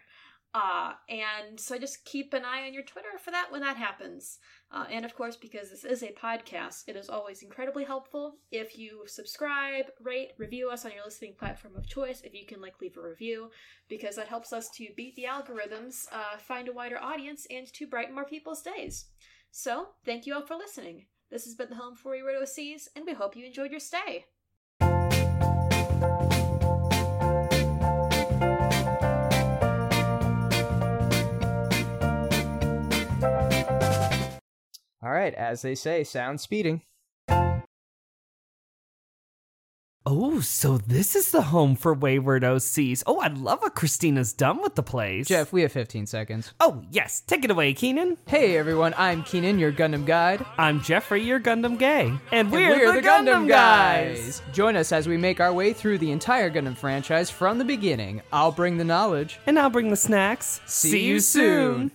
Uh, 0.53 0.93
and 1.09 1.59
so 1.59 1.79
just 1.79 2.05
keep 2.05 2.35
an 2.35 2.45
eye 2.45 2.67
on 2.67 2.75
your 2.75 2.83
Twitter 2.83 3.19
for 3.23 3.31
that 3.31 3.51
when 3.51 3.63
that 3.63 3.77
happens. 3.77 4.39
Uh, 4.71 4.85
and 4.91 5.05
of 5.05 5.15
course, 5.15 5.37
because 5.37 5.71
this 5.71 5.85
is 5.85 6.03
a 6.03 6.13
podcast, 6.13 6.85
it 6.87 6.97
is 6.97 7.09
always 7.09 7.43
incredibly 7.43 7.85
helpful 7.85 8.37
if 8.51 8.79
you 8.79 9.03
subscribe, 9.07 9.87
rate, 10.03 10.33
review 10.37 10.69
us 10.69 10.85
on 10.85 10.93
your 10.93 11.05
listening 11.05 11.35
platform 11.39 11.75
of 11.75 11.87
choice. 11.87 12.21
If 12.23 12.35
you 12.35 12.45
can 12.47 12.61
like 12.61 12.81
leave 12.81 12.99
a 12.99 13.03
review, 13.03 13.51
because 13.89 14.17
that 14.17 14.29
helps 14.29 14.53
us 14.53 14.69
to 14.77 14.89
beat 14.95 15.17
the 15.17 15.25
algorithms, 15.25 16.05
uh, 16.13 16.37
find 16.39 16.69
a 16.69 16.73
wider 16.73 16.99
audience, 16.99 17.47
and 17.51 17.67
to 17.73 17.87
brighten 17.87 18.15
more 18.15 18.27
people's 18.27 18.63
days. 18.63 19.07
So, 19.51 19.89
thank 20.05 20.27
you 20.27 20.35
all 20.35 20.47
for 20.47 20.57
listening. 20.57 21.07
This 21.31 21.45
has 21.45 21.55
been 21.55 21.71
the 21.71 21.77
home 21.77 21.97
for 21.97 22.15
You 22.15 22.25
Weird 22.25 22.43
OCs, 22.43 22.89
and 22.95 23.07
we 23.07 23.15
hope 23.15 23.37
you 23.37 23.47
enjoyed 23.47 23.71
your 23.71 23.81
stay. 23.81 24.27
All 35.01 35.11
right, 35.13 35.35
as 35.35 35.63
they 35.63 35.77
say, 35.77 36.03
sound 36.03 36.41
speeding. 36.41 36.83
Oh, 40.11 40.41
so 40.41 40.79
this 40.79 41.15
is 41.15 41.33
the 41.33 41.43
home 41.43 41.77
for 41.77 41.93
wayward 41.93 42.43
OCs. 42.43 43.03
Oh, 43.07 43.21
I 43.21 43.29
love 43.29 43.61
what 43.61 43.75
Christina's 43.75 44.33
done 44.33 44.63
with 44.63 44.75
the 44.75 44.83
place. 44.83 45.29
Jeff, 45.29 45.53
we 45.53 45.63
have 45.63 45.71
15 45.71 46.07
seconds. 46.07 46.55
Oh, 46.61 46.83
yes. 46.91 47.21
Take 47.27 47.45
it 47.45 47.51
away, 47.51 47.75
Keenan. 47.75 48.17
Hey 48.27 48.57
everyone, 48.57 48.95
I'm 48.97 49.23
Keenan, 49.23 49.59
your 49.59 49.71
Gundam 49.71 50.07
guide. 50.07 50.45
I'm 50.57 50.81
Jeffrey, 50.81 51.23
your 51.23 51.39
Gundam 51.39 51.79
gay. 51.79 52.07
And 52.33 52.49
And 52.49 52.51
we're, 52.51 52.93
the, 52.93 53.07
Gundam, 53.07 53.47
guys. 53.47 54.41
Join 54.53 54.77
us 54.77 54.93
as 54.93 55.07
we 55.07 55.19
make 55.19 55.41
our 55.41 55.53
way 55.53 55.75
through 55.75 55.99
the 55.99 56.11
entire 56.11 56.51
Gundam 56.51 56.77
franchise 56.77 57.31
from 57.31 57.59
the 57.59 57.65
beginning. 57.65 58.23
I'll 58.33 58.53
bring 58.53 58.79
the 58.79 58.85
knowledge. 58.85 59.39
And 59.47 59.59
I'll 59.59 59.71
bring 59.71 59.91
the 59.91 59.97
snacks. 59.97 60.61
See 60.65 61.05
you 61.05 61.21
soon. 61.21 61.93